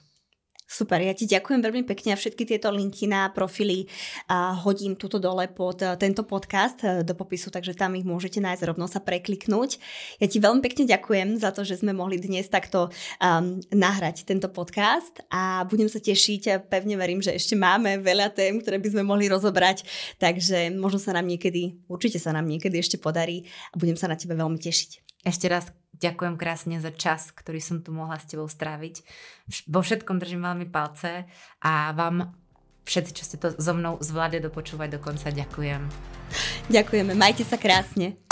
Super, 0.71 1.03
ja 1.03 1.11
ti 1.11 1.27
ďakujem 1.27 1.59
veľmi 1.59 1.83
pekne 1.83 2.15
a 2.15 2.17
všetky 2.17 2.47
tieto 2.47 2.71
linky 2.71 3.03
na 3.03 3.27
profily 3.27 3.91
a 4.31 4.55
hodím 4.55 4.95
tuto 4.95 5.19
dole 5.19 5.51
pod 5.51 5.83
e, 5.83 5.99
tento 5.99 6.23
podcast 6.23 6.79
e, 6.87 7.03
do 7.03 7.11
popisu, 7.11 7.51
takže 7.51 7.75
tam 7.75 7.91
ich 7.99 8.07
môžete 8.07 8.39
nájsť 8.39 8.71
rovno 8.71 8.87
sa 8.87 9.03
prekliknúť. 9.03 9.75
Ja 10.23 10.31
ti 10.31 10.39
veľmi 10.39 10.63
pekne 10.63 10.87
ďakujem 10.87 11.43
za 11.43 11.51
to, 11.51 11.67
že 11.67 11.83
sme 11.83 11.91
mohli 11.91 12.23
dnes 12.23 12.47
takto 12.47 12.87
um, 12.87 13.59
nahrať 13.75 14.23
tento 14.23 14.47
podcast 14.47 15.19
a 15.27 15.67
budem 15.67 15.91
sa 15.91 15.99
tešiť. 15.99 16.71
Pevne 16.71 16.95
verím, 16.95 17.19
že 17.19 17.35
ešte 17.35 17.59
máme 17.59 17.99
veľa 17.99 18.31
tém, 18.31 18.63
ktoré 18.63 18.79
by 18.79 18.95
sme 18.95 19.03
mohli 19.03 19.27
rozobrať, 19.27 19.83
takže 20.23 20.71
možno 20.71 21.03
sa 21.03 21.11
nám 21.11 21.27
niekedy, 21.27 21.83
určite 21.91 22.15
sa 22.15 22.31
nám 22.31 22.47
niekedy 22.47 22.79
ešte 22.79 22.95
podarí 22.95 23.43
a 23.69 23.75
budem 23.75 23.99
sa 23.99 24.07
na 24.07 24.15
tebe 24.15 24.39
veľmi 24.39 24.55
tešiť. 24.55 25.19
Ešte 25.27 25.51
raz 25.51 25.80
ďakujem 26.01 26.35
krásne 26.35 26.81
za 26.81 26.89
čas, 26.89 27.29
ktorý 27.29 27.61
som 27.61 27.79
tu 27.85 27.93
mohla 27.93 28.17
s 28.17 28.25
tebou 28.25 28.49
stráviť. 28.49 29.05
Vo 29.69 29.85
všetkom 29.85 30.17
držím 30.17 30.41
veľmi 30.41 30.67
palce 30.73 31.29
a 31.61 31.93
vám 31.93 32.33
všetci, 32.89 33.11
čo 33.13 33.23
ste 33.23 33.37
to 33.37 33.53
so 33.61 33.73
mnou 33.77 34.01
zvládli 34.01 34.41
dopočúvať 34.41 34.97
do 34.97 34.99
konca, 34.99 35.29
ďakujem. 35.29 35.85
Ďakujeme, 36.73 37.13
majte 37.13 37.45
sa 37.45 37.61
krásne. 37.61 38.30